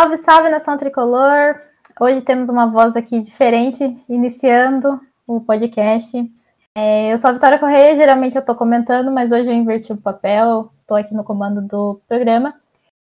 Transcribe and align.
Salve, 0.00 0.16
salve 0.16 0.48
nação 0.48 0.78
tricolor! 0.78 1.60
Hoje 2.00 2.22
temos 2.22 2.48
uma 2.48 2.66
voz 2.66 2.96
aqui 2.96 3.20
diferente, 3.20 4.02
iniciando 4.08 4.98
o 5.26 5.42
podcast. 5.42 6.16
É, 6.74 7.12
eu 7.12 7.18
sou 7.18 7.28
a 7.28 7.34
Vitória 7.34 7.58
Correia, 7.58 7.94
geralmente 7.94 8.34
eu 8.34 8.40
estou 8.40 8.54
comentando, 8.54 9.12
mas 9.12 9.30
hoje 9.30 9.50
eu 9.50 9.52
inverti 9.52 9.92
o 9.92 10.00
papel, 10.00 10.72
estou 10.80 10.96
aqui 10.96 11.12
no 11.12 11.22
comando 11.22 11.60
do 11.60 12.00
programa. 12.08 12.54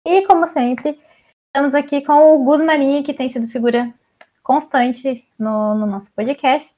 E, 0.05 0.27
como 0.27 0.45
sempre, 0.49 1.01
estamos 1.47 1.73
aqui 1.73 2.01
com 2.05 2.35
o 2.35 2.43
Gus 2.43 2.61
Marinho, 2.61 3.05
que 3.05 3.15
tem 3.15 3.29
sido 3.29 3.47
figura 3.47 3.95
constante 4.43 5.25
no, 5.39 5.77
no 5.77 5.87
nosso 5.87 6.13
podcast. 6.13 6.75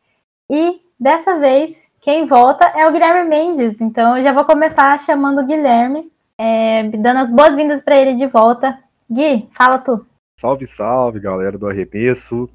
E, 0.50 0.82
dessa 1.00 1.38
vez, 1.38 1.82
quem 2.02 2.26
volta 2.26 2.66
é 2.78 2.86
o 2.86 2.92
Guilherme 2.92 3.26
Mendes. 3.26 3.80
Então, 3.80 4.18
eu 4.18 4.22
já 4.22 4.34
vou 4.34 4.44
começar 4.44 4.98
chamando 4.98 5.40
o 5.40 5.46
Guilherme, 5.46 6.12
é, 6.36 6.82
dando 6.90 7.20
as 7.20 7.30
boas-vindas 7.30 7.82
para 7.82 7.96
ele 7.96 8.16
de 8.16 8.26
volta. 8.26 8.83
Gui, 9.10 9.48
fala 9.52 9.78
tu. 9.78 10.06
Salve, 10.38 10.66
salve, 10.66 11.20
galera 11.20 11.58
do 11.58 11.68
Arremesso. 11.68 12.48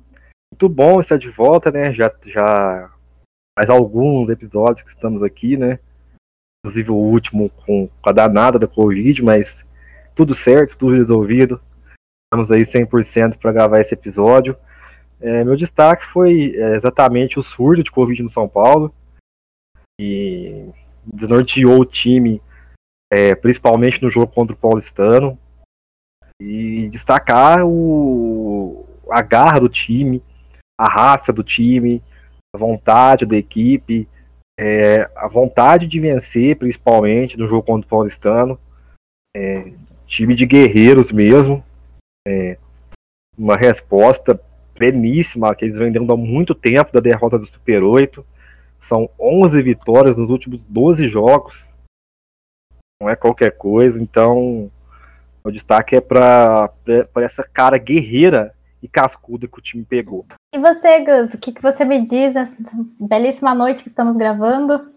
Muito 0.51 0.67
bom 0.67 0.99
estar 0.99 1.17
de 1.17 1.29
volta, 1.29 1.71
né? 1.71 1.93
Já, 1.93 2.11
já 2.25 2.91
faz 3.57 3.69
alguns 3.69 4.29
episódios 4.29 4.81
que 4.81 4.89
estamos 4.89 5.23
aqui, 5.23 5.55
né? 5.57 5.79
Inclusive 6.63 6.91
o 6.91 6.95
último 6.95 7.49
com, 7.49 7.87
com 7.87 8.09
a 8.09 8.11
danada 8.11 8.59
da 8.59 8.67
Covid, 8.67 9.23
mas 9.23 9.65
tudo 10.15 10.33
certo, 10.33 10.77
tudo 10.77 10.95
resolvido. 10.95 11.61
Estamos 12.25 12.51
aí 12.51 12.61
100% 12.61 13.37
para 13.37 13.51
gravar 13.51 13.79
esse 13.79 13.93
episódio. 13.93 14.57
É, 15.21 15.43
meu 15.43 15.55
destaque 15.55 16.05
foi 16.05 16.55
é, 16.55 16.75
exatamente 16.75 17.37
o 17.37 17.41
surto 17.41 17.83
de 17.83 17.91
Covid 17.91 18.23
no 18.23 18.29
São 18.29 18.47
Paulo, 18.47 18.93
e 19.99 20.69
desnorteou 21.05 21.81
o 21.81 21.85
time, 21.85 22.41
é, 23.11 23.35
principalmente 23.35 24.01
no 24.01 24.09
jogo 24.09 24.31
contra 24.31 24.55
o 24.55 24.59
Paulistano 24.59 25.37
e 26.39 26.87
destacar 26.89 27.65
o, 27.65 28.85
a 29.09 29.21
garra 29.21 29.59
do 29.59 29.69
time, 29.69 30.23
a 30.77 30.87
raça 30.87 31.33
do 31.33 31.43
time, 31.43 32.01
a 32.55 32.57
vontade 32.57 33.25
da 33.25 33.35
equipe, 33.35 34.07
é, 34.57 35.09
a 35.15 35.27
vontade 35.27 35.87
de 35.87 35.99
vencer, 35.99 36.55
principalmente 36.55 37.37
no 37.37 37.47
jogo 37.47 37.63
contra 37.63 37.85
o 37.85 37.89
Paulistano. 37.89 38.59
É, 39.35 39.71
time 40.05 40.35
de 40.35 40.45
guerreiros 40.45 41.11
mesmo. 41.11 41.63
É, 42.27 42.57
uma 43.37 43.55
resposta 43.55 44.39
pleníssima 44.73 45.53
que 45.55 45.65
eles 45.65 45.77
vendendo 45.77 46.11
há 46.11 46.17
muito 46.17 46.55
tempo 46.55 46.91
da 46.91 46.99
derrota 46.99 47.37
do 47.37 47.45
Super 47.45 47.83
8. 47.83 48.25
São 48.79 49.09
11 49.19 49.61
vitórias 49.61 50.17
nos 50.17 50.29
últimos 50.29 50.63
12 50.63 51.07
jogos. 51.07 51.73
Não 53.01 53.09
é 53.09 53.15
qualquer 53.15 53.51
coisa, 53.57 54.01
então 54.01 54.71
o 55.43 55.51
destaque 55.51 55.95
é 55.95 56.01
para 56.01 56.71
essa 57.17 57.43
cara 57.43 57.77
guerreira 57.77 58.53
e 58.81 58.87
cascuda 58.87 59.47
que 59.47 59.59
o 59.59 59.61
time 59.61 59.83
pegou. 59.83 60.25
E 60.53 60.59
você, 60.59 61.03
Gus, 61.03 61.33
o 61.33 61.37
que, 61.37 61.51
que 61.51 61.61
você 61.61 61.83
me 61.83 62.01
diz 62.01 62.33
nessa 62.33 62.57
belíssima 62.99 63.53
noite 63.53 63.83
que 63.83 63.89
estamos 63.89 64.15
gravando? 64.15 64.91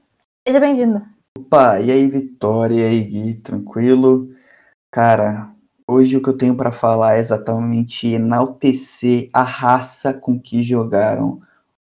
Seja 0.47 0.61
bem-vindo. 0.61 1.03
Opa, 1.39 1.81
e 1.81 1.91
aí, 1.91 2.07
Vitória, 2.09 2.75
e 2.75 2.85
aí, 2.85 3.03
Gui, 3.03 3.35
tranquilo? 3.35 4.31
Cara, 4.91 5.51
hoje 5.87 6.17
o 6.17 6.23
que 6.23 6.29
eu 6.29 6.37
tenho 6.37 6.55
para 6.55 6.73
falar 6.73 7.17
é 7.17 7.21
exatamente 7.21 8.09
enaltecer 8.09 9.31
a 9.33 9.43
raça 9.43 10.13
com 10.13 10.39
que 10.39 10.63
jogaram 10.63 11.41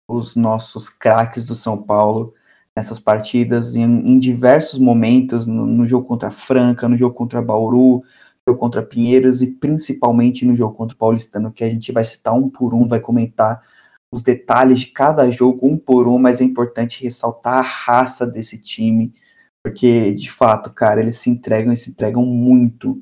os 0.07 0.37
nossos 0.37 0.89
craques 0.89 1.47
do 1.47 1.55
São 1.55 1.77
Paulo 1.77 2.35
nessas 2.75 2.99
partidas 2.99 3.75
em, 3.75 3.85
em 3.85 4.19
diversos 4.19 4.79
momentos, 4.79 5.47
no, 5.47 5.67
no, 5.67 5.87
jogo 5.87 6.07
contra 6.07 6.29
a 6.29 6.33
Franca, 6.33 6.89
no 6.89 6.97
jogo 6.97 7.15
contra 7.15 7.43
Bauru, 7.43 8.03
contra 8.57 8.83
Pinheiros 8.83 9.43
e 9.43 9.53
principalmente 9.53 10.45
no 10.45 10.57
jogo 10.57 10.75
contra 10.75 10.95
o 10.95 10.99
Paulistano, 10.99 11.53
que 11.53 11.65
a 11.65 11.71
gente 11.71 11.93
vai 11.93 12.05
citar 12.05 12.35
um 12.35 12.49
por 12.49 12.75
um, 12.75 12.87
vai 12.87 13.01
comentar 13.01 13.63
os 14.11 14.23
detalhes 14.23 14.81
de 14.81 14.87
cada 14.87 15.31
jogo 15.31 15.67
um 15.67 15.77
por 15.77 16.09
um, 16.09 16.19
mas 16.19 16.41
é 16.41 16.45
importante 16.45 17.03
ressaltar 17.05 17.59
a 17.59 17.63
raça 17.63 18.27
desse 18.27 18.59
time, 18.61 19.13
porque 19.63 20.13
de 20.15 20.31
fato, 20.31 20.73
cara, 20.73 21.01
eles 21.01 21.17
se 21.17 21.31
entregam 21.31 21.73
e 21.73 21.77
se 21.77 21.91
entregam 21.91 22.25
muito. 22.25 23.01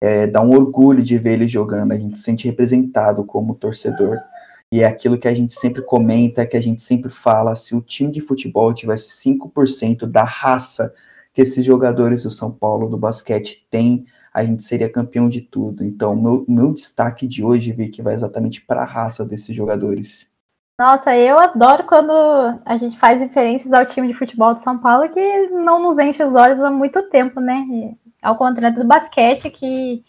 É, 0.00 0.26
dá 0.26 0.40
um 0.40 0.50
orgulho 0.50 1.02
de 1.02 1.18
ver 1.18 1.34
eles 1.34 1.50
jogando, 1.50 1.92
a 1.92 1.96
gente 1.96 2.18
se 2.18 2.24
sente 2.24 2.46
representado 2.46 3.24
como 3.24 3.54
torcedor. 3.54 4.18
E 4.70 4.82
é 4.82 4.86
aquilo 4.86 5.18
que 5.18 5.28
a 5.28 5.34
gente 5.34 5.52
sempre 5.54 5.82
comenta, 5.82 6.46
que 6.46 6.56
a 6.56 6.60
gente 6.60 6.82
sempre 6.82 7.10
fala: 7.10 7.56
se 7.56 7.74
o 7.74 7.80
time 7.80 8.12
de 8.12 8.20
futebol 8.20 8.72
tivesse 8.74 9.10
5% 9.24 10.06
da 10.06 10.24
raça 10.24 10.92
que 11.32 11.42
esses 11.42 11.64
jogadores 11.64 12.22
do 12.22 12.30
São 12.30 12.50
Paulo 12.50 12.88
do 12.88 12.96
basquete 12.96 13.66
têm, 13.70 14.06
a 14.34 14.42
gente 14.42 14.64
seria 14.64 14.90
campeão 14.90 15.28
de 15.28 15.40
tudo. 15.40 15.84
Então, 15.84 16.16
meu, 16.16 16.44
meu 16.48 16.74
destaque 16.74 17.28
de 17.28 17.44
hoje, 17.44 17.72
Vicky, 17.72 18.02
vai 18.02 18.14
exatamente 18.14 18.60
para 18.60 18.82
a 18.82 18.86
raça 18.86 19.24
desses 19.24 19.54
jogadores. 19.54 20.28
Nossa, 20.76 21.16
eu 21.16 21.38
adoro 21.38 21.84
quando 21.84 22.12
a 22.64 22.76
gente 22.76 22.98
faz 22.98 23.20
referências 23.20 23.72
ao 23.72 23.86
time 23.86 24.08
de 24.08 24.14
futebol 24.14 24.52
de 24.54 24.62
São 24.62 24.76
Paulo 24.76 25.08
que 25.08 25.46
não 25.50 25.80
nos 25.80 25.96
enche 25.98 26.24
os 26.24 26.34
olhos 26.34 26.60
há 26.60 26.68
muito 26.68 27.00
tempo, 27.10 27.40
né? 27.40 27.94
Ao 28.20 28.34
contrário 28.34 28.76
do 28.76 28.84
basquete, 28.84 29.50
que 29.50 30.04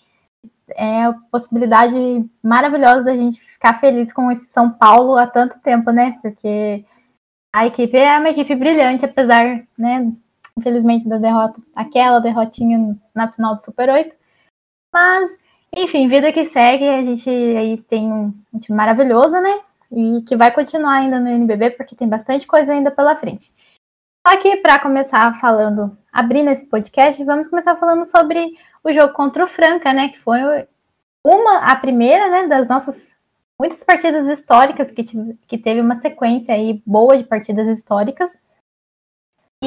é 0.69 1.03
a 1.03 1.13
possibilidade 1.31 1.95
maravilhosa 2.41 3.03
da 3.03 3.15
gente 3.15 3.39
ficar 3.39 3.79
feliz 3.79 4.11
com 4.11 4.31
esse 4.31 4.51
São 4.51 4.71
Paulo 4.71 5.17
há 5.17 5.27
tanto 5.27 5.59
tempo, 5.59 5.91
né? 5.91 6.17
Porque 6.23 6.83
a 7.53 7.67
equipe 7.67 7.95
é 7.95 8.17
uma 8.17 8.29
equipe 8.29 8.55
brilhante, 8.55 9.05
apesar, 9.05 9.63
né, 9.77 10.11
infelizmente, 10.57 11.07
da 11.07 11.17
derrota, 11.17 11.61
aquela 11.75 12.19
derrotinha 12.19 12.97
na 13.13 13.31
final 13.31 13.55
do 13.55 13.61
Super 13.61 13.89
8. 13.89 14.15
Mas, 14.93 15.37
enfim, 15.75 16.07
vida 16.07 16.31
que 16.31 16.45
segue, 16.45 16.87
a 16.87 17.03
gente 17.03 17.29
aí 17.29 17.77
tem 17.77 18.11
um, 18.11 18.33
time 18.59 18.77
maravilhoso, 18.77 19.39
né? 19.39 19.61
E 19.91 20.21
que 20.21 20.35
vai 20.35 20.51
continuar 20.51 20.93
ainda 20.93 21.19
no 21.19 21.27
NBB, 21.27 21.71
porque 21.71 21.95
tem 21.95 22.07
bastante 22.07 22.47
coisa 22.47 22.73
ainda 22.73 22.89
pela 22.89 23.15
frente. 23.15 23.51
Aqui, 24.25 24.57
para 24.57 24.79
começar 24.79 25.39
falando, 25.39 25.95
abrindo 26.11 26.49
esse 26.49 26.67
podcast, 26.67 27.23
vamos 27.23 27.47
começar 27.47 27.75
falando 27.75 28.05
sobre 28.05 28.57
o 28.83 28.91
jogo 28.91 29.13
contra 29.13 29.43
o 29.43 29.47
Franca, 29.47 29.93
né? 29.93 30.09
Que 30.09 30.19
foi 30.19 30.39
uma, 31.25 31.59
a 31.59 31.75
primeira, 31.75 32.29
né, 32.29 32.47
das 32.47 32.67
nossas 32.67 33.13
muitas 33.59 33.83
partidas 33.83 34.27
históricas, 34.27 34.91
que, 34.91 35.03
que 35.47 35.57
teve 35.57 35.81
uma 35.81 35.99
sequência 35.99 36.53
aí 36.53 36.81
boa 36.85 37.17
de 37.17 37.23
partidas 37.23 37.67
históricas. 37.67 38.41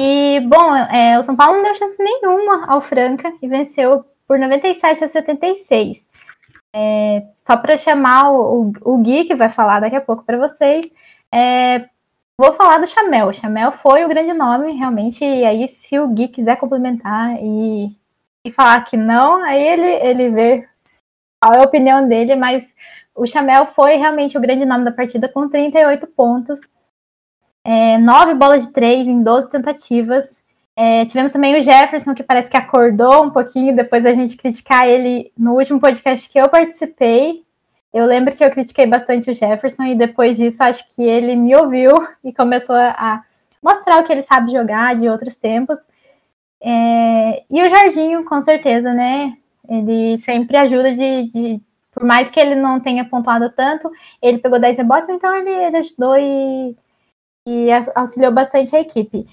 E, 0.01 0.39
bom, 0.39 0.73
é, 0.73 1.19
o 1.19 1.23
São 1.23 1.35
Paulo 1.35 1.57
não 1.57 1.63
deu 1.63 1.75
chance 1.75 2.01
nenhuma 2.01 2.71
ao 2.71 2.79
Franca 2.79 3.33
e 3.41 3.47
venceu 3.49 4.05
por 4.25 4.39
97 4.39 5.03
a 5.03 5.07
76. 5.09 6.07
É, 6.73 7.25
só 7.45 7.57
para 7.57 7.75
chamar 7.75 8.31
o, 8.31 8.71
o, 8.81 8.97
Gui, 8.99 9.25
que 9.25 9.35
vai 9.35 9.49
falar 9.49 9.81
daqui 9.81 9.97
a 9.97 10.01
pouco 10.01 10.23
para 10.23 10.37
vocês, 10.37 10.89
é, 11.33 11.89
vou 12.37 12.53
falar 12.53 12.77
do 12.77 12.87
Chamel. 12.87 13.27
O 13.27 13.33
Chamel 13.33 13.73
foi 13.73 14.05
o 14.05 14.07
grande 14.07 14.31
nome, 14.31 14.71
realmente, 14.71 15.25
e 15.25 15.43
aí 15.43 15.67
se 15.67 15.99
o 15.99 16.07
Gui 16.07 16.29
quiser 16.29 16.55
complementar 16.55 17.35
e, 17.41 17.93
e 18.45 18.51
falar 18.53 18.85
que 18.85 18.95
não, 18.95 19.43
aí 19.43 19.61
ele, 19.61 19.85
ele 19.85 20.29
vê 20.29 20.69
qual 21.43 21.55
é 21.55 21.59
a 21.59 21.65
opinião 21.65 22.07
dele, 22.07 22.35
mas 22.37 22.73
o 23.13 23.27
Chamel 23.27 23.65
foi 23.65 23.95
realmente 23.97 24.37
o 24.37 24.41
grande 24.41 24.63
nome 24.63 24.85
da 24.85 24.93
partida 24.93 25.27
com 25.27 25.49
38 25.49 26.07
pontos 26.07 26.61
é, 27.63 27.97
nove 27.97 28.33
bolas 28.33 28.67
de 28.67 28.73
três 28.73 29.07
em 29.07 29.21
12 29.21 29.49
tentativas. 29.49 30.41
É, 30.75 31.05
tivemos 31.05 31.31
também 31.31 31.59
o 31.59 31.61
Jefferson, 31.61 32.13
que 32.13 32.23
parece 32.23 32.49
que 32.49 32.57
acordou 32.57 33.25
um 33.25 33.29
pouquinho 33.29 33.75
depois 33.75 34.03
da 34.03 34.13
gente 34.13 34.37
criticar 34.37 34.87
ele 34.87 35.31
no 35.37 35.53
último 35.55 35.79
podcast 35.79 36.29
que 36.29 36.39
eu 36.39 36.47
participei. 36.47 37.43
Eu 37.93 38.05
lembro 38.05 38.33
que 38.33 38.43
eu 38.43 38.51
critiquei 38.51 38.85
bastante 38.85 39.29
o 39.29 39.33
Jefferson 39.33 39.83
e 39.83 39.95
depois 39.95 40.37
disso 40.37 40.63
acho 40.63 40.83
que 40.95 41.01
ele 41.01 41.35
me 41.35 41.55
ouviu 41.55 41.91
e 42.23 42.31
começou 42.31 42.75
a 42.75 43.23
mostrar 43.61 43.99
o 43.99 44.03
que 44.03 44.13
ele 44.13 44.23
sabe 44.23 44.51
jogar 44.51 44.95
de 44.95 45.09
outros 45.09 45.35
tempos. 45.35 45.77
É, 46.61 47.43
e 47.49 47.61
o 47.61 47.69
Jorginho, 47.69 48.23
com 48.25 48.41
certeza, 48.41 48.93
né? 48.93 49.33
Ele 49.67 50.17
sempre 50.17 50.57
ajuda 50.57 50.93
de, 50.95 51.29
de, 51.29 51.61
Por 51.91 52.03
mais 52.03 52.29
que 52.29 52.39
ele 52.39 52.55
não 52.55 52.79
tenha 52.79 53.05
pontuado 53.05 53.49
tanto, 53.51 53.91
ele 54.21 54.37
pegou 54.39 54.59
10 54.59 54.77
rebotes, 54.77 55.09
então 55.09 55.33
ele, 55.35 55.49
ele 55.49 55.77
ajudou 55.77 56.17
e 56.17 56.75
e 57.49 57.69
auxiliou 57.95 58.31
bastante 58.31 58.75
a 58.75 58.79
equipe. 58.79 59.25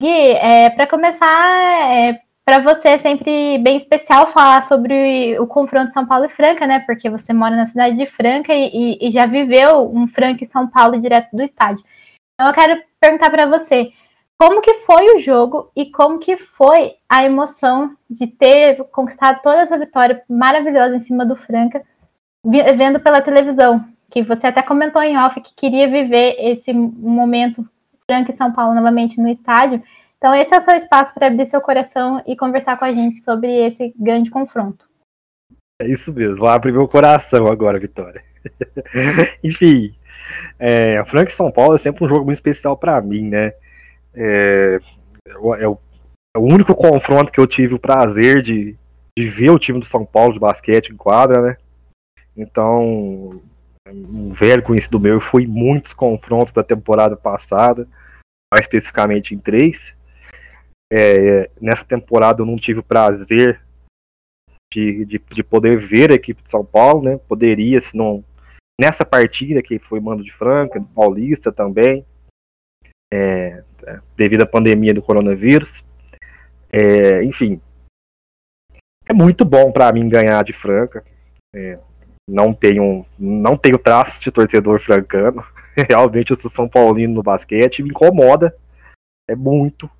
Gui, 0.00 0.08
é, 0.08 0.70
para 0.70 0.86
começar, 0.86 1.92
é, 1.92 2.20
para 2.44 2.60
você 2.60 2.88
é 2.88 2.98
sempre 2.98 3.58
bem 3.58 3.76
especial 3.76 4.32
falar 4.32 4.62
sobre 4.66 5.38
o 5.38 5.46
confronto 5.46 5.92
São 5.92 6.06
Paulo 6.06 6.24
e 6.24 6.30
Franca, 6.30 6.66
né? 6.66 6.80
Porque 6.80 7.10
você 7.10 7.32
mora 7.32 7.54
na 7.54 7.66
cidade 7.66 7.96
de 7.96 8.06
Franca 8.06 8.54
e, 8.54 8.96
e 9.00 9.10
já 9.10 9.26
viveu 9.26 9.90
um 9.92 10.06
Franca 10.06 10.44
e 10.44 10.46
São 10.46 10.66
Paulo 10.66 11.00
direto 11.00 11.28
do 11.34 11.42
estádio. 11.42 11.84
Então 12.34 12.48
eu 12.48 12.54
quero 12.54 12.80
perguntar 13.00 13.30
para 13.30 13.46
você, 13.46 13.92
como 14.38 14.62
que 14.62 14.72
foi 14.86 15.16
o 15.16 15.18
jogo 15.18 15.70
e 15.74 15.90
como 15.90 16.20
que 16.20 16.36
foi 16.36 16.94
a 17.08 17.24
emoção 17.24 17.96
de 18.08 18.28
ter 18.28 18.84
conquistado 18.92 19.42
toda 19.42 19.60
essa 19.60 19.76
vitória 19.76 20.22
maravilhosa 20.28 20.94
em 20.94 21.00
cima 21.00 21.26
do 21.26 21.34
Franca, 21.34 21.82
vendo 22.44 23.00
pela 23.00 23.20
televisão? 23.20 23.84
Que 24.10 24.22
você 24.22 24.46
até 24.46 24.62
comentou 24.62 25.02
em 25.02 25.16
off 25.18 25.40
que 25.40 25.54
queria 25.54 25.88
viver 25.88 26.36
esse 26.38 26.72
momento 26.72 27.68
Franca 28.06 28.30
e 28.30 28.34
São 28.34 28.52
Paulo 28.52 28.74
novamente 28.74 29.20
no 29.20 29.28
estádio. 29.28 29.82
Então, 30.16 30.34
esse 30.34 30.52
é 30.54 30.58
o 30.58 30.62
seu 30.62 30.74
espaço 30.74 31.14
para 31.14 31.28
abrir 31.28 31.46
seu 31.46 31.60
coração 31.60 32.22
e 32.26 32.34
conversar 32.34 32.78
com 32.78 32.84
a 32.84 32.92
gente 32.92 33.18
sobre 33.18 33.48
esse 33.48 33.94
grande 33.96 34.30
confronto. 34.30 34.88
É 35.80 35.86
isso 35.86 36.12
mesmo, 36.12 36.38
vou 36.38 36.48
abrir 36.48 36.72
meu 36.72 36.88
coração 36.88 37.46
agora, 37.46 37.78
Vitória. 37.78 38.24
Enfim, 39.44 39.94
é, 40.58 41.04
Franca 41.04 41.30
e 41.30 41.34
São 41.34 41.52
Paulo 41.52 41.74
é 41.74 41.78
sempre 41.78 42.04
um 42.04 42.08
jogo 42.08 42.24
muito 42.24 42.36
especial 42.36 42.76
para 42.76 43.00
mim, 43.00 43.28
né? 43.28 43.52
É, 44.12 44.80
é, 45.28 45.38
o, 45.38 45.54
é, 45.54 45.68
o, 45.68 45.78
único 46.36 46.74
confronto 46.74 47.30
que 47.30 47.38
eu 47.38 47.46
tive 47.46 47.74
o 47.74 47.78
prazer 47.78 48.42
de, 48.42 48.76
de 49.16 49.28
ver 49.28 49.50
o 49.50 49.58
time 49.58 49.78
do 49.78 49.84
São 49.84 50.04
Paulo 50.04 50.32
de 50.32 50.40
basquete 50.40 50.88
em 50.88 50.96
quadra, 50.96 51.42
né? 51.42 51.56
Então, 52.36 53.40
um 53.92 54.32
velho 54.32 54.62
conhecido 54.62 55.00
meu, 55.00 55.20
foi 55.20 55.46
muitos 55.46 55.92
confrontos 55.92 56.52
da 56.52 56.62
temporada 56.62 57.16
passada, 57.16 57.88
mais 58.52 58.64
especificamente 58.64 59.34
em 59.34 59.38
três. 59.38 59.94
É, 60.92 61.50
nessa 61.60 61.84
temporada 61.84 62.40
eu 62.40 62.46
não 62.46 62.56
tive 62.56 62.80
o 62.80 62.84
prazer 62.84 63.62
de, 64.72 65.04
de, 65.04 65.18
de, 65.18 65.42
poder 65.42 65.78
ver 65.78 66.10
a 66.10 66.14
equipe 66.14 66.42
de 66.42 66.50
São 66.50 66.64
Paulo, 66.64 67.02
né? 67.02 67.18
Poderia, 67.28 67.80
se 67.80 67.96
não. 67.96 68.24
Nessa 68.80 69.04
partida 69.04 69.62
que 69.62 69.78
foi 69.78 70.00
mando 70.00 70.22
de 70.22 70.32
Franca, 70.32 70.80
Paulista 70.94 71.50
também, 71.50 72.06
é, 73.12 73.64
devido 74.16 74.42
à 74.42 74.46
pandemia 74.46 74.94
do 74.94 75.02
coronavírus. 75.02 75.84
É, 76.70 77.24
enfim, 77.24 77.60
é 79.08 79.12
muito 79.12 79.44
bom 79.44 79.72
para 79.72 79.92
mim 79.92 80.08
ganhar 80.08 80.44
de 80.44 80.52
Franca. 80.52 81.04
É, 81.54 81.78
não 82.28 82.52
tenho, 82.52 83.06
não 83.18 83.56
tenho 83.56 83.78
traços 83.78 84.20
de 84.20 84.30
torcedor 84.30 84.80
francano. 84.80 85.42
Realmente 85.88 86.30
eu 86.30 86.36
sou 86.36 86.50
São 86.50 86.68
Paulino 86.68 87.14
no 87.14 87.22
basquete, 87.22 87.82
me 87.82 87.88
incomoda. 87.88 88.54
É 89.26 89.34
muito. 89.34 89.90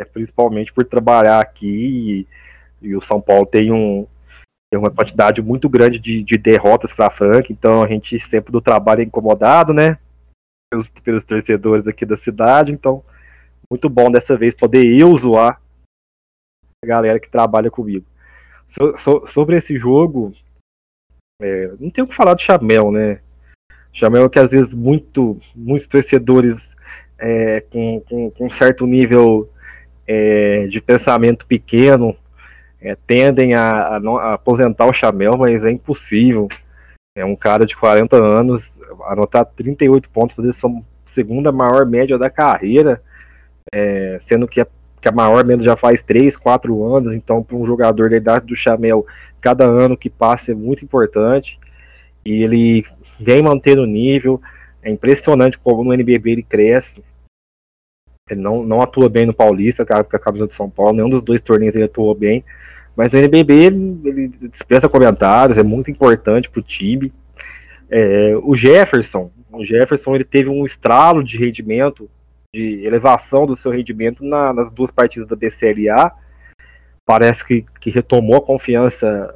É 0.00 0.04
principalmente 0.04 0.72
por 0.72 0.84
trabalhar 0.84 1.40
aqui 1.40 2.26
e, 2.82 2.88
e 2.88 2.96
o 2.96 3.02
São 3.02 3.20
Paulo 3.20 3.46
tem 3.46 3.70
um, 3.70 4.06
tem 4.72 4.80
uma 4.80 4.90
quantidade 4.90 5.40
muito 5.40 5.68
grande 5.68 6.00
de, 6.00 6.22
de 6.22 6.36
derrotas 6.36 6.92
para 6.92 7.10
Franca, 7.10 7.52
então 7.52 7.80
a 7.80 7.86
gente 7.86 8.18
sempre 8.18 8.50
do 8.50 8.60
trabalho 8.60 9.02
é 9.02 9.04
incomodado, 9.04 9.72
né? 9.72 9.98
Pelos, 10.68 10.90
pelos 10.90 11.22
torcedores 11.22 11.86
aqui 11.86 12.04
da 12.04 12.16
cidade, 12.16 12.72
então 12.72 13.04
muito 13.70 13.88
bom 13.88 14.10
dessa 14.10 14.36
vez 14.36 14.52
poder 14.52 14.84
eu 14.84 15.16
zoar 15.16 15.60
a 16.82 16.86
galera 16.86 17.20
que 17.20 17.30
trabalha 17.30 17.70
comigo. 17.70 18.04
So, 18.66 18.98
so, 18.98 19.26
sobre 19.28 19.56
esse 19.56 19.78
jogo, 19.78 20.32
é, 21.40 21.70
não 21.78 21.90
tem 21.90 22.04
o 22.04 22.06
que 22.06 22.14
falar 22.14 22.34
do 22.34 22.42
Chamel, 22.42 22.90
né? 22.90 23.20
Chamel 23.92 24.28
que 24.28 24.38
às 24.38 24.50
vezes 24.50 24.74
muito, 24.74 25.38
muitos 25.54 25.86
torcedores 25.86 26.74
é, 27.18 27.60
com, 27.70 28.00
com, 28.00 28.30
com, 28.30 28.50
certo 28.50 28.86
nível 28.86 29.48
é, 30.06 30.66
de 30.66 30.80
pensamento 30.80 31.46
pequeno 31.46 32.16
é, 32.80 32.96
tendem 33.06 33.54
a, 33.54 33.70
a, 33.70 33.96
a, 33.96 34.34
aposentar 34.34 34.86
o 34.86 34.92
Chamel, 34.92 35.36
mas 35.36 35.64
é 35.64 35.70
impossível. 35.70 36.48
É 37.16 37.24
um 37.24 37.36
cara 37.36 37.64
de 37.64 37.76
40 37.76 38.16
anos, 38.16 38.80
anotar 39.06 39.46
38 39.46 40.10
pontos, 40.10 40.34
fazer 40.34 40.52
sua 40.52 40.70
segunda 41.06 41.52
maior 41.52 41.86
média 41.86 42.18
da 42.18 42.28
carreira, 42.28 43.00
é, 43.72 44.18
sendo 44.20 44.48
que 44.48 44.60
a, 44.60 44.66
que 45.04 45.08
a 45.08 45.12
maior 45.12 45.44
média 45.44 45.62
já 45.62 45.76
faz 45.76 46.00
3, 46.00 46.34
4 46.34 46.82
anos, 46.96 47.12
então 47.12 47.42
para 47.42 47.58
um 47.58 47.66
jogador 47.66 48.08
da 48.08 48.16
idade 48.16 48.46
do 48.46 48.56
Chamel, 48.56 49.06
cada 49.38 49.66
ano 49.66 49.98
que 49.98 50.08
passa 50.08 50.52
é 50.52 50.54
muito 50.54 50.82
importante. 50.82 51.58
E 52.24 52.42
ele 52.42 52.86
vem 53.20 53.42
mantendo 53.42 53.82
o 53.82 53.86
nível, 53.86 54.40
é 54.82 54.90
impressionante 54.90 55.58
como 55.58 55.84
no 55.84 55.92
NBB 55.92 56.30
ele 56.30 56.42
cresce. 56.42 57.04
Ele 58.30 58.40
não, 58.40 58.62
não 58.62 58.80
atua 58.80 59.10
bem 59.10 59.26
no 59.26 59.34
Paulista, 59.34 59.84
com 59.84 59.92
a 59.94 60.18
camisa 60.18 60.46
de 60.46 60.54
São 60.54 60.70
Paulo, 60.70 60.94
nenhum 60.94 61.10
dos 61.10 61.20
dois 61.20 61.42
torneios 61.42 61.76
ele 61.76 61.84
atuou 61.84 62.14
bem. 62.14 62.42
Mas 62.96 63.12
no 63.12 63.18
NBB 63.18 63.52
ele, 63.52 64.00
ele 64.06 64.28
dispensa 64.48 64.88
comentários, 64.88 65.58
é 65.58 65.62
muito 65.62 65.90
importante 65.90 66.48
para 66.48 66.60
o 66.60 66.62
time. 66.62 67.12
É, 67.90 68.34
o 68.42 68.56
Jefferson, 68.56 69.30
o 69.52 69.62
Jefferson 69.62 70.14
ele 70.14 70.24
teve 70.24 70.48
um 70.48 70.64
estralo 70.64 71.22
de 71.22 71.36
rendimento, 71.36 72.08
de 72.54 72.86
elevação 72.86 73.46
do 73.46 73.56
seu 73.56 73.72
rendimento 73.72 74.24
na, 74.24 74.52
nas 74.52 74.70
duas 74.70 74.90
partidas 74.90 75.26
da 75.26 75.34
BCLA. 75.34 76.12
Parece 77.04 77.44
que, 77.44 77.64
que 77.80 77.90
retomou 77.90 78.36
a 78.36 78.46
confiança 78.46 79.34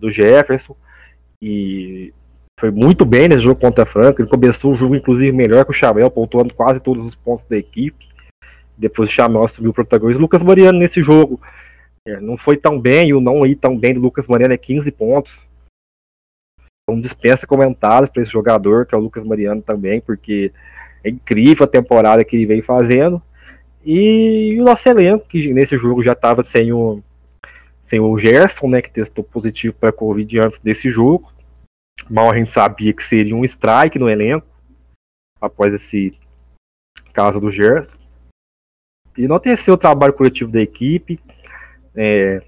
do 0.00 0.10
Jefferson 0.10 0.74
e 1.40 2.12
foi 2.58 2.70
muito 2.70 3.04
bem 3.04 3.28
nesse 3.28 3.42
jogo 3.42 3.60
contra 3.60 3.84
a 3.84 3.86
Franca. 3.86 4.22
Ele 4.22 4.30
começou 4.30 4.72
o 4.72 4.76
jogo, 4.76 4.96
inclusive, 4.96 5.30
melhor 5.30 5.64
que 5.64 5.70
o 5.70 5.74
Chamel, 5.74 6.10
pontuando 6.10 6.54
quase 6.54 6.80
todos 6.80 7.06
os 7.06 7.14
pontos 7.14 7.44
da 7.44 7.56
equipe. 7.56 8.08
Depois 8.76 9.10
o 9.10 9.12
Chamel 9.12 9.44
assumiu 9.44 9.70
o 9.70 9.74
protagonismo. 9.74 10.22
Lucas 10.22 10.42
Mariano 10.42 10.78
nesse 10.78 11.02
jogo 11.02 11.40
é, 12.06 12.18
não 12.18 12.36
foi 12.36 12.56
tão 12.56 12.80
bem, 12.80 13.10
e 13.10 13.14
o 13.14 13.20
não 13.20 13.46
ir 13.46 13.56
tão 13.56 13.78
bem 13.78 13.92
do 13.92 14.00
Lucas 14.00 14.26
Mariano 14.26 14.54
é 14.54 14.58
15 14.58 14.90
pontos. 14.92 15.48
Então 16.82 17.00
dispensa 17.00 17.46
comentários 17.46 18.10
para 18.10 18.22
esse 18.22 18.30
jogador, 18.30 18.86
que 18.86 18.94
é 18.94 18.98
o 18.98 19.00
Lucas 19.00 19.24
Mariano 19.24 19.62
também, 19.62 20.00
porque 20.00 20.50
é 21.04 21.10
incrível 21.10 21.64
a 21.64 21.68
temporada 21.68 22.24
que 22.24 22.34
ele 22.34 22.46
vem 22.46 22.62
fazendo. 22.62 23.22
E 23.84 24.56
o 24.58 24.64
nosso 24.64 24.88
elenco, 24.88 25.28
que 25.28 25.52
nesse 25.52 25.76
jogo 25.76 26.02
já 26.02 26.12
estava 26.12 26.42
sem 26.42 26.72
o, 26.72 27.02
sem 27.82 28.00
o 28.00 28.16
Gerson, 28.16 28.68
né, 28.68 28.80
que 28.80 28.90
testou 28.90 29.22
positivo 29.22 29.76
para 29.78 29.92
Covid 29.92 30.40
antes 30.40 30.58
desse 30.58 30.90
jogo. 30.90 31.30
Mal 32.08 32.30
a 32.30 32.36
gente 32.36 32.50
sabia 32.50 32.92
que 32.92 33.04
seria 33.04 33.36
um 33.36 33.44
strike 33.44 33.98
no 33.98 34.08
elenco, 34.08 34.46
após 35.40 35.74
esse 35.74 36.18
caso 37.12 37.38
do 37.38 37.50
Gerson. 37.50 37.98
E 39.16 39.28
não 39.28 39.36
o 39.36 39.76
trabalho 39.76 40.14
coletivo 40.14 40.50
da 40.50 40.60
equipe, 40.60 41.20
é, 41.94 42.42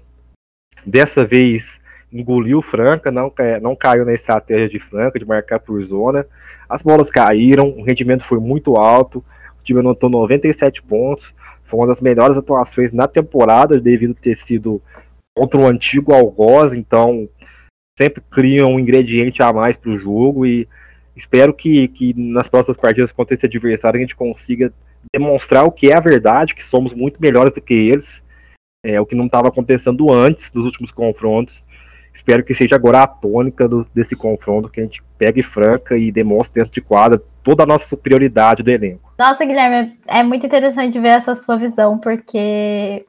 dessa 0.85 1.23
vez 1.23 1.79
engoliu 2.11 2.61
Franca, 2.61 3.11
não, 3.11 3.31
não 3.61 3.75
caiu 3.75 4.05
na 4.05 4.13
estratégia 4.13 4.67
de 4.67 4.79
Franca 4.79 5.19
de 5.19 5.25
marcar 5.25 5.59
por 5.59 5.81
zona. 5.83 6.25
As 6.69 6.81
bolas 6.81 7.09
caíram, 7.09 7.69
o 7.69 7.83
rendimento 7.83 8.23
foi 8.23 8.39
muito 8.39 8.75
alto, 8.75 9.23
o 9.59 9.63
time 9.63 9.79
anotou 9.79 10.09
97 10.09 10.83
pontos, 10.83 11.33
foi 11.63 11.79
uma 11.79 11.87
das 11.87 12.01
melhores 12.01 12.37
atuações 12.37 12.91
na 12.91 13.07
temporada, 13.07 13.79
devido 13.79 14.13
ter 14.13 14.35
sido 14.35 14.81
contra 15.35 15.59
o 15.59 15.65
antigo 15.65 16.13
algoz, 16.13 16.73
então 16.73 17.29
sempre 17.97 18.23
cria 18.29 18.65
um 18.65 18.79
ingrediente 18.79 19.43
a 19.43 19.51
mais 19.51 19.75
para 19.75 19.91
o 19.91 19.97
jogo 19.97 20.45
e 20.45 20.67
espero 21.15 21.53
que, 21.53 21.87
que 21.89 22.13
nas 22.15 22.47
próximas 22.47 22.77
partidas 22.77 23.11
contra 23.11 23.35
esse 23.35 23.45
adversário 23.45 23.97
a 23.97 24.01
gente 24.01 24.15
consiga 24.15 24.71
demonstrar 25.13 25.63
o 25.65 25.71
que 25.71 25.91
é 25.91 25.95
a 25.95 25.99
verdade, 25.99 26.55
que 26.55 26.63
somos 26.63 26.93
muito 26.93 27.21
melhores 27.21 27.53
do 27.53 27.61
que 27.61 27.73
eles. 27.73 28.21
É 28.83 29.01
o 29.01 29.05
que 29.05 29.15
não 29.15 29.25
estava 29.25 29.47
acontecendo 29.49 30.11
antes 30.11 30.51
dos 30.51 30.65
últimos 30.65 30.91
confrontos. 30.91 31.66
Espero 32.17 32.43
que 32.43 32.51
seja 32.51 32.75
agora 32.75 33.03
a 33.03 33.07
tônica 33.07 33.67
do, 33.67 33.85
desse 33.93 34.15
confronto, 34.15 34.69
que 34.69 34.79
a 34.79 34.83
gente 34.83 35.03
pegue 35.19 35.43
franca 35.43 35.95
e 35.95 36.11
demonstre 36.11 36.59
dentro 36.59 36.73
de 36.73 36.81
quadra 36.81 37.21
toda 37.43 37.61
a 37.61 37.65
nossa 37.65 37.87
superioridade 37.87 38.63
do 38.63 38.71
elenco. 38.71 39.13
Nossa, 39.19 39.45
Guilherme, 39.45 39.95
é 40.07 40.23
muito 40.23 40.43
interessante 40.43 40.99
ver 40.99 41.09
essa 41.09 41.35
sua 41.35 41.57
visão, 41.57 41.99
porque 41.99 43.05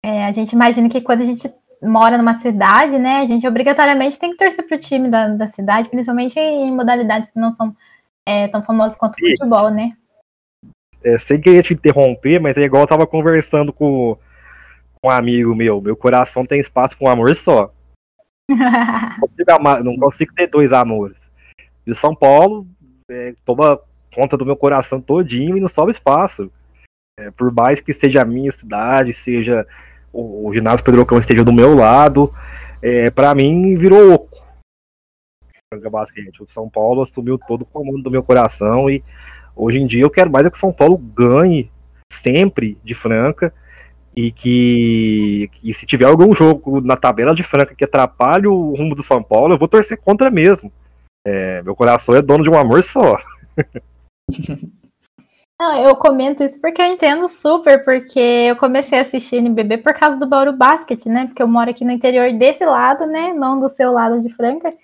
é, 0.00 0.24
a 0.24 0.30
gente 0.30 0.52
imagina 0.52 0.88
que 0.88 1.00
quando 1.00 1.22
a 1.22 1.24
gente 1.24 1.52
mora 1.82 2.16
numa 2.16 2.34
cidade, 2.34 3.00
né, 3.00 3.16
a 3.16 3.24
gente 3.24 3.44
obrigatoriamente 3.48 4.16
tem 4.16 4.30
que 4.30 4.36
torcer 4.36 4.64
para 4.64 4.76
o 4.76 4.80
time 4.80 5.10
da, 5.10 5.26
da 5.26 5.48
cidade, 5.48 5.88
principalmente 5.88 6.38
em 6.38 6.70
modalidades 6.70 7.32
que 7.32 7.40
não 7.40 7.50
são 7.50 7.74
é, 8.24 8.46
tão 8.46 8.62
famosas 8.62 8.96
quanto 8.96 9.14
o 9.14 9.28
futebol, 9.28 9.70
né? 9.70 9.92
É, 11.02 11.18
sem 11.18 11.40
querer 11.40 11.64
te 11.64 11.74
interromper, 11.74 12.40
mas 12.40 12.56
é 12.56 12.62
igual 12.62 12.84
eu 12.84 12.88
tava 12.88 13.08
conversando 13.08 13.72
com 13.72 14.16
um 15.04 15.10
amigo 15.10 15.52
meu, 15.52 15.80
meu 15.80 15.96
coração 15.96 16.46
tem 16.46 16.60
espaço 16.60 16.96
para 16.96 17.08
um 17.08 17.10
amor 17.10 17.34
só. 17.34 17.72
não 19.84 19.96
consigo 19.96 20.32
ter 20.34 20.46
dois 20.46 20.72
amores. 20.72 21.30
E 21.86 21.90
o 21.90 21.94
São 21.94 22.14
Paulo 22.14 22.66
é, 23.10 23.34
toma 23.44 23.78
conta 24.14 24.36
do 24.36 24.46
meu 24.46 24.56
coração 24.56 25.00
todinho 25.00 25.56
e 25.56 25.60
não 25.60 25.68
sobra 25.68 25.90
espaço. 25.90 26.50
É, 27.18 27.30
por 27.30 27.52
mais 27.52 27.80
que 27.80 27.92
seja 27.92 28.22
a 28.22 28.24
minha 28.24 28.52
cidade, 28.52 29.12
seja 29.12 29.66
o, 30.12 30.48
o 30.48 30.54
ginásio 30.54 30.84
Pedro 30.84 31.06
Cão 31.06 31.18
esteja 31.18 31.44
do 31.44 31.52
meu 31.52 31.74
lado, 31.74 32.32
é, 32.80 33.10
para 33.10 33.34
mim 33.34 33.76
virou 33.76 34.14
oco. 34.14 34.42
Basquete. 35.90 36.42
O 36.42 36.52
São 36.52 36.68
Paulo 36.68 37.00
assumiu 37.00 37.38
todo 37.38 37.62
o 37.62 37.66
comando 37.66 38.02
do 38.02 38.10
meu 38.10 38.22
coração 38.22 38.90
e 38.90 39.02
hoje 39.56 39.78
em 39.78 39.86
dia 39.86 40.02
eu 40.02 40.10
quero 40.10 40.30
mais 40.30 40.46
é 40.46 40.50
que 40.50 40.56
o 40.56 40.60
São 40.60 40.72
Paulo 40.72 40.98
ganhe 40.98 41.70
sempre 42.12 42.78
de 42.84 42.94
Franca 42.94 43.54
e 44.14 44.30
que, 44.30 45.50
que 45.54 45.72
se 45.74 45.86
tiver 45.86 46.04
algum 46.04 46.34
jogo 46.34 46.80
na 46.80 46.96
tabela 46.96 47.34
de 47.34 47.42
Franca 47.42 47.74
que 47.74 47.84
atrapalhe 47.84 48.46
o 48.46 48.74
rumo 48.74 48.94
do 48.94 49.02
São 49.02 49.22
Paulo, 49.22 49.54
eu 49.54 49.58
vou 49.58 49.68
torcer 49.68 49.98
contra 50.00 50.30
mesmo. 50.30 50.70
É, 51.26 51.62
meu 51.62 51.74
coração 51.74 52.14
é 52.14 52.22
dono 52.22 52.44
de 52.44 52.50
um 52.50 52.58
amor 52.58 52.82
só. 52.82 53.18
Não, 55.60 55.80
eu 55.84 55.94
comento 55.94 56.42
isso 56.42 56.60
porque 56.60 56.82
eu 56.82 56.86
entendo 56.86 57.28
super, 57.28 57.84
porque 57.84 58.18
eu 58.18 58.56
comecei 58.56 58.98
a 58.98 59.02
assistir 59.02 59.36
NBB 59.36 59.78
por 59.78 59.94
causa 59.94 60.16
do 60.16 60.26
Bauru 60.26 60.52
Basket, 60.52 61.06
né? 61.06 61.26
Porque 61.26 61.40
eu 61.40 61.46
moro 61.46 61.70
aqui 61.70 61.84
no 61.84 61.92
interior 61.92 62.32
desse 62.32 62.64
lado, 62.64 63.06
né? 63.06 63.32
Não 63.32 63.60
do 63.60 63.68
seu 63.68 63.92
lado 63.92 64.20
de 64.20 64.28
Franca. 64.28 64.74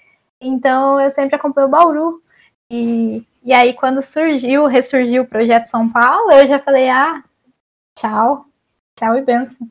Então 0.41 1.01
eu 1.01 1.11
sempre 1.11 1.35
acompanho 1.35 1.67
o 1.67 1.71
Bauru. 1.71 2.23
E, 2.71 3.27
e 3.43 3.53
aí, 3.53 3.75
quando 3.75 4.03
surgiu, 4.03 4.67
ressurgiu 4.67 5.23
o 5.25 5.27
projeto 5.27 5.67
São 5.67 5.89
Paulo, 5.89 6.31
eu 6.31 6.47
já 6.47 6.61
falei, 6.61 6.89
ah, 6.89 7.25
tchau, 7.99 8.47
Tchau 8.99 9.17
e 9.17 9.23
benção. 9.23 9.71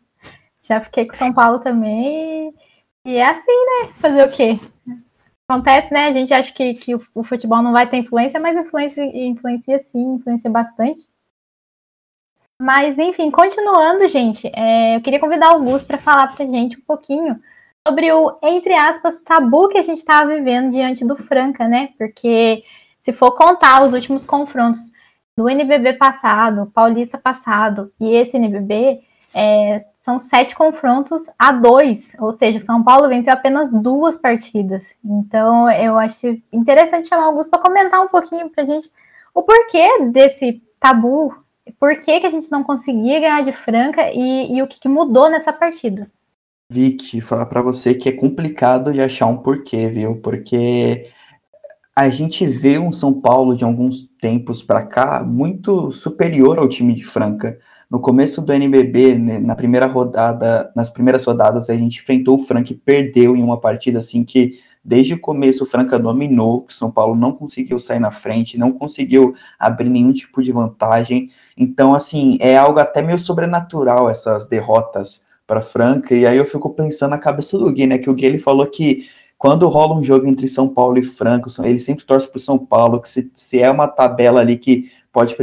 Já 0.62 0.80
fiquei 0.80 1.06
com 1.06 1.18
São 1.18 1.34
Paulo 1.34 1.60
também. 1.60 2.54
E 3.06 3.16
é 3.16 3.26
assim, 3.30 3.52
né? 3.52 3.92
Fazer 3.98 4.24
o 4.24 4.32
quê? 4.32 4.58
Acontece, 5.50 5.94
né? 5.94 6.08
A 6.08 6.14
gente 6.14 6.34
acha 6.34 6.54
que, 6.54 6.74
que 6.76 6.96
o, 6.96 7.24
futebol 7.24 7.62
não 7.62 7.74
vai 7.74 7.90
ter 7.90 7.98
influência, 7.98 8.40
mas 8.40 8.58
influencia, 8.58 9.04
influencia 9.04 9.80
sim, 9.80 10.14
influencia 10.14 10.50
bastante. 10.50 11.10
Mas, 12.62 12.98
enfim, 12.98 13.30
continuando, 13.30 14.08
gente, 14.08 14.50
é, 14.56 14.96
eu 14.96 15.02
queria 15.02 15.20
convidar 15.20 15.52
o 15.52 15.56
Augusto 15.56 15.86
para 15.86 15.98
falar 15.98 16.34
para 16.34 16.46
gente 16.46 16.78
um 16.78 16.82
pouquinho 16.82 17.40
sobre 17.86 18.12
o, 18.12 18.38
entre 18.42 18.74
aspas, 18.74 19.22
tabu 19.22 19.68
que 19.68 19.78
a 19.78 19.82
gente 19.82 20.00
estava 20.00 20.34
vivendo 20.34 20.72
diante 20.72 21.06
do 21.06 21.18
Franca, 21.18 21.68
né? 21.68 21.90
Porque 21.98 22.64
se 23.02 23.12
for 23.12 23.32
contar 23.34 23.84
os 23.84 23.94
últimos 23.94 24.26
confrontos 24.26 24.80
do 25.38 25.50
NBB 25.50 25.94
passado, 25.94 26.72
Paulista 26.74 27.18
passado 27.18 27.94
e 28.00 28.16
esse 28.16 28.38
NBB, 28.38 29.07
é, 29.38 29.86
são 30.00 30.18
sete 30.18 30.56
confrontos 30.56 31.24
a 31.38 31.52
dois, 31.52 32.10
ou 32.18 32.32
seja, 32.32 32.60
São 32.60 32.84
Paulo 32.84 33.08
venceu 33.08 33.32
apenas 33.32 33.70
duas 33.72 34.18
partidas. 34.18 34.96
Então, 35.06 35.70
eu 35.70 35.98
acho 36.00 36.42
interessante 36.52 37.08
chamar 37.08 37.26
o 37.26 37.30
Augusto 37.30 37.52
para 37.52 37.60
comentar 37.60 38.02
um 38.02 38.08
pouquinho 38.08 38.50
para 38.50 38.64
a 38.64 38.66
gente 38.66 38.90
o 39.36 39.44
porquê 39.44 40.06
desse 40.12 40.64
tabu, 40.80 41.36
por 41.80 42.00
que, 42.00 42.20
que 42.20 42.26
a 42.26 42.30
gente 42.32 42.50
não 42.50 42.64
conseguia 42.64 43.20
ganhar 43.20 43.44
de 43.44 43.52
Franca 43.52 44.10
e, 44.12 44.56
e 44.56 44.64
o 44.64 44.68
que, 44.68 44.80
que 44.80 44.90
mudou 44.90 45.30
nessa 45.30 45.54
partida. 45.54 46.10
Vicky, 46.72 47.22
falar 47.22 47.46
para 47.46 47.62
você 47.62 47.94
que 47.94 48.10
é 48.10 48.12
complicado 48.12 48.92
de 48.92 49.02
achar 49.02 49.28
um 49.28 49.38
porquê, 49.38 49.88
viu? 49.88 50.16
Porque 50.16 51.12
a 51.96 52.10
gente 52.10 52.46
vê 52.48 52.80
um 52.80 52.92
São 52.92 53.22
Paulo 53.22 53.56
de 53.56 53.64
alguns 53.64 54.08
tempos 54.20 54.64
para 54.64 54.86
cá 54.86 55.24
muito 55.24 55.92
superior 55.92 56.58
ao 56.58 56.68
time 56.68 56.96
de 56.96 57.04
Franca. 57.06 57.60
No 57.90 58.00
começo 58.00 58.42
do 58.42 58.52
NBB, 58.52 59.16
né, 59.16 59.40
na 59.40 59.56
primeira 59.56 59.86
rodada, 59.88 60.72
nas 60.76 60.90
primeiras 60.90 61.24
rodadas, 61.24 61.70
a 61.70 61.76
gente 61.76 62.00
enfrentou 62.00 62.36
o 62.36 62.44
Franca 62.44 62.74
e 62.74 62.76
perdeu 62.76 63.36
em 63.36 63.42
uma 63.42 63.60
partida 63.60 64.00
assim 64.00 64.24
que 64.24 64.60
desde 64.84 65.14
o 65.14 65.20
começo 65.20 65.64
o 65.64 65.68
Franca 65.68 66.00
dominou, 66.00 66.62
que 66.62 66.74
São 66.74 66.90
Paulo 66.90 67.14
não 67.16 67.34
conseguiu 67.34 67.78
sair 67.78 68.00
na 68.00 68.10
frente, 68.12 68.58
não 68.58 68.72
conseguiu 68.72 69.36
abrir 69.60 69.90
nenhum 69.90 70.14
tipo 70.14 70.42
de 70.42 70.52
vantagem. 70.52 71.30
Então, 71.58 71.94
assim, 71.94 72.38
é 72.40 72.58
algo 72.58 72.80
até 72.80 73.02
meio 73.02 73.20
sobrenatural 73.20 74.10
essas 74.10 74.48
derrotas 74.48 75.26
para 75.46 75.62
Franca. 75.62 76.16
E 76.16 76.26
aí 76.26 76.38
eu 76.38 76.46
fico 76.46 76.70
pensando 76.70 77.12
na 77.12 77.18
cabeça 77.18 77.58
do 77.58 77.72
Gui, 77.72 77.86
né? 77.86 77.98
Que 77.98 78.10
o 78.10 78.14
Gui 78.14 78.26
ele 78.26 78.38
falou 78.38 78.66
que 78.66 79.08
quando 79.38 79.68
rola 79.68 79.96
um 79.96 80.04
jogo 80.04 80.26
entre 80.28 80.48
São 80.48 80.68
Paulo 80.68 80.98
e 80.98 81.04
Franca, 81.04 81.48
ele 81.64 81.80
sempre 81.80 82.04
torce 82.06 82.28
para 82.28 82.40
São 82.40 82.58
Paulo, 82.58 83.00
que 83.00 83.08
se, 83.08 83.30
se, 83.34 83.62
é 83.62 83.70
uma 83.70 83.88
tabela 83.88 84.42
ali 84.42 84.58
que 84.58 84.90
pode 85.18 85.36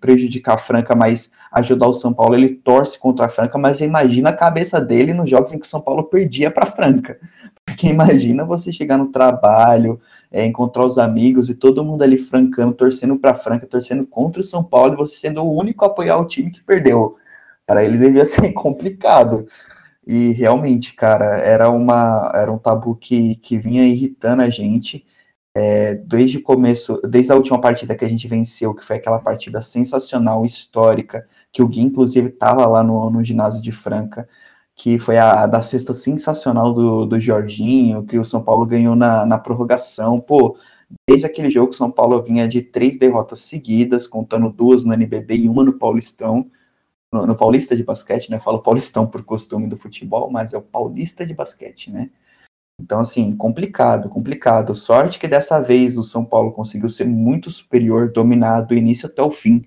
prejudicar, 0.00 0.54
a 0.54 0.58
Franca, 0.58 0.94
mas 0.94 1.32
ajudar 1.52 1.86
o 1.86 1.92
São 1.92 2.14
Paulo, 2.14 2.34
ele 2.34 2.48
torce 2.48 2.98
contra 2.98 3.26
a 3.26 3.28
Franca, 3.28 3.58
mas 3.58 3.82
imagina 3.82 4.30
a 4.30 4.32
cabeça 4.32 4.80
dele 4.80 5.12
nos 5.12 5.28
jogos 5.28 5.52
em 5.52 5.58
que 5.58 5.66
São 5.66 5.82
Paulo 5.82 6.04
perdia 6.04 6.50
para 6.50 6.64
Franca. 6.64 7.20
Porque 7.62 7.88
imagina 7.88 8.42
você 8.42 8.72
chegar 8.72 8.96
no 8.96 9.08
trabalho, 9.12 10.00
é, 10.30 10.46
encontrar 10.46 10.86
os 10.86 10.96
amigos 10.96 11.50
e 11.50 11.54
todo 11.54 11.84
mundo 11.84 12.00
ali 12.00 12.16
francando, 12.16 12.72
torcendo 12.72 13.18
para 13.18 13.34
Franca, 13.34 13.66
torcendo 13.66 14.06
contra 14.06 14.40
o 14.40 14.44
São 14.44 14.64
Paulo, 14.64 14.94
e 14.94 14.96
você 14.96 15.16
sendo 15.16 15.42
o 15.42 15.58
único 15.58 15.84
a 15.84 15.88
apoiar 15.88 16.16
o 16.16 16.24
time 16.24 16.50
que 16.50 16.62
perdeu. 16.62 17.16
Para 17.66 17.84
ele 17.84 17.98
devia 17.98 18.24
ser 18.24 18.50
complicado. 18.54 19.46
E 20.06 20.32
realmente, 20.32 20.94
cara, 20.94 21.36
era, 21.36 21.68
uma, 21.68 22.32
era 22.34 22.50
um 22.50 22.56
tabu 22.56 22.96
que, 22.96 23.36
que 23.36 23.58
vinha 23.58 23.84
irritando 23.84 24.40
a 24.40 24.48
gente 24.48 25.04
é, 25.54 25.94
desde 25.94 26.38
o 26.38 26.42
começo, 26.42 27.00
desde 27.02 27.32
a 27.32 27.36
última 27.36 27.60
partida 27.60 27.94
que 27.94 28.04
a 28.04 28.08
gente 28.08 28.26
venceu, 28.28 28.74
que 28.74 28.84
foi 28.84 28.96
aquela 28.96 29.18
partida 29.18 29.60
sensacional, 29.60 30.44
histórica, 30.44 31.26
que 31.52 31.62
o 31.62 31.68
Gui, 31.68 31.82
inclusive, 31.82 32.28
estava 32.28 32.66
lá 32.66 32.82
no, 32.82 33.10
no 33.10 33.22
ginásio 33.24 33.62
de 33.62 33.72
Franca, 33.72 34.28
que 34.74 34.98
foi 34.98 35.18
a, 35.18 35.44
a 35.44 35.46
da 35.46 35.60
sexta 35.62 35.92
sensacional 35.94 36.72
do, 36.72 37.06
do 37.06 37.20
Jorginho, 37.20 38.04
que 38.04 38.18
o 38.18 38.24
São 38.24 38.42
Paulo 38.42 38.64
ganhou 38.66 38.96
na, 38.96 39.26
na 39.26 39.38
prorrogação. 39.38 40.20
Pô, 40.20 40.56
desde 41.08 41.26
aquele 41.26 41.50
jogo, 41.50 41.72
São 41.74 41.90
Paulo 41.90 42.22
vinha 42.22 42.48
de 42.48 42.62
três 42.62 42.98
derrotas 42.98 43.40
seguidas, 43.40 44.06
contando 44.06 44.50
duas 44.50 44.84
no 44.84 44.94
NBB 44.94 45.36
e 45.36 45.48
uma 45.48 45.64
no 45.64 45.74
Paulistão 45.74 46.50
no, 47.12 47.26
no, 47.26 47.36
Paulista 47.36 47.76
de 47.76 47.84
basquete, 47.84 48.30
né? 48.30 48.38
Eu 48.38 48.40
falo 48.40 48.62
Paulistão 48.62 49.06
por 49.06 49.22
costume 49.22 49.68
do 49.68 49.76
futebol, 49.76 50.30
mas 50.30 50.54
é 50.54 50.58
o 50.58 50.62
Paulista 50.62 51.26
de 51.26 51.34
basquete, 51.34 51.90
né? 51.90 52.10
Então, 52.82 52.98
assim, 52.98 53.34
complicado, 53.36 54.08
complicado. 54.08 54.74
Sorte 54.74 55.18
que 55.20 55.28
dessa 55.28 55.60
vez 55.60 55.96
o 55.96 56.02
São 56.02 56.24
Paulo 56.24 56.52
conseguiu 56.52 56.90
ser 56.90 57.04
muito 57.04 57.48
superior, 57.48 58.10
dominar 58.10 58.62
do 58.62 58.74
início 58.74 59.08
até 59.08 59.22
o 59.22 59.30
fim. 59.30 59.64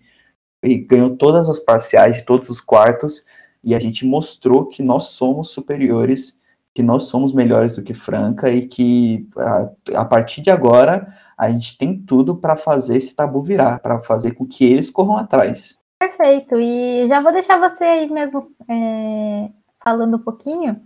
E 0.62 0.78
ganhou 0.78 1.16
todas 1.16 1.48
as 1.48 1.58
parciais 1.58 2.18
de 2.18 2.26
todos 2.26 2.50
os 2.50 2.60
quartos. 2.60 3.24
E 3.64 3.74
a 3.74 3.80
gente 3.80 4.06
mostrou 4.06 4.66
que 4.66 4.84
nós 4.84 5.06
somos 5.06 5.50
superiores, 5.50 6.38
que 6.74 6.84
nós 6.84 7.06
somos 7.06 7.34
melhores 7.34 7.78
do 7.78 7.82
que 7.82 7.94
Franca 7.94 8.50
e 8.50 8.68
que 8.68 9.30
a, 9.38 10.02
a 10.02 10.06
partir 10.06 10.42
de 10.42 10.52
agora 10.52 11.08
a 11.38 11.50
gente 11.50 11.78
tem 11.78 11.98
tudo 11.98 12.36
para 12.36 12.58
fazer 12.58 12.98
esse 12.98 13.16
tabu 13.16 13.42
virar, 13.42 13.80
para 13.80 14.00
fazer 14.00 14.32
com 14.32 14.46
que 14.46 14.66
eles 14.66 14.90
corram 14.90 15.16
atrás. 15.16 15.78
Perfeito. 15.98 16.60
E 16.60 17.08
já 17.08 17.22
vou 17.22 17.32
deixar 17.32 17.58
você 17.60 17.86
aí 17.86 18.10
mesmo 18.10 18.52
é, 18.70 19.50
falando 19.82 20.18
um 20.18 20.22
pouquinho 20.22 20.82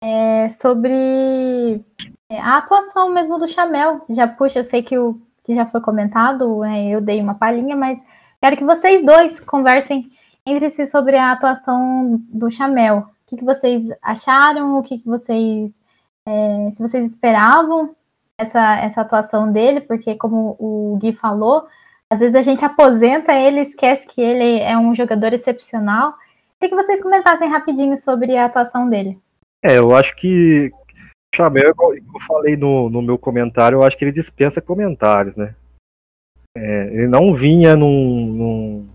é, 0.00 0.48
sobre 0.48 1.84
é, 2.28 2.40
a 2.40 2.58
atuação 2.58 3.10
mesmo 3.10 3.38
do 3.38 3.48
Chamel. 3.48 4.04
Já 4.08 4.26
puxa, 4.26 4.64
sei 4.64 4.82
que, 4.82 4.98
o, 4.98 5.20
que 5.44 5.54
já 5.54 5.66
foi 5.66 5.80
comentado, 5.80 6.64
é, 6.64 6.88
eu 6.88 7.00
dei 7.00 7.20
uma 7.20 7.34
palhinha, 7.34 7.76
mas 7.76 8.00
quero 8.40 8.56
que 8.56 8.64
vocês 8.64 9.04
dois 9.04 9.40
conversem 9.40 10.10
entre 10.46 10.70
si 10.70 10.86
sobre 10.86 11.16
a 11.16 11.32
atuação 11.32 12.20
do 12.28 12.50
Chamel. 12.50 12.98
O 12.98 13.06
que, 13.26 13.36
que 13.36 13.44
vocês 13.44 13.88
acharam? 14.02 14.78
O 14.78 14.82
que, 14.82 14.98
que 14.98 15.06
vocês. 15.06 15.72
É, 16.26 16.70
se 16.72 16.82
vocês 16.82 17.10
esperavam 17.10 17.94
essa, 18.38 18.76
essa 18.76 19.00
atuação 19.00 19.50
dele, 19.50 19.80
porque 19.80 20.14
como 20.14 20.56
o 20.58 20.98
Gui 21.00 21.12
falou, 21.12 21.66
às 22.10 22.20
vezes 22.20 22.34
a 22.34 22.42
gente 22.42 22.64
aposenta 22.64 23.32
ele, 23.32 23.60
esquece 23.60 24.06
que 24.06 24.20
ele 24.20 24.60
é 24.60 24.76
um 24.78 24.94
jogador 24.94 25.32
excepcional. 25.32 26.14
Queria 26.58 26.76
que 26.76 26.82
vocês 26.82 27.02
comentassem 27.02 27.48
rapidinho 27.48 27.96
sobre 27.96 28.36
a 28.36 28.46
atuação 28.46 28.88
dele. 28.88 29.20
É, 29.62 29.78
eu 29.78 29.94
acho 29.94 30.14
que 30.16 30.72
o 30.72 31.36
Chamel, 31.36 31.74
como 31.74 31.94
eu 31.94 32.20
falei 32.26 32.56
no, 32.56 32.88
no 32.88 33.02
meu 33.02 33.18
comentário, 33.18 33.76
eu 33.76 33.82
acho 33.82 33.96
que 33.96 34.04
ele 34.04 34.12
dispensa 34.12 34.60
comentários, 34.60 35.36
né? 35.36 35.54
É, 36.56 36.86
ele 36.94 37.08
não 37.08 37.34
vinha 37.34 37.76
num, 37.76 38.26
num, 38.26 38.88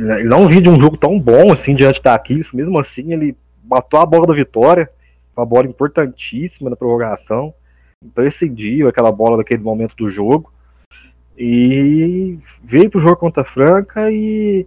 Ele 0.00 0.24
não 0.24 0.46
vinha 0.46 0.62
de 0.62 0.68
um 0.68 0.80
jogo 0.80 0.96
tão 0.96 1.18
bom 1.18 1.52
assim 1.52 1.74
diante 1.74 2.02
da 2.02 2.14
Aquiles, 2.14 2.52
mesmo 2.52 2.78
assim 2.78 3.12
ele 3.12 3.36
matou 3.64 4.00
a 4.00 4.06
bola 4.06 4.26
da 4.26 4.34
vitória, 4.34 4.90
uma 5.36 5.44
bola 5.44 5.66
importantíssima 5.66 6.70
na 6.70 6.76
prorrogação, 6.76 7.52
imprescindível 8.02 8.88
aquela 8.88 9.12
bola 9.12 9.38
daquele 9.38 9.62
momento 9.62 9.94
do 9.96 10.08
jogo. 10.08 10.52
E 11.36 12.38
veio 12.62 12.90
pro 12.90 13.00
jogo 13.00 13.16
contra 13.16 13.42
a 13.42 13.46
Franca 13.46 14.10
e 14.10 14.66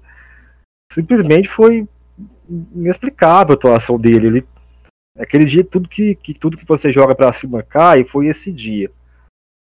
simplesmente 0.92 1.48
foi 1.48 1.88
inexplicável 2.50 3.53
a 3.53 3.56
atuação 3.56 4.00
dele. 4.00 4.27
Ele, 4.27 4.48
aquele 5.17 5.46
dia 5.46 5.63
tudo 5.63 5.89
que, 5.89 6.15
que 6.15 6.34
tudo 6.34 6.58
que 6.58 6.65
você 6.65 6.91
joga 6.91 7.15
para 7.15 7.34
cima 7.34 7.63
cai, 7.63 8.03
foi 8.03 8.27
esse 8.27 8.51
dia. 8.51 8.91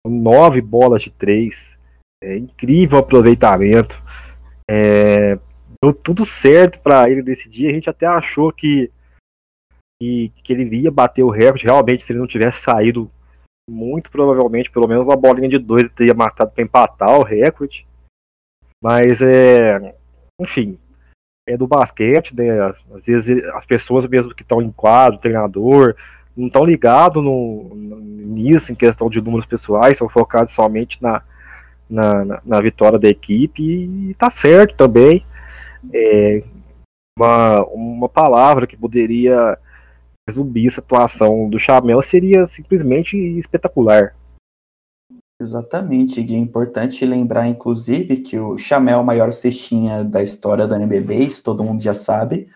Nove 0.07 0.61
bolas 0.61 1.03
de 1.03 1.11
três, 1.11 1.77
é, 2.23 2.37
incrível 2.37 2.99
aproveitamento. 2.99 4.01
É, 4.69 5.35
deu 5.81 5.93
tudo 5.93 6.25
certo 6.25 6.79
para 6.79 7.09
ele 7.09 7.21
nesse 7.21 7.49
dia. 7.49 7.69
A 7.69 7.73
gente 7.73 7.89
até 7.89 8.05
achou 8.05 8.51
que, 8.51 8.91
que, 10.01 10.31
que 10.43 10.53
ele 10.53 10.75
ia 10.77 10.91
bater 10.91 11.23
o 11.23 11.29
recorde 11.29 11.65
realmente 11.65 12.03
se 12.03 12.11
ele 12.11 12.19
não 12.19 12.27
tivesse 12.27 12.61
saído 12.61 13.11
muito 13.69 14.09
provavelmente, 14.09 14.71
pelo 14.71 14.87
menos 14.87 15.05
uma 15.05 15.15
bolinha 15.15 15.47
de 15.47 15.59
dois 15.59 15.81
ele 15.81 15.89
teria 15.89 16.13
matado 16.13 16.51
para 16.51 16.63
empatar 16.63 17.19
o 17.19 17.23
recorde. 17.23 17.87
Mas 18.81 19.21
é. 19.21 19.95
Enfim. 20.39 20.79
É 21.49 21.57
do 21.57 21.65
basquete, 21.65 22.35
né? 22.35 22.49
Às 22.95 23.05
vezes 23.05 23.43
as 23.53 23.65
pessoas 23.65 24.05
mesmo 24.05 24.35
que 24.35 24.43
estão 24.43 24.61
em 24.61 24.71
quadro, 24.71 25.19
treinador, 25.19 25.95
não 26.37 26.47
estão 26.47 26.63
ligados 26.63 27.23
nisso, 27.23 28.71
em 28.71 28.75
questão 28.75 29.09
de 29.09 29.19
números 29.19 29.45
pessoais, 29.45 29.97
são 29.97 30.07
focados 30.07 30.53
somente 30.53 31.01
na, 31.01 31.21
na, 31.89 32.23
na, 32.23 32.41
na 32.45 32.61
vitória 32.61 32.99
da 32.99 33.09
equipe 33.09 33.63
e 33.63 34.13
tá 34.13 34.29
certo 34.29 34.75
também. 34.75 35.25
É, 35.93 36.43
uma, 37.17 37.65
uma 37.65 38.09
palavra 38.09 38.67
que 38.67 38.77
poderia 38.77 39.57
resumir 40.27 40.67
essa 40.67 40.79
atuação 40.79 41.49
do 41.49 41.59
Chamel 41.59 42.01
seria 42.01 42.45
simplesmente 42.45 43.17
espetacular. 43.17 44.15
Exatamente, 45.41 46.21
Gui. 46.21 46.35
É 46.35 46.37
importante 46.37 47.05
lembrar, 47.05 47.47
inclusive, 47.47 48.17
que 48.17 48.37
o 48.37 48.57
Chamel 48.57 48.97
é 48.97 49.01
o 49.01 49.05
maior 49.05 49.31
cestinha 49.31 50.03
da 50.03 50.21
história 50.21 50.67
do 50.67 50.75
NBB, 50.75 51.17
isso 51.19 51.41
todo 51.43 51.63
mundo 51.63 51.81
já 51.81 51.93
sabe. 51.93 52.49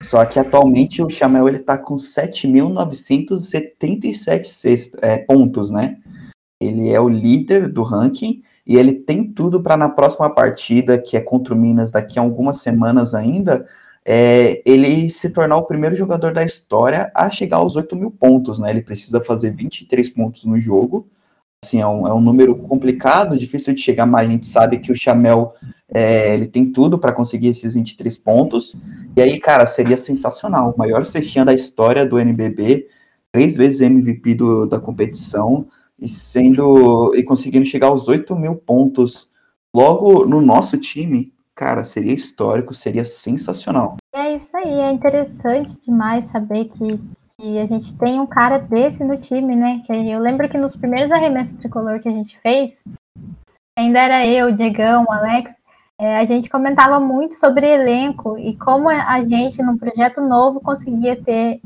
Só 0.00 0.24
que 0.24 0.38
atualmente 0.38 1.02
o 1.02 1.10
Chamel 1.10 1.48
ele 1.48 1.58
tá 1.58 1.76
com 1.76 1.96
7.977 1.96 4.96
é, 5.02 5.18
pontos, 5.18 5.72
né? 5.72 5.98
Ele 6.60 6.90
é 6.90 7.00
o 7.00 7.08
líder 7.08 7.68
do 7.68 7.82
ranking 7.82 8.42
e 8.64 8.76
ele 8.76 8.94
tem 8.94 9.32
tudo 9.32 9.60
para 9.60 9.76
na 9.76 9.88
próxima 9.88 10.30
partida, 10.30 10.96
que 10.96 11.16
é 11.16 11.20
contra 11.20 11.52
o 11.54 11.56
Minas 11.56 11.90
daqui 11.90 12.18
a 12.18 12.22
algumas 12.22 12.58
semanas 12.58 13.14
ainda, 13.14 13.66
é 14.04 14.62
ele 14.64 15.10
se 15.10 15.30
tornar 15.30 15.56
o 15.56 15.66
primeiro 15.66 15.96
jogador 15.96 16.32
da 16.32 16.44
história 16.44 17.10
a 17.14 17.28
chegar 17.30 17.56
aos 17.58 17.74
8 17.76 17.96
mil 17.96 18.10
pontos, 18.12 18.58
né? 18.60 18.70
Ele 18.70 18.82
precisa 18.82 19.20
fazer 19.24 19.50
23 19.50 20.08
pontos 20.10 20.44
no 20.44 20.60
jogo. 20.60 21.08
Assim, 21.64 21.80
é 21.80 21.86
um, 21.86 22.06
é 22.06 22.14
um 22.14 22.20
número 22.20 22.56
complicado, 22.56 23.36
difícil 23.36 23.74
de 23.74 23.80
chegar, 23.80 24.06
mas 24.06 24.28
a 24.28 24.30
gente 24.30 24.46
sabe 24.46 24.78
que 24.78 24.92
o 24.92 24.96
Chamel 24.96 25.54
é, 25.92 26.34
ele 26.34 26.46
tem 26.46 26.70
tudo 26.70 26.98
para 26.98 27.12
conseguir 27.12 27.48
esses 27.48 27.74
23 27.74 28.16
pontos. 28.18 28.80
E 29.16 29.20
aí, 29.20 29.40
cara, 29.40 29.66
seria 29.66 29.96
sensacional. 29.96 30.72
O 30.74 30.78
maior 30.78 31.04
cestinha 31.04 31.44
da 31.44 31.52
história 31.52 32.06
do 32.06 32.18
NBB, 32.18 32.88
três 33.32 33.56
vezes 33.56 33.80
MVP 33.80 34.34
do, 34.34 34.66
da 34.66 34.78
competição 34.78 35.66
e 35.98 36.08
sendo 36.08 37.14
e 37.14 37.22
conseguindo 37.22 37.66
chegar 37.66 37.88
aos 37.88 38.06
8 38.08 38.34
mil 38.36 38.54
pontos 38.54 39.30
logo 39.74 40.24
no 40.24 40.40
nosso 40.40 40.78
time, 40.78 41.32
cara, 41.54 41.84
seria 41.84 42.12
histórico, 42.12 42.72
seria 42.72 43.04
sensacional. 43.04 43.96
É 44.14 44.36
isso 44.36 44.56
aí, 44.56 44.80
é 44.80 44.92
interessante 44.92 45.80
demais 45.80 46.26
saber 46.26 46.66
que, 46.66 47.00
que 47.40 47.58
a 47.58 47.66
gente 47.66 47.96
tem 47.96 48.18
um 48.18 48.26
cara 48.26 48.58
desse 48.58 49.04
no 49.04 49.16
time, 49.16 49.54
né? 49.54 49.82
Que 49.86 49.92
eu 49.92 50.18
lembro 50.18 50.48
que 50.48 50.58
nos 50.58 50.74
primeiros 50.74 51.12
arremessos 51.12 51.56
tricolor 51.56 52.00
que 52.00 52.08
a 52.08 52.12
gente 52.12 52.38
fez, 52.40 52.82
ainda 53.78 54.00
era 54.00 54.26
eu, 54.26 54.48
o 54.48 54.52
Diegão, 54.52 55.04
o 55.04 55.12
Alex, 55.12 55.52
é, 56.00 56.18
a 56.18 56.24
gente 56.24 56.48
comentava 56.48 56.98
muito 56.98 57.36
sobre 57.36 57.66
elenco 57.66 58.36
e 58.38 58.56
como 58.56 58.88
a 58.88 59.22
gente, 59.22 59.62
num 59.62 59.78
projeto 59.78 60.20
novo, 60.20 60.60
conseguia 60.60 61.14
ter 61.16 61.60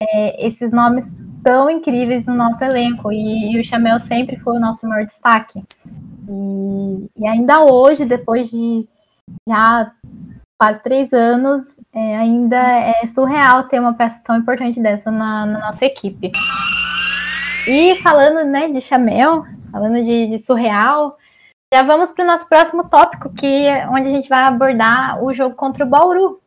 é, 0.00 0.46
esses 0.46 0.72
nomes 0.72 1.12
tão 1.42 1.68
incríveis 1.68 2.24
no 2.24 2.34
nosso 2.34 2.64
elenco. 2.64 3.12
E, 3.12 3.52
e, 3.52 3.60
o 3.60 3.64
Chamel 3.64 4.00
sempre 4.00 4.38
foi 4.38 4.56
o 4.56 4.60
nosso 4.60 4.86
maior 4.86 5.04
destaque. 5.04 5.62
E, 6.28 7.10
e 7.16 7.26
ainda 7.26 7.64
hoje, 7.64 8.06
depois 8.06 8.50
de 8.50 8.88
já 9.46 9.92
quase 10.58 10.82
três 10.82 11.12
anos, 11.12 11.78
é, 11.94 12.16
ainda 12.16 12.56
é 12.56 13.06
surreal 13.06 13.64
ter 13.64 13.78
uma 13.78 13.94
peça 13.94 14.20
tão 14.24 14.36
importante 14.36 14.80
dessa 14.80 15.10
na, 15.10 15.46
na 15.46 15.58
nossa 15.60 15.84
equipe. 15.84 16.32
E 17.66 17.96
falando 18.02 18.44
né, 18.44 18.68
de 18.68 18.80
Chamel, 18.80 19.44
falando 19.70 20.02
de, 20.02 20.26
de 20.26 20.38
surreal, 20.38 21.16
já 21.72 21.82
vamos 21.82 22.10
para 22.10 22.24
o 22.24 22.26
nosso 22.26 22.48
próximo 22.48 22.88
tópico, 22.88 23.32
que 23.32 23.66
é 23.66 23.88
onde 23.88 24.08
a 24.08 24.10
gente 24.10 24.28
vai 24.28 24.42
abordar 24.44 25.22
o 25.22 25.32
jogo 25.32 25.54
contra 25.54 25.84
o 25.84 25.88
Bauru. 25.88 26.40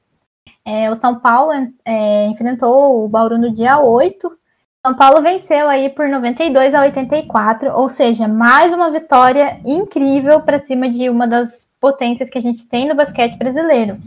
É, 0.66 0.90
o 0.92 0.96
São 0.96 1.20
Paulo 1.20 1.54
é, 1.86 2.26
enfrentou 2.28 3.06
o 3.06 3.08
Bauru 3.08 3.38
no 3.38 3.54
dia 3.54 3.80
8. 3.80 4.38
São 4.86 4.96
Paulo 4.96 5.22
venceu 5.22 5.70
aí 5.70 5.90
por 5.90 6.10
92 6.10 6.74
a 6.74 6.82
84, 6.82 7.72
ou 7.72 7.88
seja, 7.88 8.28
mais 8.28 8.74
uma 8.74 8.90
vitória 8.90 9.62
incrível 9.64 10.42
para 10.42 10.66
cima 10.66 10.90
de 10.90 11.08
uma 11.08 11.28
das 11.28 11.71
potências 11.82 12.30
que 12.30 12.38
a 12.38 12.42
gente 12.42 12.70
tem 12.70 12.88
no 12.88 12.96
basquete 12.96 13.38
brasileiro. 13.38 13.98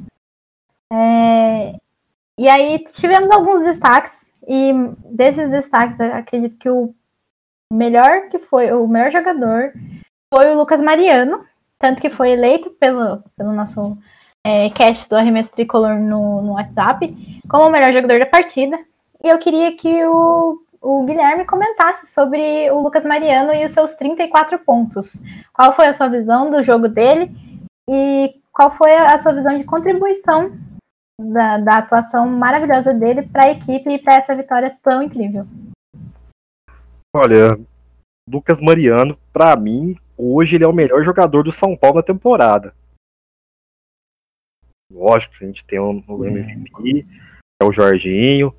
É, 0.90 1.74
e 2.38 2.48
aí 2.48 2.78
tivemos 2.84 3.30
alguns 3.30 3.62
destaques, 3.62 4.32
e 4.46 4.72
desses 5.04 5.50
destaques, 5.50 6.00
acredito 6.00 6.56
que 6.56 6.70
o 6.70 6.94
melhor 7.72 8.28
que 8.28 8.38
foi, 8.38 8.72
o 8.72 8.86
melhor 8.86 9.10
jogador 9.10 9.72
foi 10.32 10.50
o 10.50 10.56
Lucas 10.56 10.80
Mariano, 10.80 11.44
tanto 11.78 12.00
que 12.00 12.08
foi 12.08 12.30
eleito 12.30 12.70
pelo, 12.70 13.22
pelo 13.36 13.52
nosso 13.52 13.98
é, 14.44 14.70
cast 14.70 15.08
do 15.08 15.16
Arremesso 15.16 15.50
Tricolor 15.50 15.96
no, 15.98 16.42
no 16.42 16.52
WhatsApp 16.52 17.40
como 17.48 17.66
o 17.66 17.70
melhor 17.70 17.92
jogador 17.92 18.18
da 18.18 18.26
partida. 18.26 18.78
E 19.22 19.28
eu 19.28 19.38
queria 19.38 19.74
que 19.76 20.04
o, 20.04 20.60
o 20.80 21.04
Guilherme 21.04 21.46
comentasse 21.46 22.06
sobre 22.06 22.70
o 22.70 22.80
Lucas 22.80 23.04
Mariano 23.04 23.52
e 23.54 23.64
os 23.64 23.72
seus 23.72 23.94
34 23.94 24.58
pontos. 24.58 25.20
Qual 25.52 25.72
foi 25.72 25.86
a 25.86 25.92
sua 25.94 26.08
visão 26.08 26.50
do 26.50 26.62
jogo 26.62 26.88
dele 26.88 27.34
e 27.88 28.40
qual 28.52 28.70
foi 28.70 28.94
a 28.94 29.18
sua 29.18 29.34
visão 29.34 29.56
de 29.56 29.64
contribuição 29.64 30.56
da, 31.20 31.58
da 31.58 31.78
atuação 31.78 32.28
maravilhosa 32.28 32.94
dele 32.94 33.22
para 33.22 33.44
a 33.44 33.50
equipe 33.50 33.90
e 33.90 33.98
para 33.98 34.14
essa 34.14 34.34
vitória 34.34 34.76
tão 34.82 35.02
incrível? 35.02 35.46
Olha, 37.14 37.58
Lucas 38.28 38.60
Mariano, 38.60 39.18
para 39.32 39.54
mim, 39.56 39.96
hoje 40.16 40.56
ele 40.56 40.64
é 40.64 40.68
o 40.68 40.72
melhor 40.72 41.04
jogador 41.04 41.42
do 41.42 41.52
São 41.52 41.76
Paulo 41.76 41.96
na 41.96 42.02
temporada. 42.02 42.74
Lógico 44.90 45.36
que 45.36 45.44
a 45.44 45.46
gente 45.46 45.64
tem 45.64 45.78
o 45.78 46.24
MVP, 46.24 47.06
é 47.60 47.64
o 47.64 47.72
Jorginho, 47.72 48.54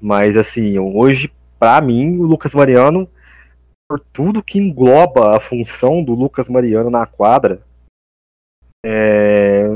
mas 0.00 0.36
assim, 0.36 0.78
hoje, 0.78 1.32
para 1.58 1.80
mim, 1.80 2.18
o 2.18 2.22
Lucas 2.24 2.54
Mariano, 2.54 3.08
por 3.88 4.00
tudo 4.00 4.42
que 4.42 4.58
engloba 4.58 5.36
a 5.36 5.40
função 5.40 6.02
do 6.02 6.14
Lucas 6.14 6.48
Mariano 6.48 6.90
na 6.90 7.06
quadra, 7.06 7.62
é, 8.86 9.66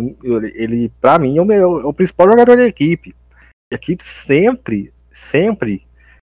ele, 0.54 0.90
para 1.00 1.18
mim, 1.18 1.38
é 1.38 1.42
o, 1.42 1.80
é 1.80 1.86
o 1.86 1.94
principal 1.94 2.30
jogador 2.30 2.58
da 2.58 2.66
equipe. 2.66 3.14
A 3.72 3.76
equipe 3.76 4.04
sempre, 4.04 4.92
sempre 5.10 5.86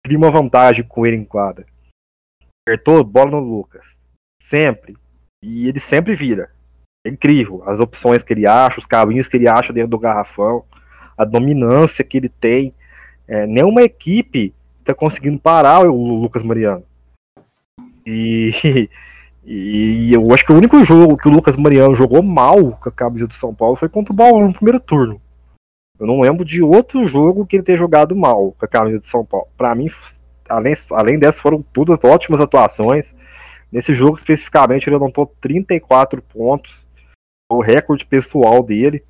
cria 0.03 0.17
uma 0.17 0.31
vantagem 0.31 0.83
com 0.83 1.05
ele 1.05 1.17
em 1.17 1.23
quadra. 1.23 1.67
Apertou, 2.67 3.03
bola 3.03 3.29
no 3.29 3.39
Lucas. 3.39 4.03
Sempre. 4.41 4.97
E 5.43 5.67
ele 5.67 5.79
sempre 5.79 6.15
vira. 6.15 6.49
É 7.05 7.09
incrível. 7.09 7.61
As 7.67 7.79
opções 7.79 8.23
que 8.23 8.33
ele 8.33 8.47
acha, 8.47 8.79
os 8.79 8.87
caminhos 8.87 9.27
que 9.27 9.37
ele 9.37 9.47
acha 9.47 9.71
dentro 9.71 9.91
do 9.91 9.99
garrafão, 9.99 10.65
a 11.15 11.23
dominância 11.23 12.03
que 12.03 12.17
ele 12.17 12.29
tem. 12.29 12.73
É, 13.27 13.45
nenhuma 13.45 13.83
equipe 13.83 14.53
está 14.79 14.95
conseguindo 14.95 15.39
parar 15.39 15.85
o 15.87 16.19
Lucas 16.19 16.41
Mariano. 16.41 16.83
E, 18.05 18.51
e 19.45 20.13
eu 20.13 20.33
acho 20.33 20.45
que 20.45 20.53
o 20.53 20.55
único 20.55 20.83
jogo 20.85 21.17
que 21.17 21.27
o 21.27 21.31
Lucas 21.31 21.57
Mariano 21.57 21.95
jogou 21.95 22.23
mal 22.23 22.77
com 22.77 22.89
a 22.89 22.91
camisa 22.91 23.27
do 23.27 23.33
São 23.33 23.53
Paulo 23.53 23.75
foi 23.75 23.89
contra 23.89 24.13
o 24.13 24.15
Bauru 24.15 24.47
no 24.47 24.53
primeiro 24.53 24.79
turno. 24.79 25.21
Eu 25.99 26.07
não 26.07 26.21
lembro 26.21 26.45
de 26.45 26.61
outro 26.61 27.05
jogo 27.07 27.45
que 27.45 27.57
ele 27.57 27.63
tenha 27.63 27.77
jogado 27.77 28.15
mal 28.15 28.53
com 28.53 28.65
a 28.65 28.67
camisa 28.67 28.99
do 28.99 29.05
São 29.05 29.25
Paulo. 29.25 29.47
Para 29.57 29.75
mim, 29.75 29.87
além, 30.49 30.73
além 30.91 31.19
dessas, 31.19 31.41
foram 31.41 31.61
todas 31.61 32.03
ótimas 32.03 32.41
atuações. 32.41 33.13
Nesse 33.71 33.93
jogo 33.93 34.17
especificamente, 34.17 34.87
ele 34.87 34.95
anotou 34.95 35.25
34 35.41 36.21
pontos, 36.21 36.87
o 37.51 37.61
recorde 37.61 38.05
pessoal 38.05 38.63
dele. 38.63 39.03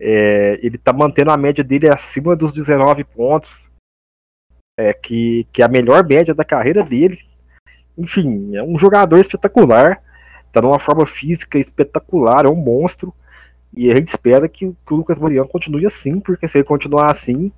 É, 0.00 0.58
ele 0.62 0.78
tá 0.78 0.92
mantendo 0.92 1.30
a 1.30 1.36
média 1.36 1.62
dele 1.62 1.88
acima 1.88 2.36
dos 2.36 2.52
19 2.52 3.02
pontos, 3.04 3.68
é, 4.78 4.94
que, 4.94 5.46
que 5.52 5.60
é 5.60 5.64
a 5.64 5.68
melhor 5.68 6.06
média 6.06 6.34
da 6.34 6.44
carreira 6.44 6.82
dele. 6.82 7.18
Enfim, 7.98 8.56
é 8.56 8.62
um 8.62 8.78
jogador 8.78 9.18
espetacular, 9.18 10.00
tá 10.52 10.62
numa 10.62 10.78
forma 10.78 11.04
física 11.04 11.58
espetacular, 11.58 12.46
é 12.46 12.48
um 12.48 12.54
monstro. 12.54 13.12
E 13.74 13.90
a 13.90 13.96
gente 13.96 14.08
espera 14.08 14.48
que, 14.48 14.74
que 14.86 14.94
o 14.94 14.96
Lucas 14.96 15.18
Mariano 15.18 15.48
continue 15.48 15.84
assim, 15.84 16.20
porque 16.20 16.46
se 16.46 16.58
ele 16.58 16.64
continuar 16.64 17.10
assim, 17.10 17.52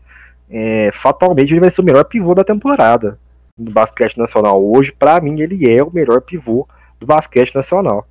é, 0.49 0.91
fatalmente 0.93 1.53
ele 1.53 1.61
vai 1.61 1.71
ser 1.71 1.83
o 1.83 1.85
melhor 1.85 2.05
pivô 2.05 2.35
da 2.35 2.43
temporada 2.43 3.19
do 3.57 3.71
basquete 3.71 4.17
nacional. 4.17 4.65
Hoje, 4.65 4.93
para 4.93 5.21
mim, 5.21 5.41
ele 5.41 5.71
é 5.71 5.83
o 5.83 5.93
melhor 5.93 6.23
pivô 6.23 6.67
do 6.99 7.07
basquete 7.07 7.55
nacional. 7.55 8.07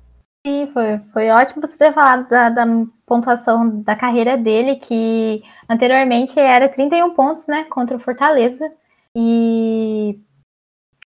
Sim, 0.46 0.70
foi, 0.72 0.98
foi 1.12 1.28
ótimo 1.28 1.60
você 1.60 1.76
ter 1.76 1.92
falado 1.92 2.28
da, 2.28 2.48
da, 2.48 2.64
pontuação 3.04 3.82
da 3.82 3.94
carreira 3.94 4.38
dele, 4.38 4.76
que 4.76 5.42
anteriormente 5.68 6.38
era 6.38 6.68
31 6.68 7.12
pontos, 7.12 7.46
né, 7.46 7.66
contra 7.68 7.96
o 7.96 8.00
Fortaleza. 8.00 8.64
E 9.14 10.18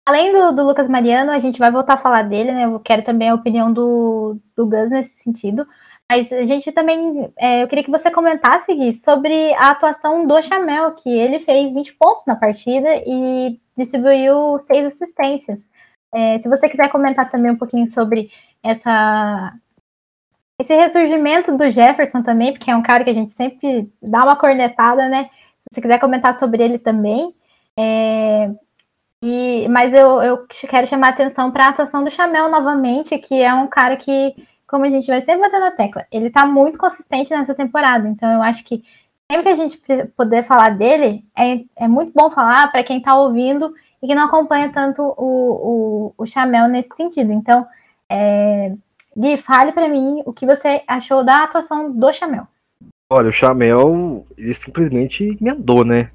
além 0.07 0.33
do, 0.33 0.53
do 0.53 0.67
Lucas 0.67 0.89
Mariano, 0.89 1.31
a 1.31 1.39
gente 1.39 1.59
vai 1.59 1.71
voltar 1.71 1.95
a 1.95 1.99
falar 1.99 2.23
dele, 2.23 2.53
né? 2.53 2.65
Eu 2.67 2.81
quero 2.81 3.03
também 3.03 3.29
a 3.29 3.35
opinião 3.35 3.73
do, 3.73 4.39
do 4.57 4.67
Gus 4.67 4.91
nesse 4.91 5.17
sentido. 5.23 5.67
Mas 6.11 6.31
a 6.33 6.45
gente 6.45 6.71
também, 6.71 7.33
é, 7.37 7.63
eu 7.63 7.69
queria 7.69 7.83
que 7.83 7.91
você 7.91 8.11
comentasse, 8.11 8.75
Gui, 8.75 8.93
sobre 8.93 9.55
a 9.55 9.71
atuação 9.71 10.27
do 10.27 10.41
Chamel, 10.43 10.95
que 10.95 11.09
ele 11.09 11.41
fez 11.41 11.73
20 11.73 11.95
pontos 11.95 12.27
na 12.27 12.37
partida 12.37 12.89
e 13.07 13.59
distribuiu 13.77 14.61
seis 14.63 14.87
assistências. 14.87 15.67
É, 16.15 16.39
se 16.39 16.49
você 16.49 16.69
quiser 16.69 16.91
comentar 16.91 17.31
também 17.31 17.53
um 17.53 17.57
pouquinho 17.57 17.91
sobre 17.91 18.31
essa 18.63 19.55
esse 20.61 20.73
ressurgimento 20.75 21.57
do 21.57 21.69
Jefferson 21.71 22.23
também, 22.23 22.53
porque 22.53 22.71
é 22.71 22.77
um 22.77 22.83
cara 22.83 23.03
que 23.03 23.11
a 23.11 23.15
gente 23.15 23.33
sempre 23.33 23.93
dá 24.01 24.23
uma 24.23 24.37
cornetada, 24.37 25.09
né? 25.09 25.25
Se 25.25 25.75
você 25.75 25.81
quiser 25.81 25.99
comentar 25.99 26.39
sobre 26.39 26.63
ele 26.63 26.79
também. 26.79 27.35
É, 27.77 28.51
e, 29.27 29.67
mas 29.71 29.95
eu, 29.95 30.21
eu 30.23 30.47
quero 30.69 30.87
chamar 30.87 31.07
a 31.07 31.11
atenção 31.11 31.51
para 31.51 31.65
a 31.65 31.69
atuação 31.71 32.05
do 32.05 32.11
Chamel 32.11 32.51
novamente, 32.51 33.17
que 33.17 33.41
é 33.41 33.55
um 33.55 33.67
cara 33.67 33.97
que, 33.97 34.35
como 34.67 34.85
a 34.85 34.91
gente 34.91 35.07
vai 35.07 35.23
sempre 35.23 35.41
bater 35.41 35.61
na 35.61 35.71
tecla, 35.71 36.05
ele 36.13 36.27
está 36.27 36.45
muito 36.45 36.79
consistente 36.79 37.31
nessa 37.31 37.55
temporada. 37.55 38.07
Então 38.07 38.31
eu 38.31 38.43
acho 38.43 38.63
que 38.65 38.85
sempre 39.33 39.45
que 39.45 39.49
a 39.49 39.55
gente 39.55 39.81
puder 40.15 40.45
falar 40.45 40.77
dele, 40.77 41.25
é, 41.35 41.65
é 41.85 41.89
muito 41.89 42.13
bom 42.15 42.31
falar 42.31 42.71
para 42.71 42.85
quem 42.85 42.99
está 42.99 43.17
ouvindo 43.17 43.73
e 44.03 44.07
que 44.07 44.15
não 44.15 44.27
acompanha 44.27 44.71
tanto 44.71 45.03
o, 45.03 45.15
o, 45.17 46.15
o 46.19 46.27
Chamel 46.27 46.69
nesse 46.69 46.95
sentido. 46.95 47.33
Então, 47.33 47.67
é, 48.11 48.75
Gui, 49.17 49.39
fale 49.39 49.73
para 49.73 49.89
mim 49.89 50.23
o 50.27 50.35
que 50.35 50.45
você 50.45 50.83
achou 50.87 51.25
da 51.25 51.45
atuação 51.45 51.91
do 51.91 52.13
Chamel. 52.13 52.47
Olha, 53.09 53.31
o 53.31 53.33
Chamel, 53.33 54.27
ele 54.37 54.53
simplesmente 54.53 55.39
emendou, 55.41 55.83
né? 55.83 56.11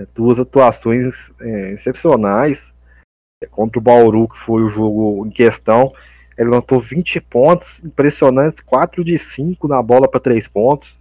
É, 0.00 0.06
duas 0.14 0.40
atuações 0.40 1.30
é, 1.40 1.72
excepcionais. 1.72 2.72
É, 3.42 3.46
contra 3.46 3.78
o 3.78 3.82
Bauru, 3.82 4.28
que 4.28 4.38
foi 4.38 4.62
o 4.62 4.68
jogo 4.68 5.26
em 5.26 5.30
questão. 5.30 5.92
Ele 6.36 6.48
anotou 6.48 6.80
20 6.80 7.20
pontos, 7.20 7.84
impressionantes, 7.84 8.60
4 8.60 9.04
de 9.04 9.18
5 9.18 9.68
na 9.68 9.82
bola 9.82 10.08
para 10.08 10.20
3 10.20 10.48
pontos. 10.48 11.00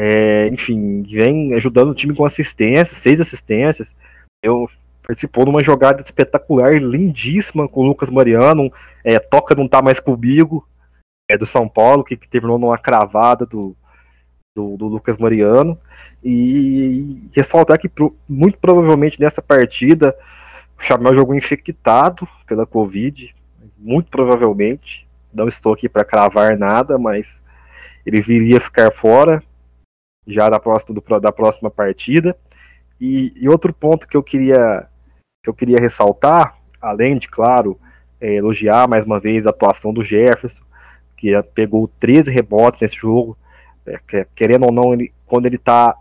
É, 0.00 0.48
enfim, 0.48 1.02
vem 1.02 1.54
ajudando 1.54 1.90
o 1.90 1.94
time 1.94 2.14
com 2.14 2.24
assistências, 2.24 2.98
seis 2.98 3.20
assistências. 3.20 3.94
Eu 4.42 4.68
participou 5.02 5.44
de 5.44 5.50
uma 5.50 5.62
jogada 5.62 6.02
espetacular, 6.02 6.74
lindíssima 6.74 7.68
com 7.68 7.80
o 7.80 7.84
Lucas 7.84 8.10
Mariano. 8.10 8.72
É, 9.04 9.18
toca 9.18 9.54
não 9.54 9.68
tá 9.68 9.80
mais 9.80 10.00
comigo, 10.00 10.66
é 11.30 11.38
do 11.38 11.46
São 11.46 11.68
Paulo, 11.68 12.02
que, 12.02 12.16
que 12.16 12.28
terminou 12.28 12.58
numa 12.58 12.78
cravada 12.78 13.46
do, 13.46 13.76
do, 14.54 14.76
do, 14.76 14.86
Lucas 14.86 15.18
Mariano. 15.18 15.78
E 16.22 17.28
ressaltar 17.32 17.78
que 17.78 17.90
muito 18.28 18.58
provavelmente 18.58 19.20
nessa 19.20 19.42
partida 19.42 20.16
o 20.78 20.82
Chamel 20.82 21.14
jogou 21.14 21.34
infectado 21.34 22.26
pela 22.46 22.66
Covid, 22.66 23.34
muito 23.76 24.10
provavelmente. 24.10 25.06
Não 25.32 25.48
estou 25.48 25.74
aqui 25.74 25.88
para 25.88 26.04
cravar 26.04 26.56
nada, 26.56 26.96
mas 26.96 27.42
ele 28.06 28.20
viria 28.20 28.60
ficar 28.60 28.92
fora 28.92 29.42
já 30.26 30.48
da 30.48 30.58
próxima, 30.58 30.94
do, 30.94 31.20
da 31.20 31.32
próxima 31.32 31.70
partida. 31.70 32.36
E, 33.00 33.32
e, 33.36 33.48
outro 33.48 33.72
ponto 33.72 34.06
que 34.06 34.16
eu 34.16 34.22
queria 34.22 34.88
que 35.42 35.50
eu 35.50 35.54
queria 35.54 35.78
ressaltar, 35.78 36.56
além 36.80 37.18
de, 37.18 37.28
claro, 37.28 37.78
é, 38.18 38.36
elogiar 38.36 38.88
mais 38.88 39.04
uma 39.04 39.20
vez 39.20 39.46
a 39.46 39.50
atuação 39.50 39.92
do 39.92 40.02
Jefferson, 40.02 40.62
que 41.14 41.30
pegou 41.54 41.86
13 42.00 42.30
rebotes 42.30 42.80
nesse 42.80 42.96
jogo, 42.96 43.36
querendo 44.34 44.66
ou 44.66 44.72
não, 44.72 44.92
ele, 44.92 45.12
quando 45.26 45.46
ele 45.46 45.58
tá 45.58 45.96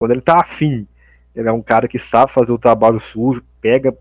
quando 0.00 0.12
ele 0.12 0.20
tá 0.20 0.40
afim, 0.40 0.86
ele 1.34 1.48
é 1.48 1.52
um 1.52 1.62
cara 1.62 1.88
que 1.88 1.98
sabe 1.98 2.30
fazer 2.30 2.52
o 2.52 2.58
trabalho 2.58 3.00
sujo, 3.00 3.44
pega 3.60 3.96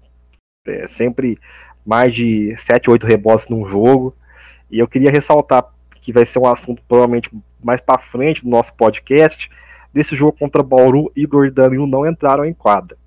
é, 0.68 0.86
sempre 0.86 1.40
mais 1.86 2.14
de 2.14 2.56
7, 2.58 2.90
8 2.90 3.08
rebotes 3.08 3.48
num 3.48 3.68
jogo. 3.68 4.16
E 4.70 4.78
eu 4.78 4.88
queria 4.88 5.10
ressaltar 5.10 5.66
que 6.02 6.14
vai 6.14 6.26
ser 6.26 6.40
um 6.40 6.46
assunto 6.46 6.84
provavelmente 6.88 7.32
mais 7.64 7.82
para 7.82 8.00
frente 8.00 8.44
do 8.44 8.50
nosso 8.50 8.74
podcast. 8.76 9.50
Desse 9.94 10.16
jogo 10.16 10.38
contra 10.38 10.62
Bauru, 10.62 11.12
Igor 11.16 11.46
e 11.46 11.52
Danilo 11.52 11.88
não 11.88 12.06
entraram 12.06 12.46
em 12.46 12.54
quadra. 12.54 12.98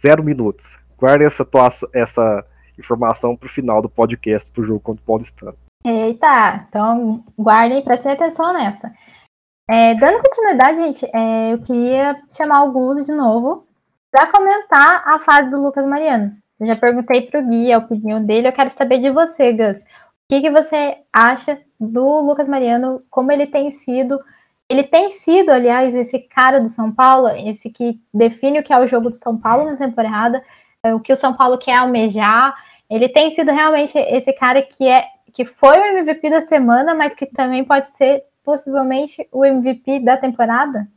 Zero 0.00 0.22
minutos. 0.22 0.78
Guarde 0.96 1.24
essa, 1.24 1.46
essa 1.92 2.46
informação 2.78 3.36
para 3.36 3.46
o 3.46 3.50
final 3.50 3.82
do 3.82 3.88
podcast 3.88 4.50
para 4.50 4.62
o 4.62 4.64
jogo 4.64 4.80
contra 4.80 5.02
o 5.02 5.06
Paulistano. 5.06 5.67
Eita, 5.84 6.66
então 6.68 7.24
guardem 7.38 7.82
prestem 7.82 8.12
atenção 8.12 8.52
nessa. 8.52 8.92
É, 9.70 9.94
dando 9.94 10.22
continuidade, 10.22 10.78
gente, 10.78 11.06
é, 11.14 11.52
eu 11.52 11.60
queria 11.60 12.20
chamar 12.30 12.64
o 12.64 12.72
Gus 12.72 13.04
de 13.04 13.12
novo 13.12 13.66
para 14.10 14.30
comentar 14.30 15.02
a 15.06 15.18
fase 15.20 15.50
do 15.50 15.60
Lucas 15.60 15.86
Mariano. 15.86 16.36
Eu 16.58 16.66
já 16.66 16.76
perguntei 16.76 17.22
para 17.22 17.40
o 17.40 17.46
Gui 17.46 17.72
a 17.72 17.78
opinião 17.78 18.24
dele, 18.24 18.48
eu 18.48 18.52
quero 18.52 18.70
saber 18.70 18.98
de 18.98 19.10
você, 19.10 19.52
Gus. 19.52 19.78
O 19.78 19.84
que, 20.30 20.40
que 20.40 20.50
você 20.50 20.98
acha 21.12 21.60
do 21.78 22.20
Lucas 22.20 22.48
Mariano, 22.48 23.02
como 23.10 23.30
ele 23.30 23.46
tem 23.46 23.70
sido. 23.70 24.18
Ele 24.68 24.84
tem 24.84 25.10
sido, 25.10 25.50
aliás, 25.50 25.94
esse 25.94 26.18
cara 26.18 26.60
do 26.60 26.68
São 26.68 26.92
Paulo, 26.92 27.28
esse 27.28 27.70
que 27.70 28.00
define 28.12 28.58
o 28.58 28.62
que 28.62 28.72
é 28.72 28.78
o 28.78 28.86
jogo 28.86 29.08
do 29.08 29.16
São 29.16 29.38
Paulo 29.38 29.64
na 29.64 29.76
temporada, 29.76 30.42
é, 30.82 30.94
o 30.94 31.00
que 31.00 31.12
o 31.12 31.16
São 31.16 31.34
Paulo 31.34 31.56
quer 31.58 31.76
almejar. 31.76 32.54
Ele 32.90 33.08
tem 33.08 33.30
sido 33.30 33.50
realmente 33.52 33.96
esse 33.96 34.32
cara 34.32 34.60
que 34.60 34.86
é 34.86 35.06
que 35.32 35.44
foi 35.44 35.78
o 35.78 35.98
MVP 35.98 36.30
da 36.30 36.40
semana, 36.40 36.94
mas 36.94 37.14
que 37.14 37.26
também 37.26 37.64
pode 37.64 37.88
ser 37.96 38.24
possivelmente 38.44 39.28
o 39.30 39.44
MVP 39.44 40.00
da 40.00 40.16
temporada? 40.16 40.88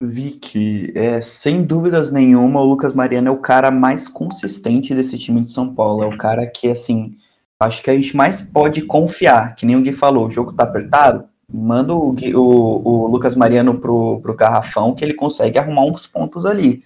Vicky, 0.00 0.92
é, 0.94 1.20
sem 1.20 1.64
dúvidas 1.64 2.12
nenhuma, 2.12 2.60
o 2.60 2.64
Lucas 2.64 2.92
Mariano 2.92 3.28
é 3.28 3.30
o 3.30 3.38
cara 3.38 3.70
mais 3.70 4.06
consistente 4.06 4.94
desse 4.94 5.18
time 5.18 5.42
de 5.42 5.50
São 5.50 5.74
Paulo. 5.74 6.04
É 6.04 6.06
o 6.06 6.16
cara 6.16 6.46
que, 6.46 6.68
assim, 6.68 7.16
acho 7.58 7.82
que 7.82 7.90
a 7.90 7.94
gente 7.94 8.16
mais 8.16 8.40
pode 8.40 8.82
confiar. 8.82 9.56
Que 9.56 9.66
nem 9.66 9.74
o 9.74 9.82
Gui 9.82 9.92
falou, 9.92 10.26
o 10.26 10.30
jogo 10.30 10.52
tá 10.52 10.62
apertado, 10.62 11.24
manda 11.52 11.92
o, 11.94 12.12
Gui, 12.12 12.34
o, 12.36 12.42
o 12.42 13.06
Lucas 13.08 13.34
Mariano 13.34 13.80
pro, 13.80 14.20
pro 14.20 14.36
garrafão 14.36 14.94
que 14.94 15.04
ele 15.04 15.14
consegue 15.14 15.58
arrumar 15.58 15.84
uns 15.86 16.06
pontos 16.06 16.46
ali. 16.46 16.84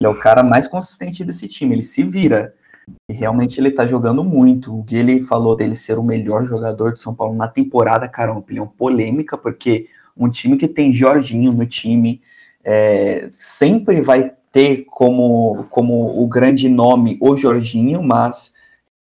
Ele 0.00 0.06
é 0.06 0.08
o 0.08 0.20
cara 0.20 0.42
mais 0.44 0.68
consistente 0.68 1.24
desse 1.24 1.48
time, 1.48 1.74
ele 1.74 1.82
se 1.82 2.04
vira. 2.04 2.54
E 3.08 3.12
realmente 3.12 3.60
ele 3.60 3.70
tá 3.70 3.86
jogando 3.86 4.22
muito. 4.22 4.76
O 4.76 4.82
Gui 4.82 4.96
ele 4.96 5.22
falou 5.22 5.56
dele 5.56 5.76
ser 5.76 5.98
o 5.98 6.02
melhor 6.02 6.44
jogador 6.44 6.92
de 6.92 7.00
São 7.00 7.14
Paulo 7.14 7.34
na 7.34 7.48
temporada, 7.48 8.08
cara, 8.08 8.32
uma 8.32 8.40
opinião 8.40 8.66
polêmica, 8.66 9.36
porque 9.36 9.88
um 10.16 10.28
time 10.28 10.56
que 10.56 10.68
tem 10.68 10.92
Jorginho 10.92 11.52
no 11.52 11.66
time, 11.66 12.20
é, 12.62 13.26
sempre 13.28 14.00
vai 14.00 14.32
ter 14.52 14.84
como, 14.86 15.66
como 15.68 16.22
o 16.22 16.28
grande 16.28 16.68
nome 16.68 17.18
o 17.20 17.36
Jorginho, 17.36 18.02
mas 18.02 18.54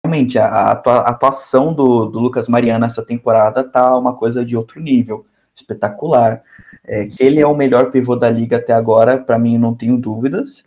realmente 0.04 0.38
a, 0.38 0.46
a 0.46 1.10
atuação 1.10 1.72
do, 1.72 2.06
do 2.06 2.18
Lucas 2.18 2.48
Mariano 2.48 2.84
essa 2.84 3.04
temporada 3.04 3.62
tá 3.62 3.96
uma 3.96 4.14
coisa 4.14 4.44
de 4.44 4.56
outro 4.56 4.80
nível, 4.80 5.24
espetacular. 5.54 6.42
É, 6.84 7.06
que 7.06 7.22
ele 7.22 7.40
é 7.40 7.46
o 7.46 7.56
melhor 7.56 7.90
pivô 7.90 8.14
da 8.14 8.30
liga 8.30 8.58
até 8.58 8.72
agora, 8.72 9.18
para 9.18 9.38
mim 9.38 9.58
não 9.58 9.74
tenho 9.74 9.98
dúvidas. 9.98 10.64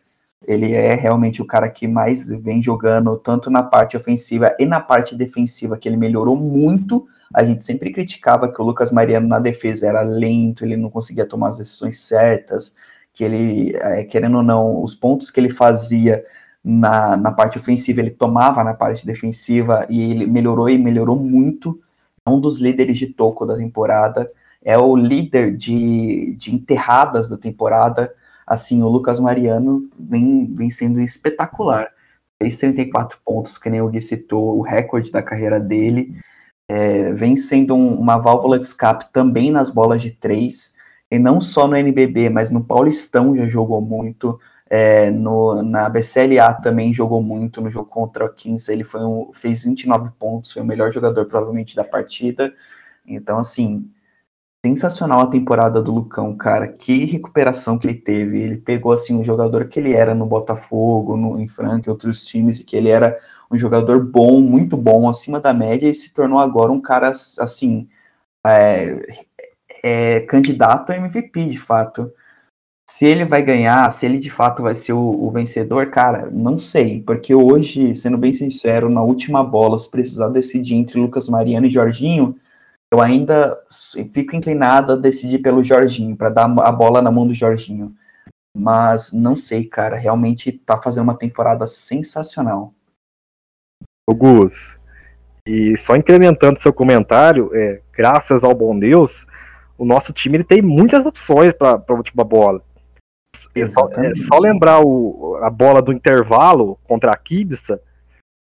Ele 0.47 0.73
é 0.73 0.95
realmente 0.95 1.41
o 1.41 1.45
cara 1.45 1.69
que 1.69 1.88
mais 1.88 2.28
vem 2.28 2.62
jogando, 2.62 3.17
tanto 3.17 3.49
na 3.49 3.62
parte 3.62 3.97
ofensiva 3.97 4.56
e 4.58 4.65
na 4.65 4.80
parte 4.80 5.15
defensiva, 5.15 5.78
que 5.78 5.88
ele 5.88 5.97
melhorou 5.97 6.36
muito. 6.36 7.08
A 7.34 7.43
gente 7.43 7.65
sempre 7.65 7.91
criticava 7.91 8.52
que 8.52 8.62
o 8.62 8.65
Lucas 8.65 8.89
Mariano 8.89 9.28
na 9.28 9.39
defesa 9.39 9.88
era 9.88 10.02
lento, 10.02 10.63
ele 10.63 10.78
não 10.78 10.89
conseguia 10.89 11.25
tomar 11.25 11.49
as 11.49 11.58
decisões 11.58 11.99
certas, 11.99 12.73
que 13.13 13.23
ele, 13.23 13.75
é, 13.75 14.04
querendo 14.04 14.38
ou 14.38 14.43
não, 14.43 14.82
os 14.82 14.95
pontos 14.95 15.30
que 15.30 15.39
ele 15.39 15.49
fazia 15.49 16.23
na, 16.63 17.17
na 17.17 17.32
parte 17.32 17.58
ofensiva, 17.58 17.99
ele 17.99 18.12
tomava 18.12 18.63
na 18.63 18.73
parte 18.73 19.06
defensiva 19.06 19.86
e 19.89 20.12
ele 20.12 20.25
melhorou 20.25 20.69
e 20.69 20.78
melhorou 20.78 21.17
muito. 21.17 21.80
É 22.25 22.30
um 22.30 22.39
dos 22.39 22.60
líderes 22.60 22.97
de 22.97 23.08
toco 23.08 23.45
da 23.45 23.58
temporada, 23.58 24.32
é 24.63 24.78
o 24.78 24.95
líder 24.95 25.56
de, 25.56 26.36
de 26.36 26.54
enterradas 26.54 27.30
da 27.30 27.38
temporada 27.38 28.13
assim, 28.49 28.81
o 28.81 28.89
Lucas 28.89 29.19
Mariano 29.19 29.88
vem, 29.97 30.51
vem 30.55 30.71
sendo 30.71 30.99
espetacular. 30.99 31.88
Fez 32.41 32.57
34 32.57 33.19
pontos, 33.23 33.59
que 33.59 33.69
nem 33.69 33.79
o 33.79 33.88
Gui 33.88 34.01
citou, 34.01 34.57
o 34.57 34.62
recorde 34.62 35.12
da 35.12 35.21
carreira 35.21 35.59
dele. 35.59 36.19
É, 36.67 37.13
vem 37.13 37.35
sendo 37.35 37.75
um, 37.75 37.93
uma 37.93 38.17
válvula 38.17 38.57
de 38.57 38.65
escape 38.65 39.12
também 39.13 39.51
nas 39.51 39.69
bolas 39.69 40.01
de 40.01 40.12
três, 40.12 40.73
e 41.12 41.19
não 41.19 41.39
só 41.39 41.67
no 41.67 41.75
NBB, 41.75 42.29
mas 42.29 42.49
no 42.49 42.63
Paulistão 42.63 43.35
já 43.35 43.47
jogou 43.47 43.81
muito, 43.81 44.39
é, 44.69 45.09
no, 45.09 45.63
na 45.63 45.89
BCLA 45.89 46.53
também 46.55 46.93
jogou 46.93 47.21
muito, 47.23 47.59
no 47.62 47.69
jogo 47.71 47.89
contra 47.89 48.25
o 48.25 48.29
Kings 48.29 48.71
ele 48.71 48.83
foi 48.83 49.01
um, 49.03 49.31
fez 49.33 49.63
29 49.63 50.12
pontos, 50.19 50.51
foi 50.51 50.62
o 50.62 50.65
melhor 50.65 50.91
jogador 50.91 51.25
provavelmente 51.25 51.75
da 51.75 51.83
partida, 51.83 52.53
então 53.05 53.39
assim, 53.39 53.89
sensacional 54.65 55.21
a 55.21 55.27
temporada 55.27 55.81
do 55.81 55.91
Lucão, 55.93 56.35
cara. 56.35 56.67
Que 56.67 57.05
recuperação 57.05 57.77
que 57.77 57.87
ele 57.87 57.95
teve. 57.95 58.41
Ele 58.41 58.57
pegou 58.57 58.91
assim 58.91 59.15
um 59.15 59.23
jogador 59.23 59.67
que 59.67 59.79
ele 59.79 59.93
era 59.93 60.13
no 60.13 60.25
Botafogo, 60.25 61.15
no 61.15 61.39
em 61.39 61.47
Franca 61.47 61.89
e 61.89 61.91
outros 61.91 62.25
times, 62.25 62.59
e 62.59 62.63
que 62.63 62.75
ele 62.75 62.89
era 62.89 63.17
um 63.51 63.57
jogador 63.57 64.03
bom, 64.03 64.41
muito 64.41 64.77
bom, 64.77 65.09
acima 65.09 65.39
da 65.39 65.53
média, 65.53 65.89
e 65.89 65.93
se 65.93 66.13
tornou 66.13 66.39
agora 66.39 66.71
um 66.71 66.81
cara 66.81 67.09
assim 67.39 67.87
é, 68.45 69.01
é, 69.83 70.19
candidato 70.21 70.91
a 70.91 70.95
MVP 70.97 71.45
de 71.49 71.57
fato. 71.57 72.11
Se 72.89 73.05
ele 73.05 73.23
vai 73.25 73.43
ganhar, 73.43 73.89
se 73.91 74.05
ele 74.05 74.19
de 74.19 74.31
fato 74.31 74.63
vai 74.63 74.75
ser 74.75 74.93
o, 74.93 74.99
o, 74.99 75.29
vencedor, 75.31 75.91
cara, 75.91 76.29
não 76.31 76.57
sei, 76.57 77.01
porque 77.03 77.35
hoje, 77.35 77.95
sendo 77.95 78.17
bem 78.17 78.33
sincero, 78.33 78.89
na 78.89 79.01
última 79.03 79.43
bola, 79.43 79.77
se 79.77 79.89
precisar 79.89 80.29
decidir 80.29 80.75
entre 80.75 80.99
Lucas 80.99 81.29
Mariano 81.29 81.67
e 81.67 81.69
Jorginho, 81.69 82.35
eu 82.91 82.99
ainda 83.02 83.58
fico 84.12 84.36
inclinado 84.36 84.93
a 84.93 84.95
decidir 84.95 85.39
pelo 85.39 85.63
Jorginho, 85.63 86.15
para 86.15 86.30
dar 86.30 86.45
a 86.45 86.71
bola 86.71 87.02
na 87.02 87.12
mão 87.12 87.28
do 87.28 87.34
Jorginho. 87.34 87.95
Mas 88.56 89.13
não 89.13 89.36
sei, 89.36 89.65
cara, 89.65 89.95
realmente 89.95 90.52
tá 90.52 90.82
fazendo 90.82 91.04
uma 91.04 91.17
temporada 91.17 91.67
sensacional. 91.67 92.73
O 94.10 94.15
Gus, 94.15 94.75
e 95.47 95.78
só 95.78 95.95
incrementando 95.95 96.60
seu 96.60 96.73
comentário, 96.73 97.52
é, 97.54 97.82
graças 97.91 98.43
ao 98.43 98.54
bom 98.54 98.78
Deus, 98.78 99.25
o 99.78 99.86
nosso 99.86 100.12
time 100.12 100.38
ele 100.38 100.43
tem 100.43 100.62
muitas 100.62 101.06
opções 101.06 101.54
para 101.54 101.84
a 101.88 101.93
última 101.93 102.23
bola. 102.23 102.62
É 103.56 103.65
só, 103.65 103.88
é 103.93 104.13
só, 104.15 104.38
lembrar 104.39 104.82
o, 104.86 105.39
a 105.41 105.49
bola 105.49 105.82
do 105.82 105.93
intervalo 105.93 106.78
contra 106.84 107.12
a 107.12 107.17
Kibsa, 107.17 107.82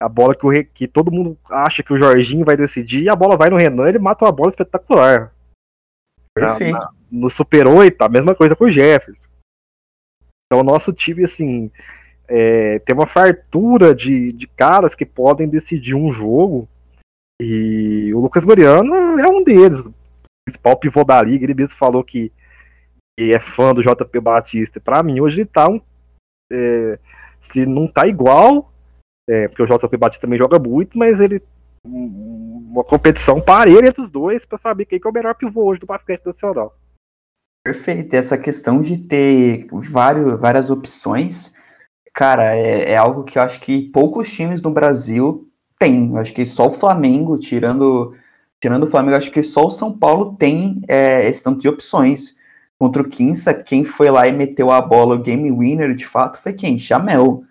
a 0.04 0.10
bola 0.10 0.36
que, 0.36 0.46
o, 0.46 0.66
que 0.66 0.88
todo 0.88 1.12
mundo 1.12 1.38
acha 1.50 1.82
que 1.82 1.94
o 1.94 1.98
Jorginho 1.98 2.46
vai 2.46 2.58
decidir, 2.58 3.04
e 3.04 3.10
a 3.10 3.16
bola 3.16 3.38
vai 3.38 3.50
no 3.50 3.56
Renan, 3.56 3.88
ele 3.88 4.00
mata 4.00 4.26
uma 4.26 4.32
bola 4.32 4.50
espetacular. 4.50 5.34
Perfeito. 6.36 6.74
Na, 6.74 6.80
na, 6.80 6.92
no 7.10 7.30
Super 7.30 7.68
8, 7.68 8.02
a 8.02 8.10
mesma 8.10 8.36
coisa 8.36 8.56
com 8.56 8.66
o 8.66 8.72
Jefferson. 8.72 9.30
Então 10.46 10.60
o 10.60 10.64
nosso 10.64 10.92
time, 10.92 11.24
assim, 11.24 11.72
é, 12.28 12.80
tem 12.80 12.94
uma 12.94 13.08
fartura 13.08 13.96
de, 13.96 14.34
de 14.34 14.46
caras 14.46 14.94
que 14.94 15.06
podem 15.06 15.48
decidir 15.48 15.96
um 15.96 16.12
jogo, 16.12 16.68
e 17.42 18.14
o 18.14 18.20
Lucas 18.20 18.44
Mariano 18.44 19.20
é 19.20 19.28
um 19.28 19.42
deles. 19.42 19.88
O 19.88 19.94
principal 20.46 20.78
pivô 20.78 21.06
da 21.06 21.22
liga, 21.22 21.46
ele 21.46 21.54
mesmo 21.54 21.78
falou 21.78 22.04
que, 22.04 22.30
que 23.18 23.34
é 23.34 23.40
fã 23.40 23.74
do 23.74 23.82
JP 23.82 24.20
Batista. 24.20 24.82
Para 24.82 25.02
mim, 25.02 25.22
hoje 25.22 25.42
ele 25.42 25.50
tá 25.50 25.70
um. 25.70 25.80
É, 26.52 27.00
se 27.40 27.66
não 27.66 27.88
tá 27.88 28.06
igual, 28.06 28.73
é, 29.30 29.48
porque 29.48 29.64
o 29.64 29.66
JP 29.66 29.98
Batista 29.98 30.26
também 30.26 30.40
joga 30.40 30.60
muito, 30.60 30.98
mas 30.98 31.20
ele. 31.20 31.42
Uma 31.86 32.84
competição 32.84 33.42
parelha 33.42 33.88
entre 33.88 34.02
os 34.02 34.10
dois 34.10 34.46
para 34.46 34.58
saber 34.58 34.86
quem 34.86 35.00
que 35.00 35.06
é 35.06 35.10
o 35.10 35.14
melhor 35.14 35.36
pivô 35.36 35.66
hoje 35.66 35.82
do 35.82 35.86
basquete 35.86 36.26
nacional. 36.26 36.76
Perfeito. 37.64 38.14
Essa 38.14 38.38
questão 38.38 38.82
de 38.82 38.98
ter 38.98 39.68
vários, 39.72 40.40
várias 40.40 40.70
opções, 40.70 41.54
cara, 42.14 42.56
é, 42.56 42.92
é 42.92 42.98
algo 42.98 43.24
que 43.24 43.38
eu 43.38 43.42
acho 43.42 43.60
que 43.60 43.90
poucos 43.92 44.32
times 44.32 44.62
no 44.62 44.72
Brasil 44.72 45.50
têm. 45.78 46.12
Eu 46.12 46.18
acho 46.18 46.34
que 46.34 46.46
só 46.46 46.68
o 46.68 46.72
Flamengo, 46.72 47.38
tirando, 47.38 48.16
tirando 48.62 48.84
o 48.84 48.88
Flamengo, 48.88 49.18
acho 49.18 49.32
que 49.32 49.44
só 49.44 49.66
o 49.66 49.72
São 49.72 49.98
Paulo 49.98 50.36
tem 50.38 50.82
é, 50.88 51.28
esse 51.28 51.44
tanto 51.44 51.60
de 51.60 51.68
opções. 51.68 52.36
Contra 52.80 53.02
o 53.02 53.08
Quinça, 53.08 53.54
quem 53.54 53.84
foi 53.84 54.10
lá 54.10 54.28
e 54.28 54.32
meteu 54.32 54.70
a 54.72 54.82
bola, 54.82 55.16
o 55.16 55.22
game 55.22 55.50
winner, 55.52 55.94
de 55.94 56.06
fato, 56.06 56.42
foi 56.42 56.54
quem? 56.54 56.78
Chamel. 56.78 57.44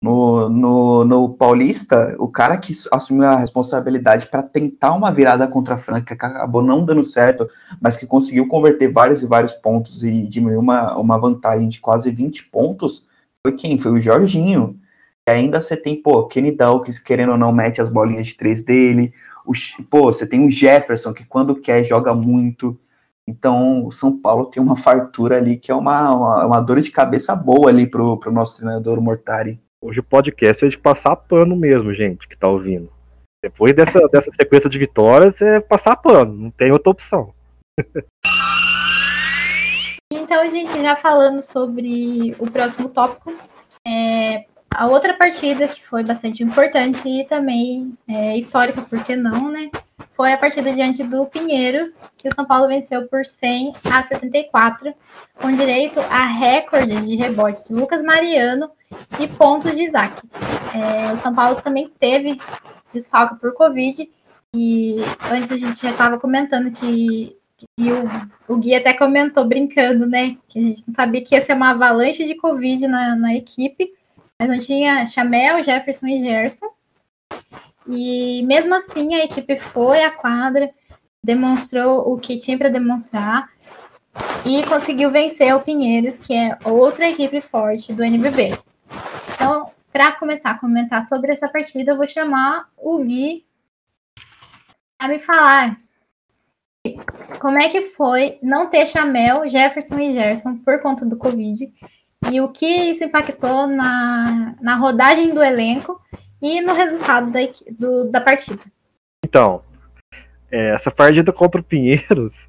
No, 0.00 0.48
no, 0.48 1.04
no 1.04 1.34
Paulista, 1.34 2.14
o 2.20 2.28
cara 2.28 2.56
que 2.56 2.72
assumiu 2.92 3.24
a 3.26 3.36
responsabilidade 3.36 4.28
para 4.28 4.44
tentar 4.44 4.94
uma 4.94 5.10
virada 5.10 5.48
contra 5.48 5.74
a 5.74 5.78
Franca, 5.78 6.14
que 6.16 6.24
acabou 6.24 6.62
não 6.62 6.84
dando 6.84 7.02
certo, 7.02 7.48
mas 7.80 7.96
que 7.96 8.06
conseguiu 8.06 8.46
converter 8.46 8.92
vários 8.92 9.24
e 9.24 9.26
vários 9.26 9.54
pontos 9.54 10.04
e 10.04 10.28
diminuir 10.28 10.58
uma, 10.58 10.96
uma 10.96 11.18
vantagem 11.18 11.68
de 11.68 11.80
quase 11.80 12.12
20 12.12 12.46
pontos, 12.46 13.08
foi 13.44 13.56
quem? 13.56 13.78
Foi 13.78 13.92
o 13.92 14.00
Jorginho. 14.00 14.78
E 15.28 15.30
ainda 15.32 15.60
você 15.60 15.76
tem, 15.76 16.00
pô, 16.00 16.26
Kenny 16.26 16.52
Dawkins, 16.52 16.98
querendo 16.98 17.32
ou 17.32 17.38
não, 17.38 17.52
mete 17.52 17.80
as 17.80 17.88
bolinhas 17.88 18.28
de 18.28 18.36
três 18.36 18.62
dele. 18.62 19.12
O, 19.44 19.52
pô, 19.90 20.04
você 20.12 20.26
tem 20.28 20.44
o 20.44 20.50
Jefferson, 20.50 21.12
que 21.12 21.24
quando 21.24 21.56
quer 21.56 21.82
joga 21.84 22.14
muito. 22.14 22.78
Então, 23.26 23.84
o 23.86 23.92
São 23.92 24.16
Paulo 24.18 24.46
tem 24.46 24.62
uma 24.62 24.76
fartura 24.76 25.36
ali 25.36 25.56
que 25.56 25.70
é 25.70 25.74
uma, 25.74 26.14
uma, 26.14 26.46
uma 26.46 26.60
dor 26.60 26.80
de 26.80 26.90
cabeça 26.90 27.34
boa 27.36 27.68
ali 27.68 27.86
pro, 27.86 28.16
pro 28.18 28.32
nosso 28.32 28.58
treinador 28.58 29.00
Mortari. 29.02 29.60
Hoje 29.80 30.00
o 30.00 30.02
podcast 30.02 30.64
é 30.64 30.68
de 30.68 30.76
passar 30.76 31.14
pano 31.14 31.54
mesmo, 31.54 31.94
gente, 31.94 32.26
que 32.26 32.36
tá 32.36 32.48
ouvindo. 32.48 32.92
Depois 33.40 33.72
dessa, 33.72 34.00
dessa 34.10 34.30
sequência 34.32 34.68
de 34.68 34.76
vitórias, 34.76 35.40
é 35.40 35.60
passar 35.60 35.94
pano, 35.96 36.34
não 36.34 36.50
tem 36.50 36.72
outra 36.72 36.90
opção. 36.90 37.32
Então, 40.12 40.50
gente, 40.50 40.82
já 40.82 40.96
falando 40.96 41.40
sobre 41.40 42.34
o 42.40 42.50
próximo 42.50 42.88
tópico, 42.88 43.32
é, 43.86 44.46
a 44.68 44.88
outra 44.88 45.16
partida 45.16 45.68
que 45.68 45.80
foi 45.86 46.02
bastante 46.02 46.42
importante 46.42 47.08
e 47.08 47.24
também 47.24 47.96
é, 48.08 48.36
histórica, 48.36 48.82
por 48.82 49.04
que 49.04 49.14
não, 49.14 49.48
né? 49.52 49.70
Foi 50.18 50.32
a 50.32 50.36
partida 50.36 50.72
diante 50.72 51.04
do 51.04 51.26
Pinheiros, 51.26 52.02
que 52.16 52.28
o 52.28 52.34
São 52.34 52.44
Paulo 52.44 52.66
venceu 52.66 53.06
por 53.06 53.24
100 53.24 53.72
a 53.88 54.02
74, 54.02 54.92
com 55.40 55.52
direito 55.52 56.00
a 56.00 56.26
recorde 56.26 57.06
de 57.06 57.14
rebote 57.14 57.68
de 57.68 57.72
Lucas 57.72 58.02
Mariano 58.02 58.68
e 59.20 59.28
pontos 59.28 59.76
de 59.76 59.84
Isaac. 59.84 60.20
É, 60.74 61.12
o 61.12 61.16
São 61.18 61.32
Paulo 61.32 61.62
também 61.62 61.88
teve 62.00 62.36
desfalque 62.92 63.36
por 63.36 63.54
Covid, 63.54 64.10
e 64.52 64.96
antes 65.30 65.52
a 65.52 65.56
gente 65.56 65.80
já 65.80 65.92
estava 65.92 66.18
comentando 66.18 66.72
que 66.72 67.36
e 67.78 67.92
o, 67.92 68.04
o 68.48 68.56
Gui 68.56 68.74
até 68.74 68.94
comentou 68.94 69.44
brincando, 69.44 70.04
né? 70.04 70.36
Que 70.48 70.58
a 70.58 70.62
gente 70.62 70.82
não 70.84 70.94
sabia 70.94 71.22
que 71.22 71.36
ia 71.36 71.44
ser 71.44 71.52
uma 71.52 71.70
avalanche 71.70 72.26
de 72.26 72.34
Covid 72.34 72.88
na, 72.88 73.14
na 73.14 73.34
equipe. 73.36 73.92
Mas 74.36 74.48
não 74.48 74.58
tinha 74.58 75.06
Chamel, 75.06 75.62
Jefferson 75.62 76.08
e 76.08 76.18
Gerson. 76.18 76.66
E 77.88 78.42
mesmo 78.44 78.74
assim 78.74 79.14
a 79.14 79.24
equipe 79.24 79.56
foi 79.56 80.02
à 80.02 80.10
quadra, 80.10 80.70
demonstrou 81.22 82.12
o 82.12 82.18
que 82.18 82.38
tinha 82.38 82.58
para 82.58 82.68
demonstrar 82.68 83.50
e 84.44 84.62
conseguiu 84.64 85.10
vencer 85.10 85.54
o 85.54 85.60
Pinheiros, 85.60 86.18
que 86.18 86.34
é 86.34 86.58
outra 86.64 87.08
equipe 87.08 87.40
forte 87.40 87.92
do 87.92 88.04
NBB. 88.04 88.58
Então, 89.34 89.70
para 89.92 90.12
começar 90.12 90.50
a 90.50 90.58
comentar 90.58 91.02
sobre 91.06 91.32
essa 91.32 91.48
partida, 91.48 91.92
eu 91.92 91.96
vou 91.96 92.08
chamar 92.08 92.68
o 92.76 93.02
Gui 93.02 93.44
a 94.98 95.08
me 95.08 95.18
falar 95.18 95.78
como 97.38 97.58
é 97.58 97.68
que 97.68 97.82
foi 97.82 98.38
não 98.42 98.68
ter 98.68 98.86
Chamel, 98.86 99.48
Jefferson 99.48 99.98
e 99.98 100.12
Gerson 100.12 100.56
por 100.56 100.80
conta 100.80 101.04
do 101.04 101.16
Covid 101.16 101.72
e 102.30 102.40
o 102.40 102.48
que 102.48 102.66
isso 102.66 103.04
impactou 103.04 103.66
na, 103.66 104.54
na 104.60 104.76
rodagem 104.76 105.32
do 105.32 105.42
elenco 105.42 106.00
e 106.40 106.60
no 106.60 106.72
resultado 106.72 107.30
da, 107.30 107.40
do, 107.70 108.10
da 108.10 108.20
partida. 108.20 108.62
Então, 109.24 109.62
é, 110.50 110.74
essa 110.74 110.90
partida 110.90 111.32
contra 111.32 111.60
o 111.60 111.64
Pinheiros, 111.64 112.48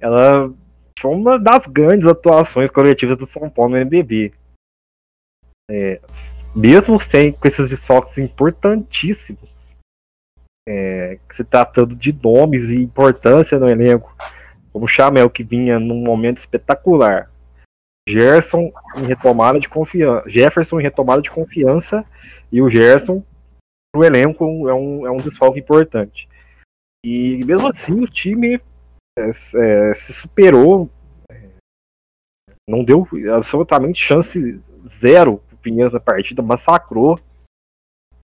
ela 0.00 0.52
foi 0.98 1.10
uma 1.10 1.38
das 1.38 1.66
grandes 1.66 2.06
atuações 2.06 2.70
coletivas 2.70 3.16
do 3.16 3.26
São 3.26 3.48
Paulo 3.48 3.72
no 3.72 3.78
NBB. 3.78 4.32
É, 5.70 6.00
mesmo 6.54 7.00
sem 7.00 7.32
com 7.32 7.48
esses 7.48 7.68
desfalques 7.68 8.18
importantíssimos, 8.18 9.74
é, 10.68 11.18
se 11.32 11.42
tratando 11.42 11.94
de 11.94 12.12
nomes 12.12 12.68
e 12.70 12.82
importância 12.82 13.58
no 13.58 13.68
elenco, 13.68 14.14
como 14.72 14.84
o 14.84 14.88
Chamel, 14.88 15.30
que 15.30 15.42
vinha 15.42 15.80
num 15.80 16.02
momento 16.02 16.38
espetacular, 16.38 17.31
Gerson 18.08 18.72
em 18.96 19.04
retomada 19.04 19.60
de 19.60 19.68
confiança. 19.68 20.28
Jefferson 20.28 20.80
em 20.80 20.82
retomada 20.82 21.22
de 21.22 21.30
confiança 21.30 22.04
e 22.50 22.60
o 22.60 22.68
Gerson 22.68 23.22
o 23.94 24.02
elenco 24.02 24.68
é 24.68 24.74
um, 24.74 25.06
é 25.06 25.10
um 25.10 25.18
desfalque 25.18 25.60
importante. 25.60 26.28
E 27.04 27.44
mesmo 27.44 27.68
assim 27.68 28.00
o 28.00 28.08
time 28.08 28.60
é, 29.18 29.28
é, 29.28 29.94
se 29.94 30.12
superou. 30.12 30.90
É, 31.30 31.48
não 32.68 32.82
deu 32.82 33.06
absolutamente 33.34 34.02
chance 34.02 34.60
zero 34.86 35.38
pro 35.48 35.56
Pinheiros 35.58 35.92
na 35.92 36.00
partida, 36.00 36.42
massacrou. 36.42 37.18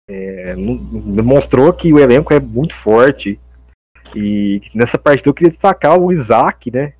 É, 0.09 0.55
demonstrou 0.55 1.71
que 1.71 1.93
o 1.93 1.99
elenco 1.99 2.33
é 2.33 2.39
muito 2.39 2.73
forte. 2.73 3.39
E 4.15 4.61
nessa 4.73 4.97
partida 4.97 5.29
eu 5.29 5.33
queria 5.33 5.51
destacar 5.51 5.99
o 5.99 6.11
Isaac, 6.11 6.71
né? 6.71 6.93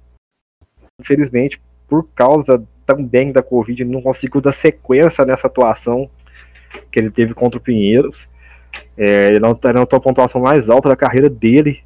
Infelizmente, 0.99 1.60
por 1.91 2.08
causa 2.15 2.65
também 2.86 3.34
da 3.34 3.43
Covid, 3.43 3.84
não 3.84 4.01
conseguiu 4.01 4.39
dar 4.39 4.54
sequência 4.54 5.25
nessa 5.25 5.47
atuação 5.47 6.10
que 6.89 6.97
ele 6.97 7.12
teve 7.12 7.34
contra 7.34 7.60
o 7.60 7.62
Pinheiros. 7.62 8.30
É, 8.95 9.27
ele 9.27 9.41
não 9.41 9.60
anotou 9.62 9.97
a 9.97 10.01
pontuação 10.01 10.39
mais 10.39 10.69
alta 10.69 10.88
da 10.88 10.95
carreira 10.95 11.30
dele, 11.30 11.84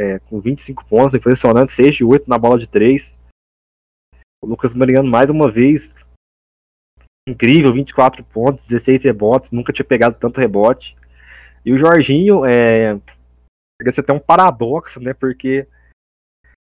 é, 0.00 0.18
com 0.20 0.40
25 0.40 0.86
pontos, 0.86 1.14
impressionante, 1.14 1.70
6 1.72 1.96
de 1.96 2.04
8 2.04 2.30
na 2.30 2.38
bola 2.38 2.58
de 2.58 2.66
3. 2.66 3.18
O 4.42 4.46
Lucas 4.46 4.72
Mariano, 4.72 5.10
mais 5.10 5.28
uma 5.28 5.50
vez, 5.50 5.94
incrível, 7.28 7.74
24 7.74 8.24
pontos, 8.24 8.66
16 8.66 9.04
rebotes, 9.04 9.50
nunca 9.50 9.70
tinha 9.70 9.84
pegado 9.84 10.16
tanto 10.18 10.40
rebote. 10.40 10.96
E 11.62 11.74
o 11.74 11.78
Jorginho, 11.78 12.46
é, 12.46 12.98
chega 13.82 14.00
até 14.00 14.14
um 14.14 14.18
paradoxo, 14.18 14.98
né, 14.98 15.12
porque 15.12 15.68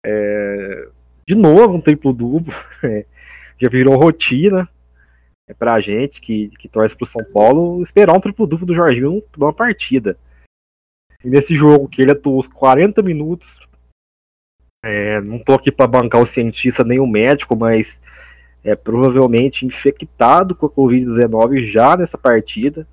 é, 0.05 0.89
de 1.29 1.35
novo 1.35 1.75
um 1.75 1.81
triplo 1.81 2.13
duplo. 2.13 2.53
É, 2.83 3.07
já 3.59 3.71
virou 3.71 3.97
rotina 3.97 4.69
é, 5.49 5.55
pra 5.55 5.81
gente 5.81 6.21
que, 6.21 6.49
que 6.59 6.69
torce 6.69 6.95
pro 6.95 7.07
São 7.07 7.25
Paulo 7.25 7.83
esperar 7.83 8.15
um 8.17 8.21
triplo 8.21 8.47
duplo 8.47 8.67
do 8.67 8.75
Jorginho 8.75 9.23
numa 9.37 9.53
partida. 9.53 10.19
E 11.25 11.29
nesse 11.31 11.57
jogo 11.57 11.89
que 11.89 12.03
ele 12.03 12.13
atuou 12.13 12.45
40 12.49 13.03
minutos, 13.03 13.59
é, 14.85 15.21
não 15.21 15.39
tô 15.39 15.55
aqui 15.55 15.73
para 15.73 15.87
bancar 15.87 16.21
o 16.21 16.27
cientista 16.27 16.85
nem 16.85 17.01
o 17.01 17.07
médico, 17.07 17.57
mas 17.57 18.01
é 18.63 18.77
provavelmente 18.77 19.65
infectado 19.65 20.55
com 20.55 20.67
a 20.67 20.71
Covid-19 20.71 21.69
já 21.71 21.97
nessa 21.97 22.19
partida. 22.19 22.87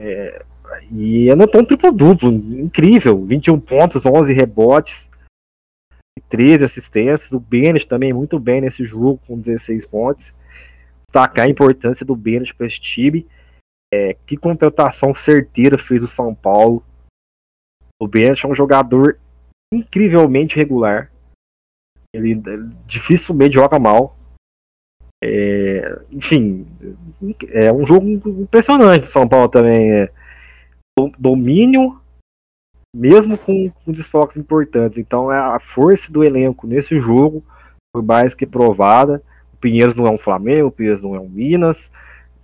É, 0.00 0.44
e 0.90 1.30
anotou 1.30 1.60
um 1.60 1.64
triplo 1.64 1.92
duplo, 1.92 2.30
incrível, 2.30 3.24
21 3.24 3.60
pontos, 3.60 4.06
11 4.06 4.32
rebotes, 4.32 5.10
13 6.28 6.64
assistências. 6.64 7.32
O 7.32 7.40
Bennett 7.40 7.86
também 7.86 8.12
muito 8.12 8.38
bem 8.38 8.60
nesse 8.60 8.84
jogo, 8.84 9.20
com 9.26 9.38
16 9.38 9.86
pontos. 9.86 10.32
Destacar 11.02 11.46
a 11.46 11.50
importância 11.50 12.04
do 12.04 12.16
Bennett 12.16 12.54
para 12.54 12.66
esse 12.66 12.80
time. 12.80 13.26
É, 13.92 14.14
que 14.26 14.36
contratação 14.36 15.14
certeira 15.14 15.78
fez 15.78 16.02
o 16.02 16.08
São 16.08 16.34
Paulo. 16.34 16.84
O 18.00 18.08
Bennett 18.08 18.44
é 18.44 18.48
um 18.48 18.54
jogador 18.54 19.18
incrivelmente 19.72 20.56
regular. 20.56 21.12
Ele, 22.12 22.32
ele 22.32 22.70
dificilmente 22.86 23.54
joga 23.54 23.78
mal. 23.78 24.16
É, 25.22 26.02
enfim, 26.10 26.66
é 27.48 27.72
um 27.72 27.86
jogo 27.86 28.06
impressionante 28.06 29.02
do 29.02 29.06
São 29.06 29.28
Paulo 29.28 29.48
também. 29.48 29.92
É, 29.92 30.12
domínio 31.18 32.00
mesmo 32.94 33.36
com, 33.36 33.70
com 33.84 33.92
desfalques 33.92 34.36
importantes. 34.36 34.98
Então 34.98 35.32
é 35.32 35.38
a 35.38 35.58
força 35.58 36.12
do 36.12 36.22
elenco 36.22 36.66
nesse 36.66 37.00
jogo 37.00 37.44
foi 37.94 38.02
mais 38.02 38.34
que 38.34 38.44
provada. 38.44 39.22
O 39.52 39.56
Pinheiros 39.56 39.94
não 39.94 40.06
é 40.06 40.10
um 40.10 40.18
Flamengo, 40.18 40.68
o 40.68 40.72
Pinheiros 40.72 41.00
não 41.00 41.14
é 41.14 41.20
um 41.20 41.28
Minas, 41.28 41.90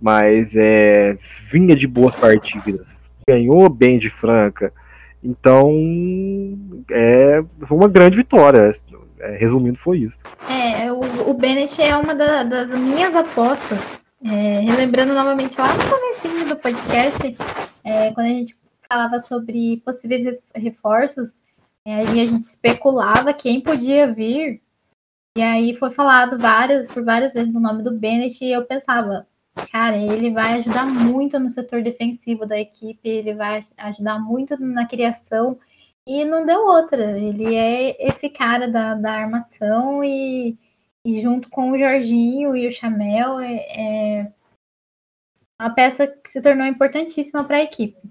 mas 0.01 0.55
é, 0.55 1.17
vinha 1.49 1.75
de 1.75 1.85
boas 1.87 2.15
partidas, 2.15 2.87
ganhou 3.27 3.67
bem 3.69 3.99
de 3.99 4.09
Franca. 4.09 4.73
Então 5.23 5.69
é 6.89 7.43
foi 7.67 7.77
uma 7.77 7.87
grande 7.87 8.17
vitória. 8.17 8.73
É, 9.19 9.37
resumindo, 9.37 9.77
foi 9.77 9.99
isso. 9.99 10.19
É, 10.49 10.91
o, 10.91 11.29
o 11.29 11.33
Bennett 11.35 11.79
é 11.79 11.95
uma 11.95 12.15
da, 12.15 12.43
das 12.43 12.69
minhas 12.69 13.15
apostas. 13.15 13.99
É, 14.23 14.59
relembrando 14.61 15.13
novamente 15.13 15.59
lá 15.59 15.67
no 15.73 15.83
começo 15.83 16.45
do 16.47 16.55
podcast, 16.55 17.35
é, 17.83 18.11
quando 18.11 18.27
a 18.27 18.29
gente 18.29 18.55
falava 18.91 19.25
sobre 19.25 19.77
possíveis 19.85 20.49
reforços, 20.53 21.43
é, 21.85 22.03
e 22.03 22.21
a 22.21 22.25
gente 22.25 22.41
especulava 22.41 23.33
quem 23.33 23.61
podia 23.61 24.11
vir. 24.11 24.61
E 25.37 25.41
aí 25.41 25.73
foi 25.75 25.89
falado 25.91 26.37
várias, 26.37 26.87
por 26.89 27.03
várias 27.03 27.33
vezes 27.33 27.55
o 27.55 27.59
nome 27.59 27.83
do 27.83 27.97
Bennett 27.97 28.43
e 28.43 28.51
eu 28.51 28.65
pensava, 28.65 29.25
cara, 29.71 29.97
ele 29.97 30.29
vai 30.29 30.55
ajudar 30.55 30.85
muito 30.85 31.39
no 31.39 31.49
setor 31.49 31.81
defensivo 31.81 32.45
da 32.45 32.59
equipe, 32.59 33.07
ele 33.07 33.33
vai 33.33 33.61
ajudar 33.77 34.19
muito 34.19 34.59
na 34.59 34.85
criação 34.85 35.57
e 36.05 36.25
não 36.25 36.45
deu 36.45 36.65
outra. 36.65 37.17
Ele 37.17 37.55
é 37.55 37.95
esse 38.05 38.29
cara 38.29 38.67
da, 38.69 38.93
da 38.93 39.13
armação 39.13 40.03
e, 40.03 40.57
e 41.05 41.21
junto 41.21 41.49
com 41.49 41.71
o 41.71 41.77
Jorginho 41.77 42.57
e 42.57 42.67
o 42.67 42.71
Chamel 42.71 43.39
é, 43.39 43.55
é 44.19 44.31
uma 45.61 45.69
peça 45.69 46.07
que 46.07 46.29
se 46.29 46.41
tornou 46.41 46.67
importantíssima 46.67 47.45
para 47.45 47.57
a 47.57 47.63
equipe. 47.63 48.10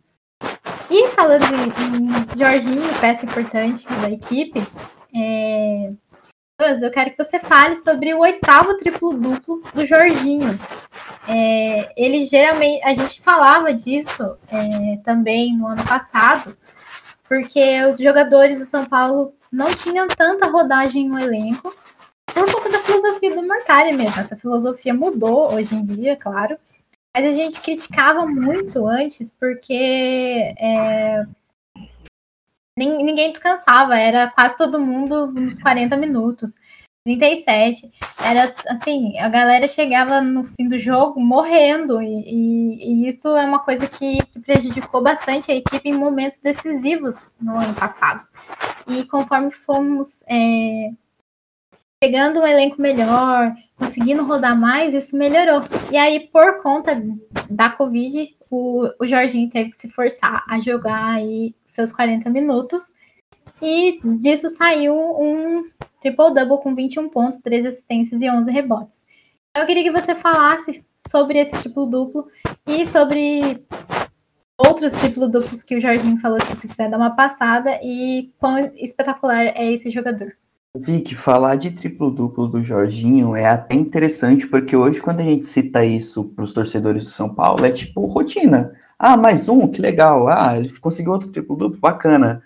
E 0.91 1.09
falando 1.11 1.45
em, 1.45 2.35
em 2.35 2.39
Jorginho, 2.39 3.01
peça 3.01 3.25
importante 3.25 3.87
da 3.87 4.11
equipe, 4.11 4.61
é, 5.15 5.93
eu 6.83 6.91
quero 6.91 7.11
que 7.13 7.25
você 7.25 7.39
fale 7.39 7.77
sobre 7.77 8.13
o 8.13 8.19
oitavo 8.19 8.77
triplo-duplo 8.77 9.63
do 9.73 9.87
Jorginho. 9.87 10.59
É, 11.29 11.93
ele 11.97 12.25
geralmente, 12.25 12.83
a 12.85 12.93
gente 12.93 13.21
falava 13.23 13.73
disso 13.73 14.23
é, 14.51 14.99
também 15.05 15.57
no 15.57 15.69
ano 15.69 15.85
passado, 15.85 16.57
porque 17.29 17.85
os 17.85 17.99
jogadores 17.99 18.59
do 18.59 18.65
São 18.65 18.85
Paulo 18.85 19.33
não 19.51 19.71
tinham 19.71 20.09
tanta 20.09 20.49
rodagem 20.49 21.09
no 21.09 21.19
elenco, 21.19 21.75
por 22.27 22.51
conta 22.53 22.71
da 22.71 22.79
filosofia 22.81 23.35
do 23.35 23.43
Mortari 23.43 23.93
mesmo. 23.93 24.21
Essa 24.21 24.37
filosofia 24.37 24.93
mudou 24.93 25.55
hoje 25.55 25.75
em 25.75 25.83
dia, 25.83 26.17
claro, 26.17 26.59
mas 27.15 27.27
a 27.27 27.33
gente 27.33 27.61
criticava 27.61 28.27
muito 28.27 28.87
antes, 28.87 29.31
porque 29.31 30.55
é, 30.59 31.25
ninguém 32.77 33.31
descansava, 33.31 33.99
era 33.99 34.31
quase 34.31 34.57
todo 34.57 34.79
mundo 34.79 35.27
nos 35.33 35.59
40 35.59 35.97
minutos. 35.97 36.55
37. 37.05 37.91
Era 38.19 38.55
assim, 38.69 39.19
a 39.19 39.29
galera 39.29 39.67
chegava 39.67 40.21
no 40.21 40.45
fim 40.45 40.69
do 40.69 40.79
jogo 40.79 41.19
morrendo, 41.19 42.01
e, 42.03 42.07
e, 42.07 42.93
e 42.93 43.09
isso 43.09 43.29
é 43.29 43.45
uma 43.47 43.61
coisa 43.61 43.89
que, 43.89 44.19
que, 44.27 44.39
prejudicou 44.39 45.03
bastante 45.03 45.51
a 45.51 45.55
equipe 45.55 45.89
em 45.89 45.95
momentos 45.95 46.39
decisivos 46.39 47.35
no 47.41 47.59
ano 47.59 47.75
passado. 47.75 48.27
E 48.87 49.05
conforme 49.07 49.51
fomos 49.51 50.23
é, 50.29 50.91
pegando 52.01 52.41
um 52.41 52.47
elenco 52.47 52.81
melhor, 52.81 53.55
conseguindo 53.77 54.25
rodar 54.25 54.59
mais, 54.59 54.95
isso 54.95 55.15
melhorou. 55.17 55.63
E 55.93 55.99
aí, 55.99 56.29
por 56.29 56.63
conta 56.63 57.01
da 57.49 57.69
Covid, 57.69 58.35
o, 58.51 58.89
o 58.99 59.07
Jorginho 59.07 59.51
teve 59.51 59.69
que 59.71 59.77
se 59.77 59.89
forçar 59.89 60.43
a 60.49 60.59
jogar 60.61 61.17
aí 61.17 61.55
seus 61.67 61.93
40 61.93 62.31
minutos. 62.31 62.83
E 63.61 64.01
disso 64.19 64.49
saiu 64.49 64.95
um 64.95 65.69
triple-double 66.01 66.63
com 66.63 66.75
21 66.75 67.11
pontos, 67.11 67.39
13 67.41 67.69
assistências 67.69 68.23
e 68.23 68.31
11 68.31 68.51
rebotes. 68.51 69.07
Eu 69.55 69.67
queria 69.67 69.83
que 69.83 69.91
você 69.91 70.15
falasse 70.15 70.83
sobre 71.07 71.39
esse 71.39 71.53
triplo-duplo 71.59 72.29
e 72.67 72.87
sobre 72.87 73.63
outros 74.57 74.93
triplo-duplos 74.93 75.63
que 75.63 75.77
o 75.77 75.81
Jorginho 75.81 76.19
falou, 76.19 76.41
se 76.41 76.57
você 76.57 76.67
quiser 76.67 76.89
dar 76.89 76.97
uma 76.97 77.15
passada, 77.15 77.79
e 77.83 78.33
quão 78.39 78.73
espetacular 78.77 79.53
é 79.55 79.73
esse 79.73 79.91
jogador. 79.91 80.35
Vic, 80.77 81.17
falar 81.17 81.57
de 81.57 81.73
triplo-duplo 81.73 82.47
do 82.47 82.63
Jorginho 82.63 83.35
é 83.35 83.45
até 83.45 83.75
interessante, 83.75 84.47
porque 84.47 84.77
hoje, 84.77 85.03
quando 85.03 85.19
a 85.19 85.25
gente 85.25 85.45
cita 85.45 85.85
isso 85.85 86.25
para 86.25 86.45
os 86.45 86.53
torcedores 86.53 87.05
do 87.05 87.11
São 87.11 87.35
Paulo, 87.35 87.65
é 87.65 87.73
tipo 87.73 88.07
rotina. 88.07 88.73
Ah, 88.97 89.17
mais 89.17 89.49
um, 89.49 89.67
que 89.67 89.83
legal. 89.83 90.29
Ah, 90.29 90.57
ele 90.57 90.71
conseguiu 90.79 91.11
outro 91.13 91.29
triplo-duplo, 91.29 91.81
bacana. 91.81 92.41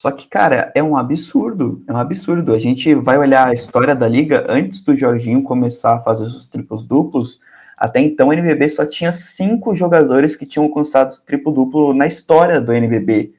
Só 0.00 0.12
que, 0.12 0.28
cara, 0.28 0.70
é 0.74 0.82
um 0.82 0.96
absurdo, 0.96 1.82
é 1.88 1.92
um 1.92 1.96
absurdo. 1.96 2.52
A 2.52 2.60
gente 2.60 2.94
vai 2.94 3.18
olhar 3.18 3.48
a 3.48 3.52
história 3.52 3.96
da 3.96 4.06
liga 4.06 4.46
antes 4.48 4.82
do 4.82 4.94
Jorginho 4.94 5.42
começar 5.42 5.96
a 5.96 6.00
fazer 6.00 6.26
os 6.26 6.46
triplos 6.46 6.86
duplos. 6.86 7.40
Até 7.76 8.00
então, 8.00 8.28
o 8.28 8.32
NBB 8.32 8.68
só 8.68 8.86
tinha 8.86 9.10
cinco 9.10 9.74
jogadores 9.74 10.36
que 10.36 10.46
tinham 10.46 10.66
alcançado 10.66 11.12
triplo 11.26 11.50
duplo 11.50 11.92
na 11.92 12.06
história 12.06 12.60
do 12.60 12.72
NBB. 12.72 13.34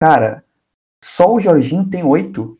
Cara, 0.00 0.44
só 1.04 1.32
o 1.32 1.40
Jorginho 1.40 1.88
tem 1.88 2.02
oito. 2.02 2.58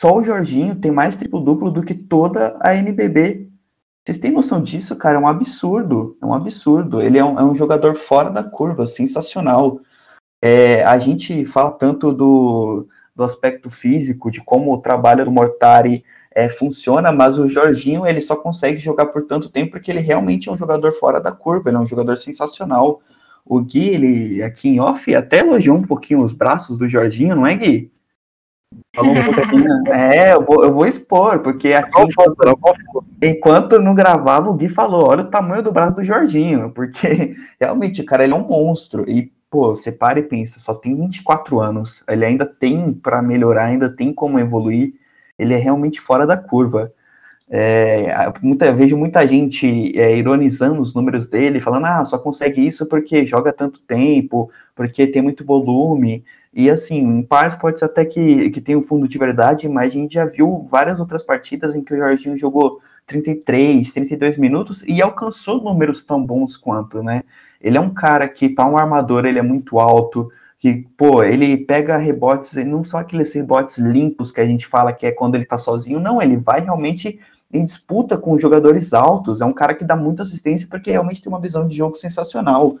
Só 0.00 0.14
o 0.14 0.22
Jorginho 0.22 0.76
tem 0.76 0.92
mais 0.92 1.16
triplo 1.16 1.40
duplo 1.40 1.72
do 1.72 1.82
que 1.82 1.92
toda 1.92 2.56
a 2.60 2.72
NBB. 2.72 3.48
Vocês 4.04 4.16
têm 4.16 4.30
noção 4.30 4.62
disso, 4.62 4.94
cara? 4.94 5.16
É 5.16 5.20
um 5.20 5.26
absurdo. 5.26 6.16
É 6.22 6.24
um 6.24 6.32
absurdo. 6.32 7.02
Ele 7.02 7.18
é 7.18 7.24
um, 7.24 7.36
é 7.36 7.42
um 7.42 7.52
jogador 7.52 7.96
fora 7.96 8.30
da 8.30 8.44
curva, 8.44 8.86
sensacional. 8.86 9.80
É, 10.40 10.84
a 10.84 11.00
gente 11.00 11.44
fala 11.46 11.72
tanto 11.72 12.12
do, 12.12 12.86
do 13.12 13.24
aspecto 13.24 13.70
físico, 13.70 14.30
de 14.30 14.40
como 14.40 14.72
o 14.72 14.78
trabalho 14.78 15.24
do 15.24 15.32
Mortari 15.32 16.04
é, 16.30 16.48
funciona, 16.48 17.10
mas 17.10 17.36
o 17.36 17.48
Jorginho 17.48 18.06
ele 18.06 18.20
só 18.20 18.36
consegue 18.36 18.78
jogar 18.78 19.06
por 19.06 19.26
tanto 19.26 19.50
tempo 19.50 19.72
porque 19.72 19.90
ele 19.90 19.98
realmente 19.98 20.48
é 20.48 20.52
um 20.52 20.56
jogador 20.56 20.92
fora 20.92 21.20
da 21.20 21.32
curva, 21.32 21.70
ele 21.70 21.76
é 21.76 21.80
um 21.80 21.86
jogador 21.86 22.16
sensacional. 22.16 23.00
O 23.44 23.60
Gui, 23.60 23.88
ele 23.88 24.44
aqui 24.44 24.68
em 24.68 24.78
off, 24.78 25.12
até 25.12 25.40
elogiou 25.40 25.76
um 25.76 25.82
pouquinho 25.82 26.22
os 26.22 26.32
braços 26.32 26.78
do 26.78 26.86
Jorginho, 26.86 27.34
não 27.34 27.44
é, 27.44 27.56
Gui? 27.56 27.97
Falou 28.94 29.12
um 29.12 29.32
pouquinho. 29.32 29.92
é, 29.92 30.34
eu 30.34 30.44
vou, 30.44 30.64
eu 30.64 30.72
vou 30.72 30.86
expor, 30.86 31.40
porque 31.40 31.72
aqui, 31.72 32.00
enquanto, 32.00 33.04
enquanto 33.22 33.78
não 33.78 33.94
gravava, 33.94 34.50
o 34.50 34.54
Gui 34.54 34.68
falou: 34.68 35.06
olha 35.06 35.22
o 35.22 35.30
tamanho 35.30 35.62
do 35.62 35.72
braço 35.72 35.96
do 35.96 36.04
Jorginho, 36.04 36.70
porque 36.74 37.34
realmente, 37.60 38.02
cara, 38.02 38.24
ele 38.24 38.32
é 38.32 38.36
um 38.36 38.46
monstro. 38.46 39.08
E 39.08 39.32
pô, 39.50 39.74
você 39.74 39.90
para 39.90 40.18
e 40.18 40.22
pensa, 40.22 40.60
só 40.60 40.74
tem 40.74 40.94
24 40.94 41.60
anos, 41.60 42.04
ele 42.08 42.24
ainda 42.24 42.44
tem 42.44 42.92
para 42.92 43.22
melhorar, 43.22 43.66
ainda 43.66 43.88
tem 43.88 44.12
como 44.12 44.38
evoluir, 44.38 44.94
ele 45.38 45.54
é 45.54 45.58
realmente 45.58 46.00
fora 46.00 46.26
da 46.26 46.36
curva. 46.36 46.92
É, 47.50 48.30
muita, 48.42 48.74
vejo 48.74 48.94
muita 48.94 49.26
gente 49.26 49.98
é, 49.98 50.14
ironizando 50.16 50.82
os 50.82 50.92
números 50.92 51.28
dele, 51.28 51.60
falando, 51.60 51.86
ah, 51.86 52.04
só 52.04 52.18
consegue 52.18 52.66
isso 52.66 52.86
porque 52.86 53.26
joga 53.26 53.52
tanto 53.54 53.80
tempo, 53.80 54.50
porque 54.74 55.06
tem 55.06 55.22
muito 55.22 55.46
volume, 55.46 56.24
e 56.52 56.70
assim, 56.70 56.98
em 56.98 57.22
parte 57.22 57.58
pode 57.58 57.78
ser 57.78 57.86
até 57.86 58.04
que, 58.04 58.50
que 58.50 58.60
tem 58.60 58.76
um 58.76 58.82
fundo 58.82 59.06
de 59.06 59.18
verdade, 59.18 59.68
mas 59.68 59.88
a 59.88 59.94
gente 59.94 60.14
já 60.14 60.24
viu 60.24 60.66
várias 60.70 60.98
outras 60.98 61.22
partidas 61.22 61.74
em 61.74 61.82
que 61.82 61.94
o 61.94 61.96
Jorginho 61.96 62.36
jogou 62.36 62.80
33, 63.06 63.92
32 63.92 64.36
minutos 64.36 64.82
e 64.86 65.00
alcançou 65.00 65.62
números 65.62 66.04
tão 66.04 66.24
bons 66.24 66.56
quanto, 66.56 67.02
né? 67.02 67.22
Ele 67.60 67.76
é 67.76 67.80
um 67.80 67.92
cara 67.92 68.28
que, 68.28 68.48
para 68.48 68.66
um 68.66 68.76
armador, 68.76 69.24
ele 69.26 69.38
é 69.38 69.42
muito 69.42 69.78
alto, 69.78 70.30
que, 70.58 70.86
pô, 70.96 71.22
ele 71.22 71.56
pega 71.56 71.96
rebotes, 71.96 72.54
não 72.66 72.82
só 72.84 72.98
aqueles 72.98 73.32
rebotes 73.32 73.78
limpos 73.78 74.30
que 74.30 74.40
a 74.40 74.46
gente 74.46 74.66
fala 74.66 74.92
que 74.92 75.06
é 75.06 75.12
quando 75.12 75.34
ele 75.34 75.44
tá 75.44 75.58
sozinho, 75.58 76.00
não, 76.00 76.20
ele 76.20 76.36
vai 76.36 76.60
realmente 76.60 77.18
em 77.52 77.64
disputa 77.64 78.18
com 78.18 78.38
jogadores 78.38 78.92
altos, 78.92 79.40
é 79.40 79.44
um 79.44 79.52
cara 79.52 79.74
que 79.74 79.84
dá 79.84 79.96
muita 79.96 80.22
assistência 80.22 80.68
porque 80.68 80.90
realmente 80.90 81.22
tem 81.22 81.32
uma 81.32 81.40
visão 81.40 81.66
de 81.66 81.76
jogo 81.76 81.96
sensacional. 81.96 82.76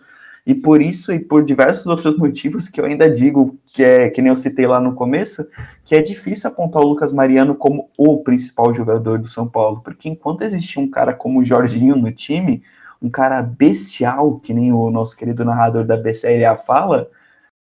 E 0.48 0.54
por 0.54 0.80
isso 0.80 1.12
e 1.12 1.18
por 1.18 1.44
diversos 1.44 1.86
outros 1.86 2.16
motivos 2.16 2.70
que 2.70 2.80
eu 2.80 2.86
ainda 2.86 3.10
digo 3.10 3.58
que 3.66 3.84
é 3.84 4.08
que 4.08 4.22
nem 4.22 4.30
eu 4.30 4.36
citei 4.36 4.66
lá 4.66 4.80
no 4.80 4.94
começo, 4.94 5.46
que 5.84 5.94
é 5.94 6.00
difícil 6.00 6.48
apontar 6.48 6.80
o 6.80 6.86
Lucas 6.86 7.12
Mariano 7.12 7.54
como 7.54 7.90
o 7.98 8.22
principal 8.24 8.72
jogador 8.72 9.18
do 9.18 9.28
São 9.28 9.46
Paulo, 9.46 9.82
porque 9.82 10.08
enquanto 10.08 10.40
existia 10.40 10.82
um 10.82 10.90
cara 10.90 11.12
como 11.12 11.40
o 11.40 11.44
Jorginho 11.44 11.96
no 11.96 12.10
time, 12.10 12.62
um 13.02 13.10
cara 13.10 13.42
bestial, 13.42 14.40
que 14.40 14.54
nem 14.54 14.72
o 14.72 14.90
nosso 14.90 15.14
querido 15.18 15.44
narrador 15.44 15.84
da 15.84 15.98
BCLA 15.98 16.56
fala, 16.56 17.10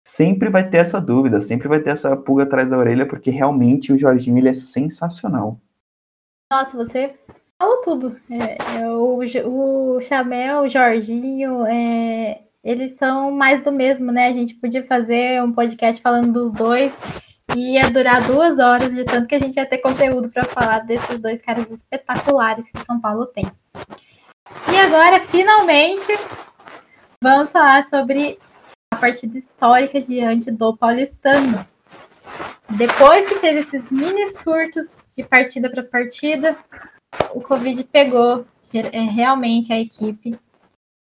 sempre 0.05 0.51
vai 0.51 0.69
ter 0.69 0.79
essa 0.79 1.01
dúvida, 1.01 1.39
sempre 1.39 1.69
vai 1.69 1.79
ter 1.79 1.91
essa 1.91 2.17
pulga 2.17 2.43
atrás 2.43 2.71
da 2.71 2.79
orelha, 2.79 3.07
porque 3.07 3.31
realmente 3.31 3.93
o 3.93 3.97
Jorginho 3.97 4.39
ele 4.39 4.49
é 4.49 4.53
sensacional. 4.53 5.61
Nossa, 6.53 6.77
você 6.77 7.15
falou 7.57 7.81
tudo. 7.83 8.17
É, 8.29 8.81
é, 8.81 8.91
o, 8.91 9.21
o 9.47 10.01
Chamel, 10.01 10.63
o 10.63 10.69
Jorginho, 10.69 11.65
é, 11.67 12.44
eles 12.65 12.93
são 12.93 13.31
mais 13.31 13.63
do 13.63 13.71
mesmo, 13.71 14.11
né? 14.11 14.29
A 14.29 14.33
gente 14.33 14.55
podia 14.55 14.83
fazer 14.87 15.43
um 15.43 15.53
podcast 15.53 16.01
falando 16.01 16.33
dos 16.33 16.51
dois 16.51 16.95
e 17.55 17.75
ia 17.75 17.91
durar 17.91 18.27
duas 18.27 18.59
horas, 18.59 18.93
de 18.93 19.05
tanto 19.05 19.27
que 19.27 19.35
a 19.35 19.39
gente 19.39 19.57
ia 19.57 19.67
ter 19.67 19.79
conteúdo 19.79 20.31
para 20.31 20.45
falar 20.45 20.79
desses 20.81 21.19
dois 21.19 21.43
caras 21.43 21.71
espetaculares 21.71 22.71
que 22.71 22.79
o 22.79 22.85
São 22.85 22.99
Paulo 22.99 23.27
tem. 23.27 23.47
E 24.73 24.77
agora, 24.77 25.21
finalmente, 25.21 26.19
vamos 27.23 27.53
falar 27.53 27.83
sobre 27.83 28.39
a 28.91 28.97
partida 28.97 29.37
histórica 29.37 30.01
diante 30.01 30.51
do 30.51 30.75
Paulistano. 30.75 31.67
Depois 32.71 33.27
que 33.27 33.39
teve 33.41 33.61
esses 33.61 33.83
mini 33.91 34.27
surtos 34.27 35.03
de 35.15 35.23
partida 35.23 35.69
para 35.69 35.83
partida, 35.83 36.57
o 37.35 37.43
Covid 37.43 37.85
pegou 37.85 38.47
é, 38.73 39.01
realmente 39.01 39.73
a 39.73 39.79
equipe 39.79 40.39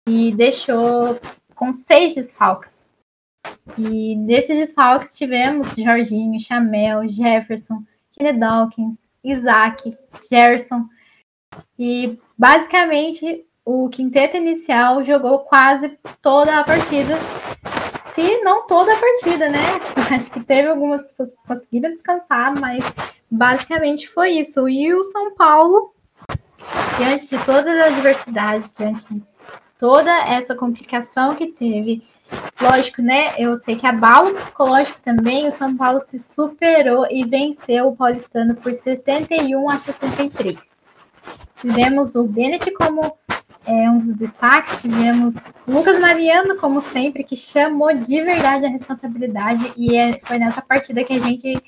e 0.07 0.33
deixou 0.33 1.19
com 1.61 1.71
seis 1.71 2.15
desfalques. 2.15 2.87
E 3.77 4.15
desses 4.25 4.57
desfalques 4.57 5.13
tivemos 5.13 5.75
Jorginho, 5.75 6.39
Chamel, 6.39 7.07
Jefferson, 7.07 7.83
Kenny 8.11 8.33
Dawkins, 8.33 8.97
Isaac, 9.23 9.95
Gerson, 10.27 10.87
e 11.77 12.17
basicamente 12.35 13.45
o 13.63 13.87
quinteto 13.89 14.37
inicial 14.37 15.05
jogou 15.05 15.41
quase 15.41 15.99
toda 16.19 16.59
a 16.59 16.63
partida. 16.63 17.15
Se 18.11 18.41
não 18.41 18.65
toda 18.65 18.91
a 18.91 18.99
partida, 18.99 19.47
né? 19.47 19.59
Acho 20.15 20.31
que 20.31 20.43
teve 20.43 20.67
algumas 20.67 21.05
pessoas 21.05 21.29
que 21.29 21.47
conseguiram 21.47 21.91
descansar, 21.91 22.59
mas 22.59 22.83
basicamente 23.29 24.09
foi 24.09 24.31
isso. 24.31 24.67
E 24.67 24.91
o 24.95 25.03
São 25.03 25.35
Paulo, 25.35 25.93
diante 26.97 27.27
de 27.27 27.37
todas 27.45 27.67
as 27.67 27.93
adversidades, 27.93 28.73
diante 28.73 29.13
de 29.13 29.30
toda 29.81 30.15
essa 30.27 30.53
complicação 30.53 31.33
que 31.33 31.47
teve, 31.47 32.03
lógico, 32.61 33.01
né? 33.01 33.33
Eu 33.39 33.57
sei 33.57 33.75
que 33.75 33.87
abalo 33.87 34.35
psicológico 34.35 34.99
também, 35.03 35.47
o 35.47 35.51
São 35.51 35.75
Paulo 35.75 35.99
se 35.99 36.19
superou 36.19 37.07
e 37.09 37.25
venceu 37.25 37.87
o 37.87 37.95
Paulistano 37.95 38.53
por 38.53 38.75
71 38.75 39.67
a 39.67 39.79
63. 39.79 40.85
Tivemos 41.55 42.13
o 42.13 42.23
Bennett 42.23 42.69
como 42.73 43.17
é, 43.65 43.89
um 43.89 43.97
dos 43.97 44.13
destaques, 44.13 44.81
tivemos 44.81 45.45
Lucas 45.67 45.99
Mariano, 45.99 46.57
como 46.57 46.79
sempre, 46.79 47.23
que 47.23 47.35
chamou 47.35 47.91
de 47.95 48.21
verdade 48.21 48.67
a 48.67 48.69
responsabilidade, 48.69 49.73
e 49.75 49.97
é, 49.97 50.19
foi 50.23 50.37
nessa 50.37 50.61
partida 50.61 51.03
que 51.03 51.13
a 51.13 51.19
gente. 51.19 51.59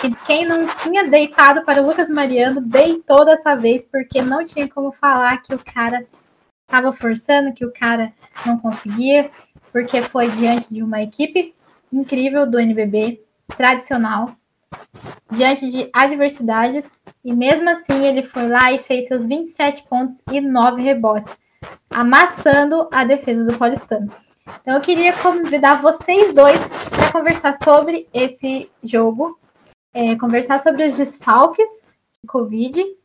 Que 0.00 0.14
quem 0.26 0.44
não 0.44 0.66
tinha 0.76 1.08
deitado 1.08 1.64
para 1.64 1.82
o 1.82 1.86
Lucas 1.86 2.08
Mariano 2.08 2.60
deitou 2.60 3.24
dessa 3.24 3.54
vez, 3.54 3.84
porque 3.84 4.22
não 4.22 4.44
tinha 4.44 4.68
como 4.68 4.92
falar 4.92 5.36
que 5.38 5.54
o 5.54 5.58
cara 5.58 6.04
estava 6.68 6.92
forçando, 6.92 7.54
que 7.54 7.64
o 7.64 7.72
cara 7.72 8.12
não 8.44 8.58
conseguia, 8.58 9.30
porque 9.72 10.02
foi 10.02 10.30
diante 10.30 10.72
de 10.72 10.82
uma 10.82 11.02
equipe 11.02 11.54
incrível 11.90 12.48
do 12.48 12.60
NBB, 12.60 13.22
tradicional, 13.56 14.36
diante 15.32 15.70
de 15.70 15.88
adversidades, 15.94 16.90
e 17.24 17.34
mesmo 17.34 17.70
assim 17.70 18.04
ele 18.04 18.22
foi 18.22 18.46
lá 18.46 18.70
e 18.70 18.78
fez 18.78 19.08
seus 19.08 19.26
27 19.26 19.84
pontos 19.84 20.22
e 20.30 20.42
9 20.42 20.82
rebotes, 20.82 21.36
amassando 21.88 22.86
a 22.92 23.02
defesa 23.02 23.50
do 23.50 23.56
Paulistano. 23.56 24.12
Então 24.60 24.74
eu 24.74 24.80
queria 24.82 25.14
convidar 25.14 25.80
vocês 25.80 26.34
dois 26.34 26.60
para 26.90 27.12
conversar 27.12 27.54
sobre 27.64 28.06
esse 28.12 28.70
jogo, 28.82 29.38
é, 29.94 30.16
conversar 30.16 30.60
sobre 30.60 30.86
os 30.86 30.98
desfalques 30.98 31.82
de 32.22 32.28
Covid 32.28 32.97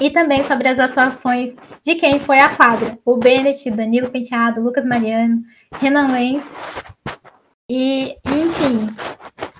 e 0.00 0.10
também 0.10 0.44
sobre 0.44 0.68
as 0.68 0.78
atuações 0.78 1.56
de 1.82 1.94
quem 1.96 2.20
foi 2.20 2.38
à 2.38 2.54
quadra. 2.54 2.98
O 3.04 3.16
Bennett, 3.16 3.70
Danilo 3.70 4.10
Penteado, 4.10 4.60
Lucas 4.60 4.86
Mariano, 4.86 5.42
Renan 5.80 6.12
Lenz. 6.12 6.44
E, 7.70 8.16
enfim, 8.26 8.88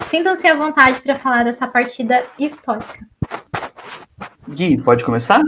sintam-se 0.09 0.47
à 0.47 0.55
vontade 0.55 1.01
para 1.01 1.17
falar 1.17 1.45
dessa 1.45 1.67
partida 1.67 2.25
histórica. 2.39 3.07
Gui, 4.49 4.81
pode 4.83 5.05
começar? 5.05 5.43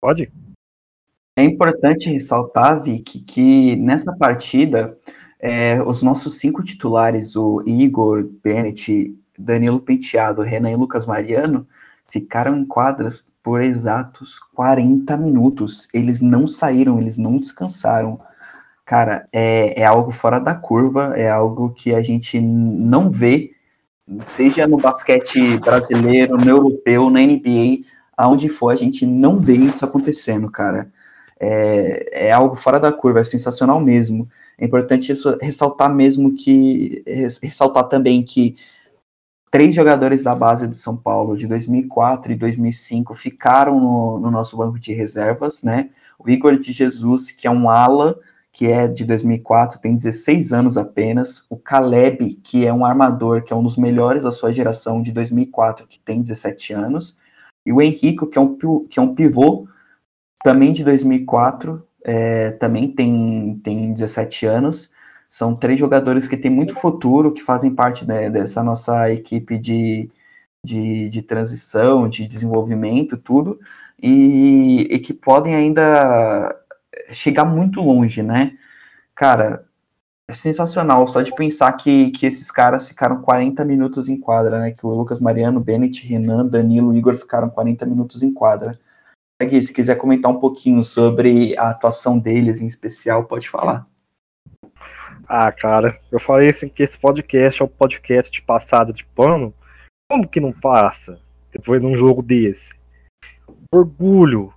Pode. 0.00 0.30
É 1.36 1.42
importante 1.42 2.10
ressaltar, 2.10 2.82
Vicky, 2.82 3.20
que 3.20 3.76
nessa 3.76 4.14
partida, 4.16 4.96
é, 5.40 5.82
os 5.82 6.02
nossos 6.02 6.38
cinco 6.38 6.62
titulares, 6.62 7.36
o 7.36 7.62
Igor, 7.66 8.28
Bennett, 8.42 9.16
Danilo 9.38 9.80
Penteado, 9.80 10.42
Renan 10.42 10.70
e 10.72 10.76
Lucas 10.76 11.06
Mariano, 11.06 11.66
ficaram 12.08 12.56
em 12.56 12.64
quadras 12.64 13.26
por 13.42 13.60
exatos 13.60 14.38
40 14.54 15.16
minutos. 15.16 15.88
Eles 15.92 16.20
não 16.20 16.46
saíram, 16.46 17.00
eles 17.00 17.16
não 17.16 17.38
descansaram. 17.38 18.20
Cara, 18.84 19.26
é, 19.32 19.80
é 19.80 19.84
algo 19.84 20.10
fora 20.10 20.38
da 20.38 20.54
curva, 20.54 21.14
é 21.16 21.30
algo 21.30 21.70
que 21.70 21.94
a 21.94 22.02
gente 22.02 22.40
não 22.40 23.10
vê, 23.10 23.52
seja 24.24 24.66
no 24.66 24.78
basquete 24.78 25.58
brasileiro, 25.58 26.36
no 26.36 26.48
europeu, 26.48 27.10
na 27.10 27.20
NBA, 27.20 27.84
aonde 28.16 28.48
for, 28.48 28.70
a 28.70 28.76
gente 28.76 29.04
não 29.06 29.40
vê 29.40 29.54
isso 29.54 29.84
acontecendo, 29.84 30.50
cara. 30.50 30.90
É, 31.40 32.28
é 32.28 32.32
algo 32.32 32.56
fora 32.56 32.80
da 32.80 32.90
curva, 32.90 33.20
é 33.20 33.24
sensacional 33.24 33.80
mesmo. 33.80 34.28
É 34.58 34.64
importante 34.64 35.12
isso, 35.12 35.36
ressaltar 35.40 35.94
mesmo 35.94 36.34
que, 36.34 37.04
ressaltar 37.42 37.84
também 37.84 38.24
que 38.24 38.56
três 39.50 39.74
jogadores 39.74 40.22
da 40.22 40.34
base 40.34 40.66
do 40.66 40.74
São 40.74 40.96
Paulo 40.96 41.36
de 41.36 41.46
2004 41.46 42.32
e 42.32 42.36
2005 42.36 43.14
ficaram 43.14 43.78
no, 43.80 44.18
no, 44.18 44.30
nosso 44.30 44.56
banco 44.56 44.78
de 44.78 44.92
reservas, 44.92 45.62
né? 45.62 45.90
O 46.18 46.28
Igor 46.28 46.58
de 46.58 46.72
Jesus, 46.72 47.30
que 47.30 47.46
é 47.46 47.50
um 47.50 47.70
ala, 47.70 48.18
que 48.52 48.66
é 48.66 48.88
de 48.88 49.04
2004, 49.04 49.78
tem 49.78 49.94
16 49.94 50.52
anos 50.52 50.76
apenas. 50.76 51.44
O 51.48 51.56
Caleb, 51.56 52.34
que 52.42 52.66
é 52.66 52.72
um 52.72 52.84
armador, 52.84 53.42
que 53.42 53.52
é 53.52 53.56
um 53.56 53.62
dos 53.62 53.76
melhores 53.76 54.24
da 54.24 54.32
sua 54.32 54.52
geração 54.52 55.02
de 55.02 55.12
2004, 55.12 55.86
que 55.86 56.00
tem 56.00 56.20
17 56.20 56.72
anos. 56.72 57.16
E 57.64 57.72
o 57.72 57.80
Henrico, 57.80 58.26
que 58.26 58.36
é 58.36 58.40
um, 58.40 58.56
que 58.88 58.98
é 58.98 59.02
um 59.02 59.14
pivô, 59.14 59.68
também 60.42 60.72
de 60.72 60.82
2004, 60.82 61.86
é, 62.04 62.52
também 62.52 62.90
tem, 62.90 63.60
tem 63.62 63.92
17 63.92 64.46
anos. 64.46 64.90
São 65.28 65.54
três 65.54 65.78
jogadores 65.78 66.26
que 66.26 66.36
têm 66.36 66.50
muito 66.50 66.74
futuro, 66.74 67.32
que 67.32 67.42
fazem 67.42 67.74
parte 67.74 68.06
né, 68.06 68.30
dessa 68.30 68.62
nossa 68.62 69.12
equipe 69.12 69.58
de, 69.58 70.10
de, 70.64 71.08
de, 71.10 71.22
transição, 71.22 72.08
de 72.08 72.26
desenvolvimento, 72.26 73.16
tudo, 73.16 73.60
e, 74.02 74.86
e, 74.90 74.98
que 75.00 75.12
podem 75.12 75.54
ainda 75.54 76.54
chegar 77.12 77.44
muito 77.44 77.80
longe, 77.80 78.22
né? 78.22 78.56
Cara, 79.14 79.66
é 80.28 80.34
sensacional 80.34 81.06
só 81.06 81.22
de 81.22 81.34
pensar 81.34 81.72
que, 81.72 82.10
que 82.12 82.26
esses 82.26 82.50
caras 82.50 82.88
ficaram 82.88 83.22
40 83.22 83.64
minutos 83.64 84.08
em 84.08 84.20
quadra, 84.20 84.60
né? 84.60 84.70
Que 84.72 84.86
o 84.86 84.90
Lucas 84.90 85.20
Mariano, 85.20 85.60
Bennett, 85.60 86.06
Renan, 86.06 86.46
Danilo, 86.46 86.94
Igor 86.94 87.16
ficaram 87.16 87.50
40 87.50 87.86
minutos 87.86 88.22
em 88.22 88.32
quadra. 88.32 88.78
Gui, 89.42 89.62
se 89.62 89.72
quiser 89.72 89.96
comentar 89.96 90.30
um 90.30 90.38
pouquinho 90.38 90.82
sobre 90.82 91.56
a 91.58 91.70
atuação 91.70 92.18
deles 92.18 92.60
em 92.60 92.66
especial, 92.66 93.24
pode 93.24 93.48
falar. 93.48 93.86
Ah, 95.28 95.52
cara, 95.52 96.00
eu 96.10 96.18
falei 96.18 96.48
assim 96.48 96.70
que 96.70 96.82
esse 96.82 96.98
podcast 96.98 97.60
é 97.60 97.64
um 97.66 97.68
podcast 97.68 98.32
de 98.32 98.40
passada 98.40 98.94
de 98.94 99.04
pano. 99.04 99.52
Como 100.10 100.26
que 100.26 100.40
não 100.40 100.52
passa? 100.52 101.20
Depois 101.52 101.82
num 101.82 101.94
jogo 101.94 102.22
desse. 102.22 102.78
Orgulho 103.70 104.54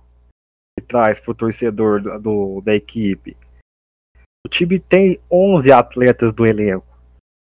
que 0.74 0.86
traz 0.86 1.20
pro 1.20 1.34
torcedor 1.34 2.00
do, 2.00 2.18
do, 2.18 2.60
da 2.62 2.74
equipe. 2.74 3.36
O 4.46 4.48
time 4.48 4.80
tem 4.80 5.20
11 5.30 5.70
atletas 5.70 6.32
do 6.32 6.46
elenco. 6.46 6.86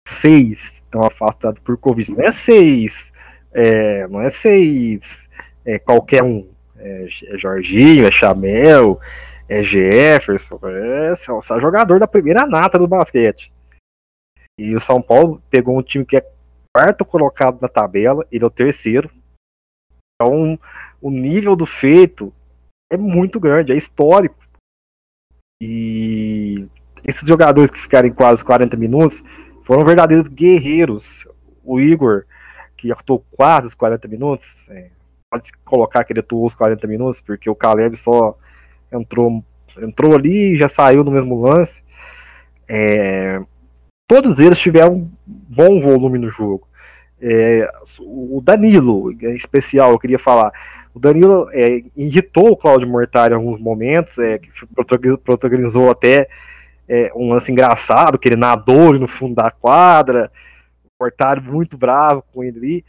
Seis 0.06 0.74
estão 0.76 1.02
afastados 1.06 1.62
por 1.62 1.78
Covid. 1.78 2.12
Não 2.12 2.26
é 2.26 2.32
seis. 2.34 3.14
É, 3.54 4.08
não 4.10 4.22
é 4.22 4.30
seis. 4.30 5.30
É 5.64 5.80
qualquer 5.80 6.22
um. 6.22 6.50
É, 6.76 7.08
é 7.28 7.38
Jorginho, 7.38 8.06
é 8.06 8.12
Chamel, 8.12 9.00
é 9.48 9.62
Jefferson, 9.62 10.60
é, 10.64 11.14
é 11.14 11.60
jogador 11.60 12.00
da 12.00 12.08
primeira 12.08 12.46
nata 12.46 12.78
do 12.78 12.88
basquete. 12.88 13.52
E 14.58 14.76
o 14.76 14.80
São 14.80 15.02
Paulo 15.02 15.42
pegou 15.50 15.78
um 15.78 15.84
time 15.84 16.06
que 16.06 16.18
é 16.18 16.32
quarto 16.76 17.04
colocado 17.04 17.60
na 17.62 17.68
tabela, 17.68 18.26
ele 18.32 18.44
é 18.44 18.48
o 18.48 18.52
terceiro. 18.52 19.10
Então, 20.16 20.58
o 21.02 21.10
nível 21.10 21.56
do 21.56 21.66
feito 21.66 22.34
é 22.92 22.98
muito 22.98 23.40
grande, 23.40 23.72
é 23.72 23.76
histórico. 23.76 24.38
E 25.62 26.68
esses 27.08 27.28
jogadores 27.28 27.70
que 27.70 27.80
ficaram 27.80 28.08
em 28.08 28.14
quase 28.14 28.44
40 28.44 28.78
minutos 28.78 29.24
foram 29.64 29.86
verdadeiros 29.86 30.28
guerreiros. 30.28 31.28
O 31.64 31.80
Igor, 31.80 32.26
que 32.78 32.92
atuou 32.92 33.26
quase 33.32 33.68
os 33.68 33.76
40 33.76 34.08
minutos, 34.08 34.70
é, 34.70 34.90
pode 35.32 35.52
colocar 35.64 36.04
que 36.04 36.14
ele 36.14 36.20
atuou 36.20 36.46
os 36.46 36.54
40 36.56 36.88
minutos, 36.88 37.22
porque 37.22 37.50
o 37.50 37.56
Caleb 37.56 37.98
só 37.98 38.38
entrou, 38.92 39.44
entrou 39.80 40.16
ali 40.16 40.54
e 40.54 40.58
já 40.58 40.68
saiu 40.68 41.04
no 41.04 41.12
mesmo 41.12 41.42
lance. 41.42 41.84
É, 42.68 43.42
todos 44.08 44.40
eles 44.40 44.60
tiveram 44.60 44.94
um 44.94 45.12
bom 45.26 45.80
volume 45.80 46.20
no 46.20 46.30
jogo. 46.30 46.68
É, 47.22 47.70
o 48.00 48.42
Danilo, 48.44 49.12
em 49.12 49.36
especial, 49.36 49.92
eu 49.92 50.00
queria 50.00 50.18
falar. 50.18 50.52
O 50.94 51.00
Danilo 51.00 51.48
é, 51.54 51.84
irritou 51.96 52.52
o 52.52 52.58
Claudio 52.58 52.90
Mortari 52.90 53.34
em 53.34 53.38
alguns 53.38 53.62
momentos, 53.62 54.18
é, 54.18 54.40
que 54.40 54.50
protagonizou 55.24 55.92
até 55.92 56.28
é, 56.90 57.12
um 57.16 57.30
lance 57.30 57.52
engraçado, 57.52 58.18
que 58.18 58.28
ele 58.28 58.36
nadou 58.36 58.94
no 58.94 59.08
fundo 59.08 59.36
da 59.36 59.52
quadra. 59.52 60.32
O 60.84 61.04
Mortari 61.04 61.40
muito 61.42 61.78
bravo 61.78 62.24
com 62.34 62.44
ele 62.44 62.58
ali. 62.58 62.86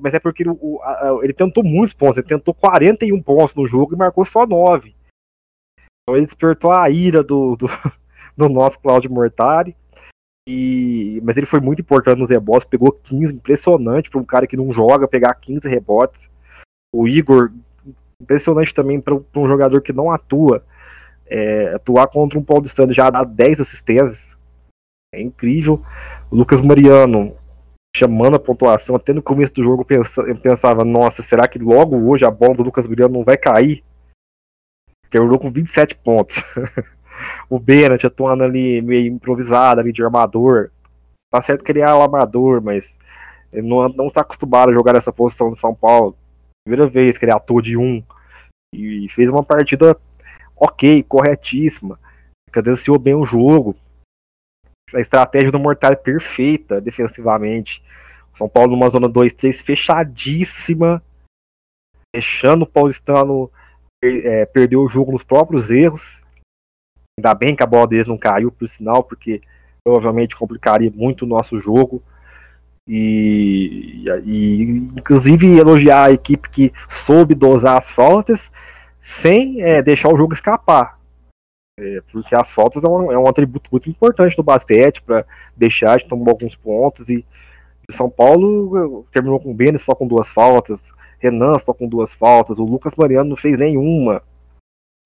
Mas 0.00 0.14
é 0.14 0.18
porque 0.18 0.44
o, 0.48 0.80
a, 0.82 1.18
ele 1.22 1.32
tentou 1.32 1.62
muitos 1.62 1.94
pontos, 1.94 2.18
ele 2.18 2.26
tentou 2.26 2.52
41 2.52 3.22
pontos 3.22 3.54
no 3.54 3.66
jogo 3.66 3.94
e 3.94 3.98
marcou 3.98 4.24
só 4.24 4.46
9. 4.46 4.94
Então 6.04 6.16
ele 6.16 6.26
despertou 6.26 6.70
a 6.70 6.88
ira 6.90 7.22
do, 7.22 7.56
do, 7.56 7.66
do 8.36 8.48
nosso 8.48 8.78
Claudio 8.78 9.10
Mortari. 9.10 9.74
E, 10.46 11.22
mas 11.24 11.38
ele 11.38 11.46
foi 11.46 11.58
muito 11.58 11.80
importante 11.80 12.18
nos 12.18 12.28
rebotes, 12.28 12.68
pegou 12.68 12.92
15, 12.92 13.32
impressionante 13.32 14.10
para 14.10 14.20
um 14.20 14.24
cara 14.24 14.46
que 14.46 14.58
não 14.58 14.72
joga 14.72 15.08
pegar 15.08 15.34
15 15.34 15.66
rebotes. 15.68 16.30
O 16.94 17.08
Igor, 17.08 17.50
impressionante 18.20 18.74
também 18.74 19.00
para 19.00 19.14
um 19.14 19.48
jogador 19.48 19.80
que 19.80 19.92
não 19.92 20.10
atua. 20.10 20.64
É, 21.26 21.72
atuar 21.74 22.06
contra 22.08 22.38
um 22.38 22.44
paulistano 22.44 22.92
já 22.92 23.08
dá 23.08 23.24
10 23.24 23.60
assistências. 23.60 24.36
É 25.14 25.22
incrível. 25.22 25.82
O 26.30 26.36
Lucas 26.36 26.60
Mariano 26.60 27.34
chamando 27.96 28.34
a 28.34 28.40
pontuação, 28.40 28.96
até 28.96 29.12
no 29.12 29.22
começo 29.22 29.54
do 29.54 29.62
jogo 29.62 29.86
eu 30.26 30.36
pensava, 30.36 30.84
nossa, 30.84 31.22
será 31.22 31.46
que 31.46 31.60
logo 31.60 31.96
hoje 32.10 32.24
a 32.24 32.30
bola 32.30 32.54
do 32.54 32.64
Lucas 32.64 32.88
Mariano 32.88 33.14
não 33.14 33.24
vai 33.24 33.36
cair? 33.36 33.84
Terminou 35.14 35.38
com 35.38 35.48
27 35.48 35.94
pontos. 35.96 36.42
o 37.48 37.60
Bennett 37.60 38.04
atuando 38.04 38.42
ali 38.42 38.82
meio 38.82 39.06
improvisado 39.06 39.80
ali 39.80 39.92
de 39.92 40.02
armador. 40.02 40.70
Tá 41.32 41.40
certo 41.40 41.62
que 41.62 41.70
ele 41.70 41.80
é 41.80 41.84
armador, 41.84 42.60
mas 42.60 42.98
Ele 43.52 43.68
não, 43.68 43.88
não 43.90 44.08
está 44.08 44.22
acostumado 44.22 44.70
a 44.70 44.74
jogar 44.74 44.92
nessa 44.92 45.12
posição 45.12 45.50
do 45.50 45.56
São 45.56 45.72
Paulo. 45.72 46.16
Primeira 46.66 46.90
vez 46.90 47.16
que 47.16 47.24
ele 47.24 47.32
atuou 47.32 47.60
de 47.60 47.76
um. 47.76 48.02
E 48.74 49.08
fez 49.08 49.30
uma 49.30 49.44
partida 49.44 49.96
ok, 50.56 51.04
corretíssima. 51.04 51.98
Cadenciou 52.50 52.98
bem 52.98 53.14
o 53.14 53.24
jogo. 53.24 53.76
A 54.94 55.00
estratégia 55.00 55.52
do 55.52 55.60
Mortal 55.60 55.92
é 55.92 55.96
perfeita 55.96 56.80
defensivamente. 56.80 57.84
São 58.34 58.48
Paulo 58.48 58.72
numa 58.72 58.88
zona 58.88 59.08
2-3 59.08 59.64
fechadíssima. 59.64 61.00
Deixando 62.12 62.62
o 62.62 62.66
Paulistano 62.66 63.50
é, 64.04 64.46
perder 64.46 64.76
o 64.76 64.88
jogo 64.88 65.12
nos 65.12 65.22
próprios 65.22 65.70
erros. 65.70 66.20
Ainda 67.18 67.34
bem 67.34 67.54
que 67.54 67.62
a 67.62 67.66
bola 67.66 67.86
deles 67.86 68.06
não 68.06 68.18
caiu, 68.18 68.50
por 68.50 68.68
sinal, 68.68 69.02
porque 69.02 69.40
provavelmente 69.84 70.36
complicaria 70.36 70.90
muito 70.94 71.22
o 71.22 71.28
nosso 71.28 71.60
jogo. 71.60 72.02
E, 72.86 74.04
e, 74.24 74.62
inclusive 74.96 75.58
elogiar 75.58 76.04
a 76.04 76.12
equipe 76.12 76.50
que 76.50 76.72
soube 76.88 77.34
dosar 77.34 77.78
as 77.78 77.90
faltas 77.90 78.52
sem 78.98 79.62
é, 79.62 79.82
deixar 79.82 80.12
o 80.12 80.16
jogo 80.16 80.34
escapar. 80.34 80.98
É, 81.78 82.02
porque 82.12 82.34
as 82.34 82.52
faltas 82.52 82.84
é 82.84 82.88
um, 82.88 83.10
é 83.10 83.18
um, 83.18 83.26
atributo 83.26 83.68
muito 83.70 83.90
importante 83.90 84.36
do 84.36 84.42
basquete 84.42 85.02
para 85.02 85.26
deixar 85.56 85.98
de 85.98 86.06
tomar 86.06 86.30
alguns 86.30 86.56
pontos. 86.56 87.08
E 87.08 87.24
São 87.90 88.08
Paulo 88.08 89.06
terminou 89.10 89.38
com 89.40 89.50
o 89.50 89.54
Benes 89.54 89.82
só 89.82 89.94
com 89.94 90.06
duas 90.06 90.30
faltas, 90.30 90.92
Renan 91.18 91.58
só 91.58 91.72
com 91.72 91.88
duas 91.88 92.14
faltas, 92.14 92.58
o 92.58 92.64
Lucas 92.64 92.94
Mariano 92.96 93.30
não 93.30 93.36
fez 93.36 93.56
nenhuma. 93.56 94.22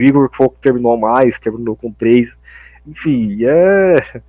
O 0.00 0.04
Igor 0.04 0.30
que 0.30 0.60
terminou 0.60 0.96
mais, 0.96 1.38
terminou 1.40 1.76
com 1.76 1.92
três. 1.92 2.36
Enfim, 2.86 3.44
é 3.44 4.22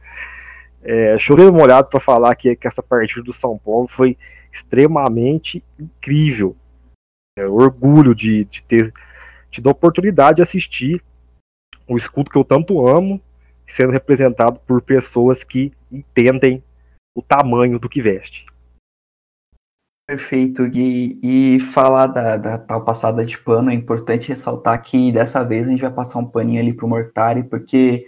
é, 0.81 1.17
chovendo 1.17 1.53
molhado 1.53 1.89
para 1.89 1.99
falar 1.99 2.35
que, 2.35 2.55
que 2.55 2.67
essa 2.67 2.81
partida 2.81 3.23
do 3.23 3.33
São 3.33 3.57
Paulo 3.57 3.87
foi 3.87 4.17
extremamente 4.51 5.63
incrível. 5.79 6.55
É, 7.37 7.45
orgulho 7.45 8.15
de, 8.15 8.45
de 8.45 8.63
ter 8.63 8.93
tido 9.51 9.69
a 9.69 9.71
oportunidade 9.71 10.37
de 10.37 10.41
assistir 10.41 11.03
o 11.87 11.97
escudo 11.97 12.29
que 12.29 12.37
eu 12.37 12.43
tanto 12.43 12.87
amo 12.87 13.21
sendo 13.67 13.91
representado 13.91 14.59
por 14.61 14.81
pessoas 14.81 15.43
que 15.43 15.71
entendem 15.91 16.63
o 17.15 17.21
tamanho 17.21 17.79
do 17.79 17.89
que 17.89 18.01
veste. 18.01 18.45
Perfeito, 20.09 20.67
Gui. 20.67 21.19
E 21.21 21.59
falar 21.59 22.07
da, 22.07 22.35
da, 22.35 22.57
tal 22.57 22.83
passada 22.83 23.23
de 23.23 23.37
pano, 23.37 23.69
é 23.69 23.75
importante 23.75 24.29
ressaltar 24.29 24.81
que 24.81 25.11
dessa 25.11 25.43
vez 25.43 25.67
a 25.67 25.71
gente 25.71 25.81
vai 25.81 25.91
passar 25.91 26.17
um 26.17 26.25
paninho 26.25 26.59
ali 26.59 26.73
pro 26.73 26.87
Mortari, 26.87 27.43
porque 27.43 28.07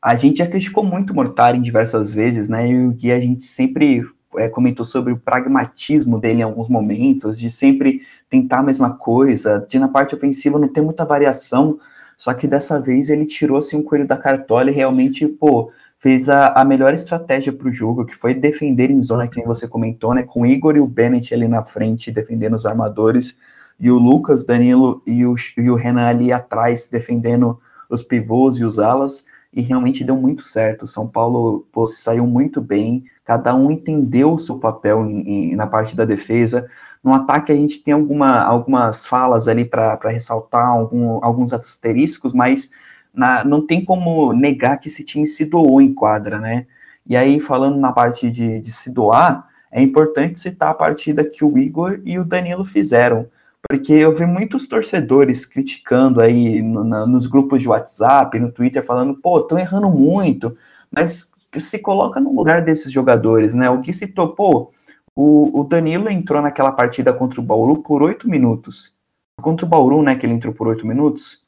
a 0.00 0.14
gente 0.14 0.38
já 0.38 0.46
criticou 0.46 0.84
muito 0.84 1.10
o 1.10 1.16
Mortari 1.16 1.58
em 1.58 1.62
diversas 1.62 2.14
vezes, 2.14 2.48
né? 2.48 2.68
E 2.68 2.86
o 2.86 2.92
Gui, 2.92 3.10
a 3.10 3.18
gente 3.18 3.42
sempre 3.42 4.04
é, 4.36 4.48
comentou 4.48 4.84
sobre 4.84 5.12
o 5.12 5.18
pragmatismo 5.18 6.20
dele 6.20 6.40
em 6.40 6.44
alguns 6.44 6.68
momentos, 6.68 7.38
de 7.38 7.50
sempre 7.50 8.02
tentar 8.28 8.60
a 8.60 8.62
mesma 8.62 8.96
coisa, 8.96 9.66
de 9.68 9.78
na 9.78 9.88
parte 9.88 10.14
ofensiva 10.14 10.56
não 10.56 10.68
ter 10.68 10.82
muita 10.82 11.04
variação, 11.04 11.80
só 12.16 12.32
que 12.32 12.46
dessa 12.46 12.80
vez 12.80 13.10
ele 13.10 13.26
tirou 13.26 13.58
assim 13.58 13.76
um 13.76 13.82
coelho 13.82 14.06
da 14.06 14.16
cartola 14.16 14.70
e 14.70 14.74
realmente, 14.74 15.26
pô, 15.26 15.72
fez 16.00 16.28
a, 16.28 16.48
a 16.52 16.64
melhor 16.64 16.94
estratégia 16.94 17.52
para 17.52 17.68
o 17.68 17.72
jogo, 17.72 18.06
que 18.06 18.16
foi 18.16 18.34
defender 18.34 18.90
em 18.90 19.02
zona, 19.02 19.28
que 19.28 19.42
você 19.42 19.68
comentou, 19.68 20.14
né? 20.14 20.22
Com 20.22 20.46
Igor 20.46 20.76
e 20.76 20.80
o 20.80 20.86
Bennett 20.86 21.32
ali 21.34 21.46
na 21.46 21.64
frente, 21.64 22.10
defendendo 22.10 22.54
os 22.54 22.66
armadores, 22.66 23.38
e 23.78 23.90
o 23.90 23.98
Lucas, 23.98 24.44
Danilo 24.44 25.02
e 25.06 25.24
o, 25.24 25.34
e 25.56 25.70
o 25.70 25.74
Renan 25.74 26.06
ali 26.06 26.32
atrás, 26.32 26.86
defendendo 26.86 27.58
os 27.88 28.02
pivôs 28.02 28.58
e 28.58 28.64
os 28.64 28.78
alas 28.78 29.24
e 29.52 29.60
realmente 29.62 30.04
deu 30.04 30.16
muito 30.16 30.42
certo. 30.42 30.86
São 30.86 31.06
Paulo 31.06 31.66
pô, 31.72 31.86
saiu 31.86 32.26
muito 32.26 32.60
bem, 32.60 33.04
cada 33.24 33.54
um 33.54 33.70
entendeu 33.70 34.34
o 34.34 34.38
seu 34.38 34.58
papel 34.58 35.06
em, 35.06 35.52
em, 35.52 35.56
na 35.56 35.66
parte 35.66 35.96
da 35.96 36.04
defesa. 36.04 36.68
No 37.02 37.14
ataque, 37.14 37.50
a 37.50 37.56
gente 37.56 37.82
tem 37.82 37.94
alguma, 37.94 38.42
algumas 38.42 39.06
falas 39.06 39.48
ali 39.48 39.64
para 39.64 39.98
ressaltar, 40.04 40.68
algum, 40.68 41.24
alguns 41.24 41.52
asteriscos, 41.52 42.32
mas 42.32 42.70
na, 43.12 43.44
não 43.44 43.66
tem 43.66 43.84
como 43.84 44.32
negar 44.32 44.78
que 44.78 44.88
esse 44.88 45.04
time 45.04 45.26
se 45.26 45.44
doou 45.44 45.80
em 45.80 45.92
quadra, 45.92 46.38
né? 46.38 46.66
E 47.06 47.16
aí, 47.16 47.40
falando 47.40 47.78
na 47.78 47.92
parte 47.92 48.30
de, 48.30 48.60
de 48.60 48.70
se 48.70 48.92
doar, 48.92 49.48
é 49.72 49.82
importante 49.82 50.38
citar 50.38 50.70
a 50.70 50.74
partida 50.74 51.24
que 51.24 51.44
o 51.44 51.58
Igor 51.58 52.00
e 52.04 52.18
o 52.18 52.24
Danilo 52.24 52.64
fizeram 52.64 53.28
porque 53.68 53.92
eu 53.92 54.14
vi 54.14 54.26
muitos 54.26 54.66
torcedores 54.66 55.44
criticando 55.44 56.20
aí 56.20 56.62
no, 56.62 56.82
na, 56.82 57.06
nos 57.06 57.26
grupos 57.26 57.62
de 57.62 57.68
WhatsApp, 57.68 58.38
no 58.38 58.50
Twitter, 58.50 58.84
falando, 58.84 59.14
pô, 59.14 59.38
estão 59.38 59.58
errando 59.58 59.90
muito, 59.90 60.56
mas 60.90 61.30
se 61.58 61.78
coloca 61.78 62.20
no 62.20 62.34
lugar 62.34 62.62
desses 62.62 62.90
jogadores, 62.92 63.54
né? 63.54 63.68
O 63.68 63.80
que 63.80 63.92
se 63.92 64.08
topou, 64.08 64.72
o, 65.14 65.60
o 65.60 65.64
Danilo 65.64 66.08
entrou 66.08 66.40
naquela 66.40 66.72
partida 66.72 67.12
contra 67.12 67.40
o 67.40 67.44
Bauru 67.44 67.82
por 67.82 68.02
oito 68.02 68.28
minutos. 68.28 68.92
Contra 69.40 69.66
o 69.66 69.68
Bauru, 69.68 70.02
né, 70.02 70.16
que 70.16 70.26
ele 70.26 70.34
entrou 70.34 70.54
por 70.54 70.68
oito 70.68 70.86
minutos. 70.86 71.42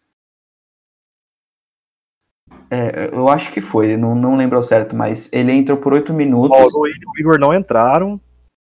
É, 2.73 3.11
eu 3.13 3.29
acho 3.29 3.53
que 3.53 3.61
foi, 3.61 3.97
não, 3.99 4.15
não 4.15 4.35
lembro 4.35 4.57
ao 4.57 4.63
certo, 4.63 4.97
mas 4.97 5.31
ele 5.31 5.53
entrou 5.53 5.77
por 5.77 5.93
oito 5.93 6.15
minutos. 6.15 6.75
O 6.75 6.81
Bauru 6.81 6.89
e 6.89 6.93
o 7.07 7.21
Igor 7.21 7.39
não 7.39 7.55
entraram. 7.55 8.19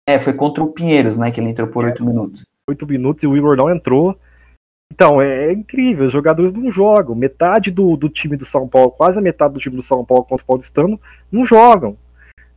É, 0.08 0.20
foi 0.20 0.34
contra 0.34 0.64
o 0.64 0.72
Pinheiros, 0.72 1.18
né, 1.18 1.32
que 1.32 1.40
ele 1.40 1.50
entrou 1.50 1.68
por 1.68 1.86
oito 1.86 2.06
minutos. 2.06 2.46
8 2.68 2.88
minutos 2.88 3.24
e 3.24 3.28
o 3.28 3.38
Igor 3.38 3.56
não 3.56 3.70
entrou. 3.70 4.18
Então, 4.92 5.22
é, 5.22 5.48
é, 5.48 5.54
incrível, 5.54 6.08
os 6.08 6.14
jogadores 6.14 6.54
não 6.54 6.72
jogam. 6.72 7.16
Metade 7.16 7.72
do, 7.72 7.96
do 7.96 8.10
time 8.10 8.36
do 8.38 8.46
São 8.46 8.68
Paulo, 8.68 8.92
quase 8.92 9.20
a 9.20 9.22
metade 9.22 9.54
do 9.54 9.60
time 9.60 9.76
do 9.76 9.82
São 9.82 10.04
Paulo 10.06 10.24
contra 10.24 10.44
o 10.44 10.48
Paulistano, 10.48 11.00
não 11.32 11.46
jogam. 11.46 11.98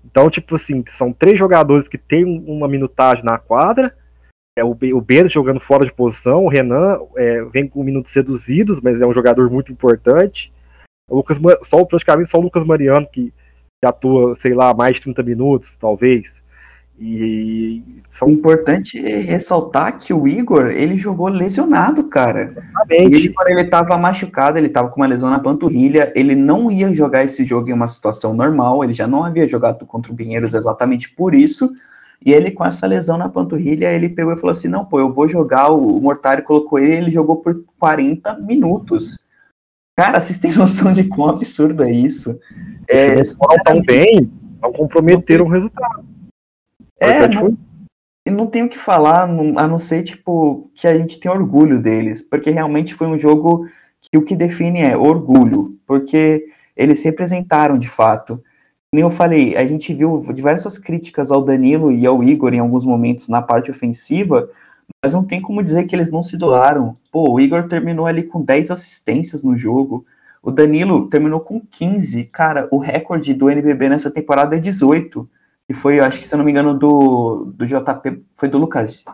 Então, 0.05 0.30
tipo 0.30 0.55
assim, 0.55 0.82
são 0.92 1.12
três 1.12 1.38
jogadores 1.38 1.88
que 1.88 1.99
têm 1.99 2.24
uma 2.24 2.68
minutagem 2.68 3.24
na 3.24 3.38
quadra. 3.38 3.94
É 4.57 4.64
o, 4.64 4.70
o 4.70 5.01
Benes 5.01 5.32
jogando 5.32 5.61
fora 5.61 5.84
de 5.84 5.92
posição, 5.92 6.44
o 6.44 6.49
Renan 6.49 6.99
é, 7.16 7.44
vem 7.44 7.68
com 7.68 7.84
minutos 7.84 8.12
seduzidos, 8.12 8.80
mas 8.80 9.03
é 9.03 9.07
um 9.07 9.14
jogador 9.14 9.51
muito 9.51 9.70
importante. 9.70 10.53
O 11.09 11.16
Lucas, 11.16 11.38
só, 11.62 11.84
praticamente 11.84 12.28
só 12.28 12.38
o 12.38 12.42
Lucas 12.42 12.64
Mariano, 12.64 13.06
que, 13.11 13.32
que 13.80 13.86
atua, 13.86 14.34
sei 14.34 14.54
lá, 14.54 14.74
mais 14.74 14.96
de 14.96 15.02
30 15.02 15.22
minutos, 15.22 15.76
talvez. 15.76 16.42
E 17.00 17.80
são... 18.09 18.28
importante 18.28 19.00
ressaltar 19.00 19.98
que 19.98 20.12
o 20.12 20.26
Igor, 20.26 20.66
ele 20.66 20.96
jogou 20.96 21.28
lesionado, 21.28 22.04
cara. 22.04 22.42
Exatamente. 22.42 23.26
Ele, 23.28 23.34
ele 23.46 23.64
tava 23.66 23.96
machucado, 23.96 24.59
ele 24.59 24.68
tava 24.68 24.88
com 24.88 25.00
uma 25.00 25.06
lesão 25.06 25.30
na 25.30 25.38
panturrilha, 25.38 26.12
ele 26.16 26.34
não 26.34 26.70
ia 26.70 26.92
jogar 26.92 27.22
esse 27.22 27.44
jogo 27.44 27.70
em 27.70 27.72
uma 27.72 27.86
situação 27.86 28.34
normal, 28.34 28.82
ele 28.82 28.92
já 28.92 29.06
não 29.06 29.22
havia 29.22 29.46
jogado 29.46 29.86
contra 29.86 30.12
o 30.12 30.16
Pinheiros 30.16 30.54
exatamente 30.54 31.09
por 31.11 31.36
isso, 31.36 31.72
e 32.24 32.32
ele 32.32 32.50
com 32.50 32.66
essa 32.66 32.84
lesão 32.84 33.16
na 33.16 33.28
panturrilha, 33.28 33.92
ele 33.92 34.09
pegou 34.09 34.32
e 34.32 34.36
falou 34.36 34.50
assim, 34.50 34.66
não, 34.66 34.84
pô, 34.84 34.98
eu 34.98 35.12
vou 35.12 35.28
jogar, 35.28 35.68
o 35.68 36.00
Mortário 36.00 36.42
colocou 36.42 36.80
ele, 36.80 36.96
ele 36.96 37.11
jogou 37.12 37.36
por 37.36 37.62
40 37.78 38.38
minutos. 38.40 39.20
Cara, 39.99 40.20
vocês 40.20 40.38
têm 40.38 40.53
noção 40.55 40.92
de 40.92 41.03
quão 41.03 41.30
absurdo 41.30 41.82
é 41.82 41.90
isso? 41.90 42.38
É, 42.88 43.14
Eles 43.14 43.34
foram 43.34 43.57
tão 43.64 43.82
bem, 43.82 44.30
não 44.62 44.72
comprometeram 44.72 45.44
o 45.44 45.49
resultado. 45.49 46.05
É, 47.01 47.26
não, 47.26 47.59
e 48.24 48.30
não 48.30 48.46
tenho 48.46 48.66
o 48.66 48.68
que 48.68 48.78
falar, 48.78 49.24
a 49.24 49.66
não 49.66 49.78
ser, 49.80 50.05
tipo, 50.05 50.70
que 50.76 50.86
a 50.86 50.96
gente 50.96 51.18
tem 51.18 51.28
orgulho 51.28 51.82
deles, 51.82 52.22
porque 52.22 52.49
realmente 52.49 52.94
foi 52.94 53.09
um 53.09 53.18
jogo 53.18 53.68
que 54.01 54.16
o 54.16 54.22
que 54.22 54.36
define 54.36 54.82
é 54.82 54.96
orgulho, 54.96 55.76
porque 55.84 56.46
eles 56.76 57.01
se 57.01 57.07
representaram 57.07 57.76
de 57.76 57.88
fato. 57.88 58.40
Como 58.92 59.03
eu 59.03 59.11
falei, 59.11 59.57
a 59.57 59.66
gente 59.66 59.92
viu 59.92 60.20
diversas 60.32 60.78
críticas 60.78 61.32
ao 61.32 61.42
Danilo 61.42 61.90
e 61.90 62.07
ao 62.07 62.22
Igor 62.22 62.55
em 62.55 62.61
alguns 62.61 62.84
momentos 62.84 63.28
na 63.28 63.42
parte 63.42 63.68
ofensiva, 63.68 64.49
mas 65.03 65.14
não 65.14 65.24
tem 65.24 65.40
como 65.40 65.62
dizer 65.62 65.84
que 65.84 65.94
eles 65.94 66.11
não 66.11 66.22
se 66.22 66.36
doaram. 66.36 66.96
Pô, 67.11 67.32
o 67.32 67.40
Igor 67.40 67.68
terminou 67.68 68.07
ali 68.07 68.22
com 68.22 68.42
10 68.42 68.70
assistências 68.70 69.42
no 69.42 69.57
jogo. 69.57 70.05
O 70.42 70.51
Danilo 70.51 71.09
terminou 71.09 71.40
com 71.40 71.61
15. 71.61 72.24
Cara, 72.24 72.68
o 72.70 72.78
recorde 72.78 73.34
do 73.34 73.51
NBB 73.51 73.88
nessa 73.88 74.11
temporada 74.11 74.57
é 74.57 74.59
18 74.59 75.28
que 75.68 75.74
foi, 75.74 76.01
acho 76.01 76.18
que 76.18 76.26
se 76.26 76.34
eu 76.34 76.38
não 76.38 76.46
me 76.46 76.51
engano, 76.51 76.72
do, 76.72 77.53
do 77.55 77.66
JP, 77.66 78.24
foi 78.34 78.49
do 78.49 78.57
Lucas. 78.57 79.05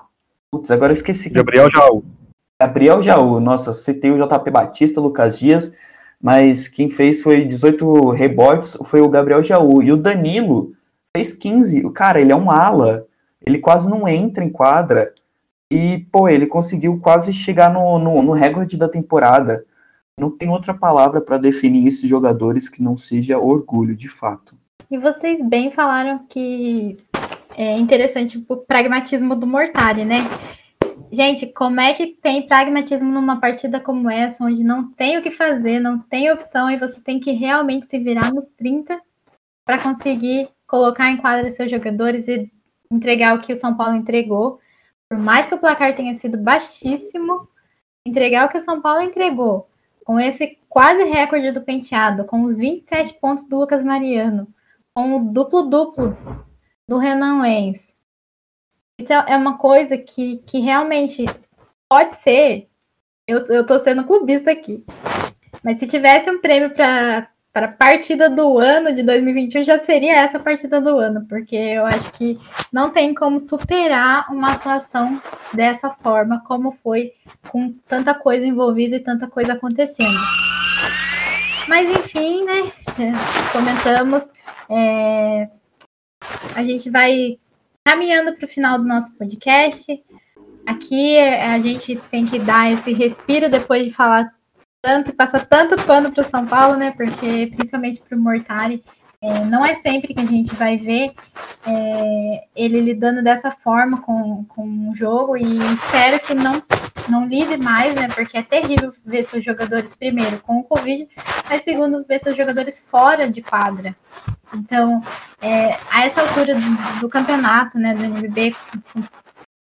Putz, 0.53 0.71
agora 0.71 0.93
eu 0.93 0.95
esqueci. 0.95 1.29
Gabriel 1.29 1.69
Jaú. 1.69 2.05
Gabriel 2.63 3.03
Jaú, 3.03 3.41
nossa, 3.41 3.75
citei 3.75 4.13
o 4.13 4.25
JP 4.25 4.51
Batista, 4.53 5.01
Lucas 5.01 5.37
Dias, 5.37 5.75
mas 6.23 6.69
quem 6.69 6.89
fez 6.89 7.21
foi 7.21 7.45
18 7.45 8.11
rebotes, 8.11 8.79
foi 8.85 9.01
o 9.01 9.09
Gabriel 9.09 9.43
Jaú. 9.43 9.83
E 9.83 9.91
o 9.91 9.97
Danilo 9.97 10.73
fez 11.15 11.33
15. 11.33 11.85
O 11.85 11.91
cara, 11.91 12.21
ele 12.21 12.31
é 12.31 12.37
um 12.37 12.49
ala, 12.49 13.05
ele 13.45 13.59
quase 13.59 13.91
não 13.91 14.07
entra 14.07 14.45
em 14.45 14.49
quadra. 14.49 15.13
E, 15.75 16.07
pô, 16.13 16.29
ele 16.29 16.47
conseguiu 16.47 17.01
quase 17.01 17.33
chegar 17.33 17.69
no, 17.69 17.99
no, 17.99 18.23
no 18.23 18.31
recorde 18.31 18.77
da 18.77 18.89
temporada. 18.89 19.67
Não 20.17 20.31
tem 20.31 20.49
outra 20.49 20.73
palavra 20.73 21.21
para 21.21 21.37
definir 21.37 21.89
esses 21.89 22.09
jogadores 22.09 22.69
que 22.69 22.81
não 22.81 22.97
seja 22.97 23.41
orgulho, 23.41 23.97
de 23.97 24.09
fato. 24.09 24.57
E 24.89 24.97
vocês 24.97 25.45
bem 25.45 25.73
falaram 25.73 26.25
que 26.29 26.97
é 27.57 27.77
interessante 27.77 28.39
o 28.49 28.57
pragmatismo 28.57 29.35
do 29.35 29.49
Mortari, 29.49 30.05
né? 30.05 30.19
Gente, 31.11 31.49
como 31.49 31.81
é 31.81 31.93
que 31.93 32.07
tem 32.07 32.47
pragmatismo 32.47 33.11
numa 33.11 33.41
partida 33.41 33.81
como 33.81 34.09
essa, 34.09 34.45
onde 34.45 34.63
não 34.63 34.93
tem 34.93 35.19
o 35.19 35.23
que 35.23 35.31
fazer, 35.33 35.81
não 35.81 35.99
tem 35.99 36.31
opção 36.31 36.71
e 36.71 36.79
você 36.79 37.01
tem 37.01 37.19
que 37.19 37.33
realmente 37.33 37.87
se 37.87 37.99
virar 37.99 38.33
nos 38.33 38.45
30 38.53 39.01
para 39.65 39.81
conseguir 39.81 40.49
colocar 40.69 41.11
em 41.11 41.17
quadra 41.17 41.51
seus 41.51 41.69
jogadores 41.69 42.29
e 42.29 42.49
entregar 42.89 43.35
o 43.35 43.41
que 43.41 43.53
o 43.53 43.57
São 43.57 43.75
Paulo 43.77 43.97
entregou. 43.97 44.61
Por 45.15 45.23
mais 45.23 45.47
que 45.47 45.55
o 45.55 45.59
placar 45.59 45.95
tenha 45.95 46.13
sido 46.13 46.37
baixíssimo, 46.37 47.49
entregar 48.05 48.47
o 48.47 48.49
que 48.49 48.59
o 48.59 48.61
São 48.61 48.83
Paulo 48.83 49.01
entregou, 49.01 49.69
com 50.05 50.19
esse 50.19 50.59
quase 50.69 51.05
recorde 51.05 51.53
do 51.53 51.63
penteado, 51.63 52.25
com 52.25 52.43
os 52.43 52.59
27 52.59 53.15
pontos 53.21 53.49
do 53.49 53.57
Lucas 53.57 53.85
Mariano, 53.85 54.53
com 54.93 55.15
o 55.15 55.33
duplo-duplo 55.33 56.19
do 56.89 56.99
Renan 56.99 57.43
Lenz. 57.43 57.95
Isso 59.01 59.13
é, 59.13 59.25
é 59.29 59.37
uma 59.37 59.57
coisa 59.57 59.97
que, 59.97 60.39
que 60.39 60.59
realmente 60.59 61.27
pode 61.89 62.17
ser. 62.17 62.69
Eu, 63.25 63.39
eu 63.47 63.65
tô 63.65 63.79
sendo 63.79 64.05
clubista 64.05 64.51
aqui. 64.51 64.85
Mas 65.63 65.79
se 65.79 65.87
tivesse 65.87 66.29
um 66.29 66.41
prêmio 66.41 66.75
para 66.75 67.31
para 67.55 67.67
a 67.67 67.73
partida 67.73 68.29
do 68.29 68.59
ano 68.59 68.93
de 68.93 69.05
2021 69.05 69.63
já 69.63 69.79
seria 69.79 70.17
essa 70.17 70.41
partida 70.41 70.81
do 70.81 70.99
ano, 70.99 71.25
porque 71.29 71.55
eu 71.55 71.87
acho 71.87 72.13
que 72.15 72.37
não 72.73 72.91
tem 72.91 73.15
como 73.15 73.39
superar 73.39 74.27
uma 74.29 74.55
atuação 74.55 75.23
dessa 75.53 75.89
forma, 75.89 76.43
como 76.45 76.73
foi 76.73 77.13
com 77.49 77.73
tanta 77.87 78.13
coisa 78.13 78.45
envolvida 78.45 78.97
e 78.97 79.01
tanta 79.01 79.29
coisa 79.29 79.53
acontecendo. 79.53 80.19
Mas 81.69 81.89
enfim, 81.89 82.45
né? 82.45 82.73
Comentamos. 83.53 84.29
É, 84.69 85.49
a 86.57 86.65
gente 86.65 86.91
vai 86.91 87.39
caminhando 87.85 88.35
para 88.35 88.47
o 88.47 88.49
final 88.49 88.79
do 88.79 88.85
nosso 88.85 89.15
podcast. 89.17 90.03
Aqui 90.67 91.17
a 91.21 91.61
gente 91.61 91.95
tem 92.11 92.27
que 92.27 92.41
dar 92.41 92.73
esse 92.73 92.93
respiro 92.93 93.49
depois 93.49 93.87
de 93.87 93.93
falar 93.93 94.35
tanto, 94.85 95.15
passa 95.15 95.41
tanto 95.41 95.83
pano 95.87 96.13
para 96.13 96.23
o 96.23 96.29
São 96.29 96.45
Paulo, 96.45 96.77
né? 96.77 96.91
Porque 96.95 97.51
principalmente 97.57 98.03
para 98.07 98.19
o 98.19 98.21
Mortari, 98.21 98.85
é, 99.19 99.43
não 99.47 99.65
é 99.65 99.73
sempre 99.77 100.13
que 100.13 100.21
a 100.21 100.27
gente 100.27 100.55
vai 100.55 100.77
ver 100.77 101.15
é, 101.67 102.45
ele 102.55 102.83
lidando 102.83 103.23
dessa 103.23 103.51
forma 103.51 104.03
com, 104.03 104.45
com 104.45 104.91
o 104.91 104.95
jogo 104.95 105.39
e 105.39 105.57
espero 105.73 106.21
que 106.21 106.35
não, 106.35 106.63
não 107.09 107.27
lide 107.27 107.57
mais, 107.57 107.95
né? 107.95 108.09
Porque 108.09 108.37
é 108.37 108.43
terrível 108.43 108.93
ver 109.03 109.25
seus 109.25 109.43
jogadores, 109.43 109.97
primeiro, 109.97 110.39
com 110.41 110.59
o 110.59 110.65
Covid, 110.65 111.09
mas 111.49 111.63
segundo, 111.63 112.05
ver 112.07 112.19
seus 112.19 112.37
jogadores 112.37 112.87
fora 112.87 113.27
de 113.27 113.41
quadra. 113.41 113.97
Então, 114.53 115.03
é, 115.41 115.79
a 115.91 116.05
essa 116.05 116.21
altura 116.21 116.57
do, 116.57 117.01
do, 117.01 117.09
campeonato, 117.09 117.79
né, 117.79 117.95
do 117.95 118.05
NBB, 118.05 118.55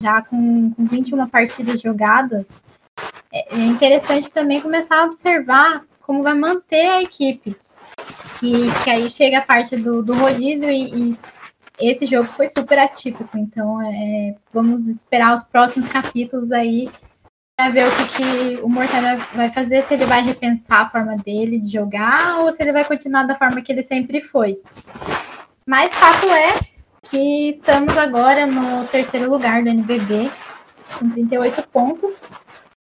já 0.01 0.23
com, 0.23 0.71
com 0.71 0.85
21 0.85 1.27
partidas 1.27 1.81
jogadas, 1.81 2.63
é, 3.33 3.55
é 3.55 3.59
interessante 3.59 4.33
também 4.33 4.61
começar 4.61 5.01
a 5.01 5.05
observar 5.05 5.85
como 6.01 6.23
vai 6.23 6.35
manter 6.35 6.89
a 6.89 7.03
equipe. 7.03 7.57
Que, 8.39 8.53
que 8.83 8.91
aí 8.91 9.11
chega 9.11 9.39
a 9.39 9.43
parte 9.43 9.77
do, 9.77 10.03
do 10.03 10.15
rodízio 10.15 10.71
e, 10.71 11.11
e 11.13 11.19
esse 11.81 12.07
jogo 12.07 12.27
foi 12.27 12.49
super 12.49 12.79
atípico. 12.79 13.37
Então 13.37 13.81
é, 13.83 14.35
vamos 14.53 14.87
esperar 14.89 15.35
os 15.35 15.43
próximos 15.43 15.89
capítulos 15.89 16.51
aí 16.51 16.91
para 17.57 17.69
ver 17.69 17.87
o 17.87 17.91
que, 17.91 18.09
que 18.17 18.63
o 18.63 18.69
Mortal 18.69 19.19
vai 19.35 19.51
fazer, 19.51 19.83
se 19.83 19.93
ele 19.93 20.07
vai 20.07 20.23
repensar 20.23 20.81
a 20.81 20.89
forma 20.89 21.17
dele 21.19 21.59
de 21.59 21.71
jogar 21.71 22.41
ou 22.41 22.51
se 22.51 22.63
ele 22.63 22.73
vai 22.73 22.85
continuar 22.85 23.25
da 23.25 23.35
forma 23.35 23.61
que 23.61 23.71
ele 23.71 23.83
sempre 23.83 24.23
foi. 24.23 24.59
Mas 25.67 25.95
fato 25.95 26.27
é 26.31 26.55
que 27.03 27.51
estamos 27.51 27.97
agora 27.99 28.47
no 28.47 28.87
terceiro 28.87 29.29
lugar 29.29 29.63
do 29.63 29.69
NBB, 29.69 30.31
com 30.99 31.11
38 31.11 31.69
pontos, 31.69 32.19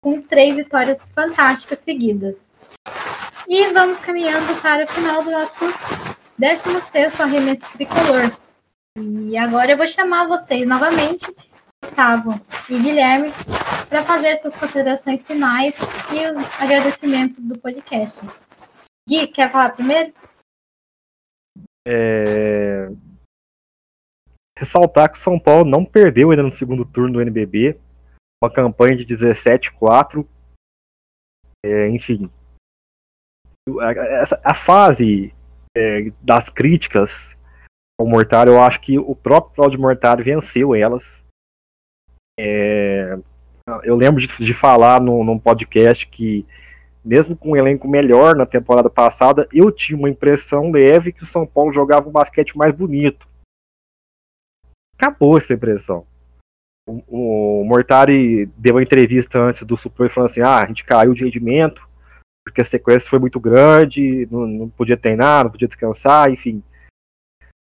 com 0.06 0.22
três 0.22 0.54
vitórias 0.54 1.10
fantásticas 1.10 1.80
seguidas. 1.80 2.54
E 3.48 3.72
vamos 3.72 3.98
caminhando 3.98 4.54
para 4.62 4.84
o 4.84 4.86
final 4.86 5.24
do 5.24 5.32
nosso 5.32 5.64
16 6.38 7.20
arremesso 7.20 7.68
tricolor. 7.72 8.30
E 8.96 9.36
agora 9.36 9.72
eu 9.72 9.76
vou 9.76 9.86
chamar 9.88 10.28
vocês 10.28 10.64
novamente, 10.64 11.26
Gustavo 11.82 12.40
e 12.70 12.78
Guilherme, 12.78 13.32
para 13.88 14.04
fazer 14.04 14.36
suas 14.36 14.54
considerações 14.54 15.26
finais 15.26 15.74
e 16.12 16.30
os 16.30 16.60
agradecimentos 16.60 17.42
do 17.42 17.58
podcast. 17.58 18.24
Gui, 19.08 19.26
quer 19.26 19.50
falar 19.50 19.70
primeiro? 19.70 20.14
É... 21.84 22.92
Ressaltar 24.56 25.10
que 25.10 25.18
o 25.18 25.20
São 25.20 25.36
Paulo 25.36 25.68
não 25.68 25.84
perdeu 25.84 26.30
ainda 26.30 26.44
no 26.44 26.50
segundo 26.52 26.84
turno 26.84 27.14
do 27.14 27.20
NBB 27.20 27.76
uma 28.42 28.52
campanha 28.52 28.96
de 28.96 29.06
17-4. 29.06 30.26
É, 31.64 31.88
enfim. 31.88 32.30
A, 33.80 34.50
a 34.50 34.54
fase 34.54 35.34
é, 35.76 36.10
das 36.22 36.48
críticas 36.48 37.36
ao 37.98 38.06
Mortário, 38.06 38.52
eu 38.52 38.62
acho 38.62 38.80
que 38.80 38.98
o 38.98 39.14
próprio 39.14 39.54
Claudio 39.54 39.80
Mortário 39.80 40.24
venceu 40.24 40.74
elas. 40.74 41.24
É, 42.38 43.18
eu 43.82 43.96
lembro 43.96 44.20
de, 44.20 44.28
de 44.28 44.54
falar 44.54 45.00
no, 45.00 45.24
num 45.24 45.38
podcast 45.38 46.06
que, 46.06 46.46
mesmo 47.04 47.36
com 47.36 47.52
um 47.52 47.56
elenco 47.56 47.88
melhor 47.88 48.36
na 48.36 48.46
temporada 48.46 48.90
passada, 48.90 49.48
eu 49.52 49.72
tinha 49.72 49.98
uma 49.98 50.10
impressão 50.10 50.70
leve 50.70 51.12
que 51.12 51.22
o 51.22 51.26
São 51.26 51.46
Paulo 51.46 51.72
jogava 51.72 52.08
um 52.08 52.12
basquete 52.12 52.56
mais 52.56 52.72
bonito. 52.72 53.26
Acabou 54.94 55.36
essa 55.36 55.54
impressão 55.54 56.06
o, 56.86 57.64
Mortari 57.64 58.46
deu 58.56 58.74
uma 58.74 58.82
entrevista 58.82 59.40
antes 59.40 59.62
do 59.64 59.76
Super 59.76 60.08
falando 60.08 60.30
assim: 60.30 60.40
ah, 60.40 60.62
a 60.62 60.66
gente 60.66 60.84
caiu 60.84 61.12
de 61.12 61.24
rendimento, 61.24 61.86
porque 62.44 62.60
a 62.60 62.64
sequência 62.64 63.10
foi 63.10 63.18
muito 63.18 63.40
grande, 63.40 64.26
não, 64.30 64.46
não 64.46 64.68
podia 64.68 64.96
treinar, 64.96 65.44
não 65.44 65.50
podia 65.50 65.68
descansar, 65.68 66.30
enfim. 66.30 66.62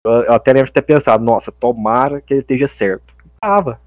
Eu, 0.05 0.13
eu, 0.13 0.33
até 0.33 0.53
lembro 0.53 0.69
de 0.69 0.73
ter 0.73 0.83
pensado: 0.83 1.23
nossa, 1.23 1.53
tomara 1.53 2.21
que 2.21 2.33
ele 2.33 2.41
esteja 2.41 2.67
certo. 2.67 3.15
Tava. 3.41 3.81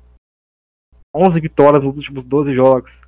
11 1.15 1.39
vitórias 1.39 1.83
nos 1.83 1.97
últimos 1.97 2.23
12 2.23 2.53
jogos. 2.53 3.01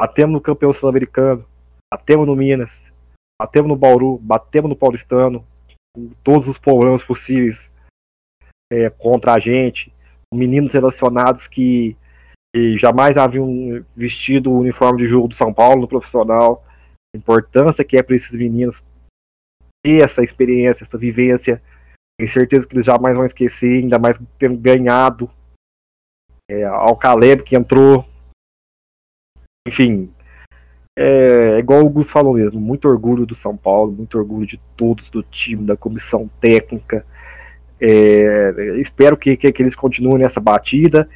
Batemos 0.00 0.34
no 0.34 0.40
campeão 0.40 0.72
sul-americano, 0.72 1.46
batemos 1.92 2.26
no 2.26 2.36
Minas, 2.36 2.92
batemos 3.40 3.68
no 3.68 3.76
Bauru, 3.76 4.18
batemos 4.18 4.68
no 4.68 4.76
Paulistano, 4.76 5.46
com 5.94 6.10
todos 6.22 6.46
os 6.46 6.58
problemas 6.58 7.02
possíveis 7.02 7.72
é, 8.70 8.90
contra 8.90 9.32
a 9.32 9.38
gente 9.38 9.95
meninos 10.34 10.72
relacionados 10.72 11.46
que, 11.46 11.96
que 12.54 12.76
jamais 12.78 13.16
haviam 13.16 13.84
vestido 13.96 14.50
o 14.50 14.58
uniforme 14.58 14.98
de 14.98 15.06
jogo 15.06 15.28
do 15.28 15.34
São 15.34 15.52
Paulo 15.52 15.82
no 15.82 15.88
profissional. 15.88 16.64
A 17.14 17.18
importância 17.18 17.84
que 17.84 17.96
é 17.96 18.02
para 18.02 18.16
esses 18.16 18.36
meninos 18.36 18.84
ter 19.84 20.02
essa 20.02 20.22
experiência, 20.22 20.84
essa 20.84 20.98
vivência. 20.98 21.62
Tenho 22.18 22.28
certeza 22.28 22.66
que 22.66 22.74
eles 22.74 22.84
jamais 22.84 23.16
vão 23.16 23.24
esquecer, 23.24 23.82
ainda 23.82 23.98
mais 23.98 24.20
tendo 24.38 24.56
ganhado. 24.56 25.30
É, 26.50 26.64
ao 26.64 26.96
Caleb 26.96 27.42
que 27.42 27.56
entrou. 27.56 28.04
Enfim, 29.66 30.12
é, 30.98 31.56
é 31.56 31.58
igual 31.58 31.84
o 31.84 31.90
Gus 31.90 32.10
falou 32.10 32.34
mesmo, 32.34 32.58
muito 32.58 32.88
orgulho 32.88 33.26
do 33.26 33.34
São 33.34 33.56
Paulo, 33.56 33.92
muito 33.92 34.16
orgulho 34.16 34.46
de 34.46 34.58
todos, 34.76 35.10
do 35.10 35.22
time, 35.22 35.66
da 35.66 35.76
comissão 35.76 36.28
técnica, 36.40 37.04
é, 37.80 38.78
espero 38.78 39.16
que, 39.16 39.36
que, 39.36 39.52
que, 39.52 39.62
eles 39.62 39.74
continuem 39.74 40.18
nessa 40.18 40.40
batida. 40.40 41.08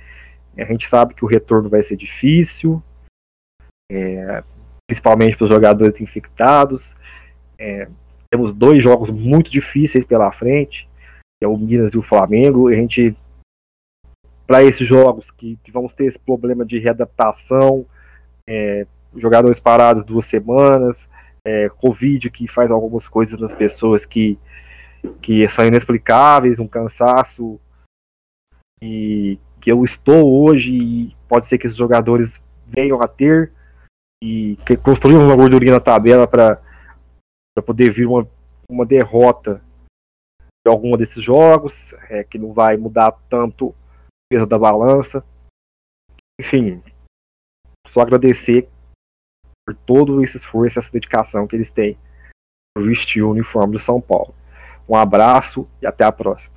A 0.56 0.64
gente 0.64 0.86
sabe 0.86 1.14
que 1.14 1.24
o 1.24 1.28
retorno 1.28 1.68
vai 1.68 1.82
ser 1.82 1.96
difícil, 1.96 2.82
é, 3.90 4.42
principalmente 4.86 5.36
para 5.36 5.44
os 5.44 5.50
jogadores 5.50 6.00
infectados. 6.00 6.94
É, 7.58 7.88
temos 8.30 8.52
dois 8.52 8.82
jogos 8.82 9.10
muito 9.10 9.50
difíceis 9.50 10.04
pela 10.04 10.30
frente, 10.32 10.88
que 11.38 11.44
é 11.44 11.48
o 11.48 11.56
Minas 11.56 11.94
e 11.94 11.98
o 11.98 12.02
Flamengo. 12.02 12.68
A 12.68 12.74
gente, 12.74 13.16
para 14.46 14.62
esses 14.62 14.86
jogos 14.86 15.30
que, 15.30 15.58
que, 15.64 15.72
vamos 15.72 15.94
ter 15.94 16.06
esse 16.06 16.18
problema 16.18 16.64
de 16.64 16.78
readaptação, 16.78 17.86
é, 18.48 18.86
jogadores 19.16 19.58
parados 19.58 20.04
duas 20.04 20.26
semanas, 20.26 21.08
é, 21.44 21.68
Covid 21.70 22.30
que 22.30 22.46
faz 22.46 22.70
algumas 22.70 23.08
coisas 23.08 23.38
nas 23.38 23.54
pessoas 23.54 24.04
que 24.04 24.38
que 25.20 25.48
são 25.48 25.66
inexplicáveis, 25.66 26.60
um 26.60 26.68
cansaço 26.68 27.60
e 28.82 29.38
que 29.60 29.70
eu 29.70 29.84
estou 29.84 30.42
hoje 30.42 30.72
e 30.72 31.16
pode 31.28 31.46
ser 31.46 31.58
que 31.58 31.66
esses 31.66 31.76
jogadores 31.76 32.42
venham 32.66 33.00
a 33.02 33.08
ter 33.08 33.52
e 34.22 34.56
que 34.66 34.76
construíram 34.76 35.24
uma 35.24 35.36
gordurinha 35.36 35.72
na 35.72 35.80
tabela 35.80 36.26
para 36.26 36.62
poder 37.64 37.90
vir 37.90 38.06
uma, 38.06 38.28
uma 38.70 38.86
derrota 38.86 39.62
de 40.64 40.70
alguma 40.70 40.96
desses 40.96 41.22
jogos, 41.22 41.94
é, 42.10 42.22
que 42.22 42.38
não 42.38 42.52
vai 42.52 42.76
mudar 42.76 43.12
tanto 43.28 43.68
o 43.68 43.74
peso 44.30 44.46
da 44.46 44.58
balança. 44.58 45.24
Enfim, 46.38 46.82
só 47.86 48.00
agradecer 48.00 48.68
por 49.66 49.74
todo 49.74 50.22
esse 50.22 50.36
esforço, 50.36 50.78
essa 50.78 50.92
dedicação 50.92 51.46
que 51.46 51.56
eles 51.56 51.70
têm 51.70 51.98
por 52.74 52.84
vestir 52.86 53.22
o 53.22 53.30
uniforme 53.30 53.72
do 53.72 53.78
São 53.78 54.00
Paulo. 54.00 54.34
Um 54.90 54.96
abraço 54.96 55.68
e 55.80 55.86
até 55.86 56.02
a 56.02 56.10
próxima. 56.10 56.56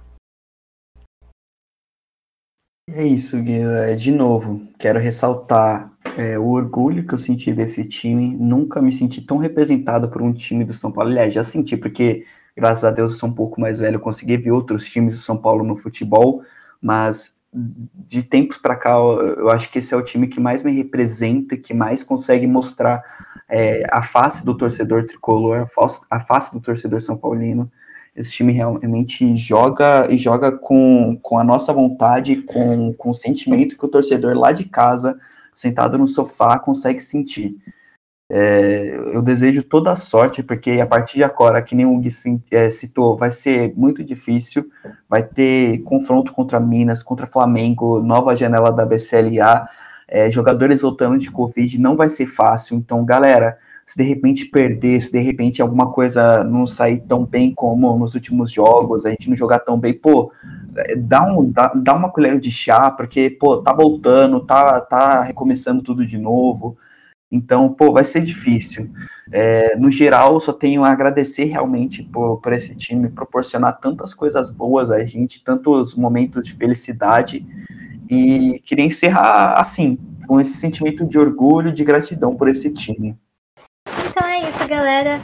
É 2.90 3.06
isso, 3.06 3.40
Guilherme. 3.40 3.96
De 3.96 4.12
novo, 4.12 4.68
quero 4.80 5.00
ressaltar 5.00 5.94
é, 6.18 6.40
o 6.40 6.48
orgulho 6.48 7.06
que 7.06 7.14
eu 7.14 7.18
senti 7.20 7.54
desse 7.54 7.86
time. 7.86 8.36
Nunca 8.36 8.82
me 8.82 8.92
senti 8.92 9.22
tão 9.22 9.38
representado 9.38 10.10
por 10.10 10.24
um 10.24 10.34
time 10.34 10.66
do 10.66 10.74
São 10.74 10.92
Paulo. 10.92 11.12
Aliás, 11.12 11.32
já 11.32 11.44
senti, 11.44 11.78
porque 11.78 12.26
graças 12.58 12.84
a 12.84 12.90
Deus 12.90 13.14
eu 13.14 13.20
sou 13.20 13.30
um 13.30 13.34
pouco 13.34 13.62
mais 13.62 13.80
velho, 13.80 14.00
consegui 14.00 14.36
ver 14.38 14.52
outros 14.52 14.90
times 14.90 15.14
do 15.14 15.22
São 15.22 15.38
Paulo 15.38 15.64
no 15.64 15.76
futebol, 15.76 16.42
mas 16.82 17.40
de 17.54 18.24
tempos 18.24 18.58
para 18.58 18.76
cá, 18.76 18.94
eu 18.94 19.52
acho 19.52 19.72
que 19.72 19.78
esse 19.78 19.94
é 19.94 19.98
o 19.98 20.04
time 20.04 20.28
que 20.28 20.40
mais 20.40 20.64
me 20.64 20.76
representa, 20.76 21.56
que 21.56 21.72
mais 21.72 22.02
consegue 22.02 22.48
mostrar 22.48 23.04
é, 23.48 23.86
a 23.92 24.02
face 24.02 24.44
do 24.44 24.58
torcedor 24.58 25.06
tricolor, 25.06 25.68
a 26.10 26.20
face 26.20 26.52
do 26.52 26.60
torcedor 26.60 27.00
são 27.00 27.16
paulino. 27.16 27.72
Esse 28.16 28.32
time 28.32 28.53
realmente 28.53 29.36
joga 29.36 30.07
e 30.09 30.18
joga 30.18 30.51
com, 30.51 31.18
com 31.22 31.39
a 31.39 31.43
nossa 31.43 31.74
vontade, 31.74 32.38
com, 32.43 32.93
com 32.93 33.09
o 33.09 33.14
sentimento 33.14 33.78
que 33.78 33.86
o 33.86 33.89
torcedor 33.89 34.38
lá 34.38 34.51
de 34.51 34.66
casa, 34.66 35.20
sentado 35.53 35.97
no 35.97 36.07
sofá, 36.07 36.59
consegue 36.59 36.99
sentir. 36.99 37.57
É, 38.30 38.95
eu 39.14 39.22
desejo 39.22 39.64
toda 39.64 39.91
a 39.91 39.95
sorte, 39.95 40.41
porque 40.41 40.80
a 40.82 40.88
partir 40.88 41.18
de 41.18 41.24
agora, 41.24 41.61
que 41.61 41.76
nem 41.76 41.86
o 41.86 41.97
Gui 41.99 42.09
é, 42.51 42.70
citou, 42.70 43.18
vai 43.18 43.32
ser 43.32 43.74
muito 43.76 44.03
difícil. 44.03 44.70
Vai 45.09 45.24
ter 45.24 45.80
confronto 45.84 46.34
contra 46.34 46.59
Minas, 46.59 47.03
contra 47.03 47.28
Flamengo, 47.28 48.01
nova 48.01 48.36
janela 48.36 48.72
da 48.72 48.86
BCLA, 48.86 49.68
é, 50.07 50.32
jogadores 50.32 50.82
voltando 50.82 51.18
de 51.18 51.32
Covid, 51.32 51.80
não 51.80 51.95
vai 51.95 52.09
ser 52.09 52.28
fácil. 52.28 52.78
Então, 52.78 53.03
galera, 53.03 53.57
se 53.86 53.98
de 53.98 54.04
repente 54.04 54.46
perder, 54.46 55.00
se 55.00 55.12
de 55.12 55.20
repente 55.20 55.62
alguma 55.62 55.92
coisa 55.92 56.44
não 56.44 56.66
sair 56.66 57.02
tão 57.02 57.26
bem 57.26 57.54
como 57.54 57.98
nos 57.98 58.16
últimos 58.16 58.52
jogos, 58.52 59.06
a 59.06 59.10
gente 59.10 59.30
não 59.30 59.36
jogar 59.36 59.60
tão 59.60 59.78
bem, 59.78 59.94
pô, 59.94 60.32
dá, 60.98 61.24
um, 61.32 61.52
dá, 61.52 61.72
dá 61.76 61.94
uma 61.94 62.12
colher 62.12 62.40
de 62.40 62.52
chá, 62.52 62.90
porque, 62.92 63.30
pô, 63.30 63.58
tá 63.58 63.74
voltando, 63.74 64.40
tá, 64.40 64.82
tá 64.82 65.24
recomeçando 65.24 65.84
tudo 65.84 66.06
de 66.06 66.18
novo. 66.18 66.78
Então, 67.32 67.74
pô, 67.74 67.92
vai 67.92 68.04
ser 68.04 68.22
difícil. 68.22 68.92
É, 69.32 69.76
no 69.76 69.90
geral, 69.90 70.40
só 70.40 70.54
tenho 70.54 70.84
a 70.84 70.92
agradecer 70.92 71.46
realmente 71.46 72.04
por, 72.04 72.38
por 72.38 72.54
esse 72.54 72.76
time 72.76 73.10
proporcionar 73.10 73.80
tantas 73.80 74.14
coisas 74.14 74.52
boas 74.52 74.92
a 74.92 75.04
gente, 75.04 75.44
tantos 75.44 75.96
momentos 75.96 76.46
de 76.46 76.54
felicidade. 76.54 77.46
E 78.10 78.62
queria 78.64 78.86
encerrar 78.86 79.60
assim, 79.60 79.98
com 80.28 80.40
esse 80.40 80.54
sentimento 80.58 81.06
de 81.06 81.18
orgulho, 81.18 81.72
de 81.72 81.84
gratidão 81.84 82.36
por 82.36 82.48
esse 82.48 82.72
time. 82.72 83.18
Então 84.24 84.32
é 84.32 84.50
isso, 84.50 84.68
galera. 84.70 85.20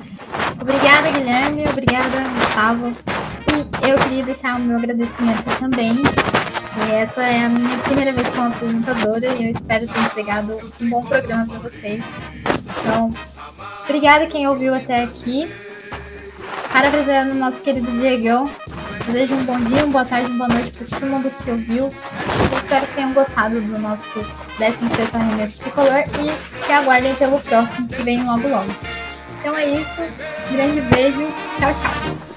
Obrigada, 0.59 1.09
Guilherme. 1.09 1.65
Obrigada, 1.69 2.19
Gustavo. 2.37 2.93
E 3.55 3.89
eu 3.89 3.97
queria 3.97 4.25
deixar 4.25 4.57
o 4.57 4.59
meu 4.59 4.75
agradecimento 4.75 5.45
também 5.57 5.93
e 5.93 6.91
essa 6.91 7.21
é 7.21 7.45
a 7.45 7.49
minha 7.49 7.77
primeira 7.77 8.11
vez 8.11 8.27
como 8.29 8.49
apresentadora 8.49 9.25
e 9.25 9.45
eu 9.45 9.51
espero 9.51 9.87
ter 9.87 9.99
entregado 10.01 10.59
um 10.81 10.89
bom 10.89 11.01
programa 11.01 11.45
para 11.45 11.59
vocês. 11.59 12.03
Então, 12.77 13.09
obrigada 13.85 14.27
quem 14.27 14.49
ouviu 14.49 14.75
até 14.75 15.03
aqui. 15.03 15.49
Parafraseando 16.71 17.33
nosso 17.35 17.61
querido 17.61 17.91
Diegão, 17.91 18.45
desejo 19.05 19.35
um 19.35 19.43
bom 19.43 19.59
dia, 19.59 19.83
uma 19.83 19.91
boa 19.91 20.05
tarde, 20.05 20.31
uma 20.31 20.47
boa 20.47 20.59
noite 20.59 20.71
para 20.71 20.99
todo 20.99 21.09
mundo 21.09 21.31
que 21.43 21.51
ouviu. 21.51 21.93
Espero 22.57 22.87
que 22.87 22.95
tenham 22.95 23.13
gostado 23.13 23.59
do 23.59 23.79
nosso 23.79 24.25
16 24.57 25.15
arremesso 25.15 25.59
tricolor 25.59 26.03
e 26.03 26.65
que 26.65 26.71
aguardem 26.71 27.15
pelo 27.15 27.39
próximo 27.41 27.87
que 27.87 28.01
vem 28.03 28.23
logo 28.23 28.47
logo. 28.47 28.71
Então 29.39 29.55
é 29.55 29.65
isso, 29.65 30.01
grande 30.51 30.81
beijo, 30.81 31.27
tchau, 31.57 31.73
tchau. 31.75 32.29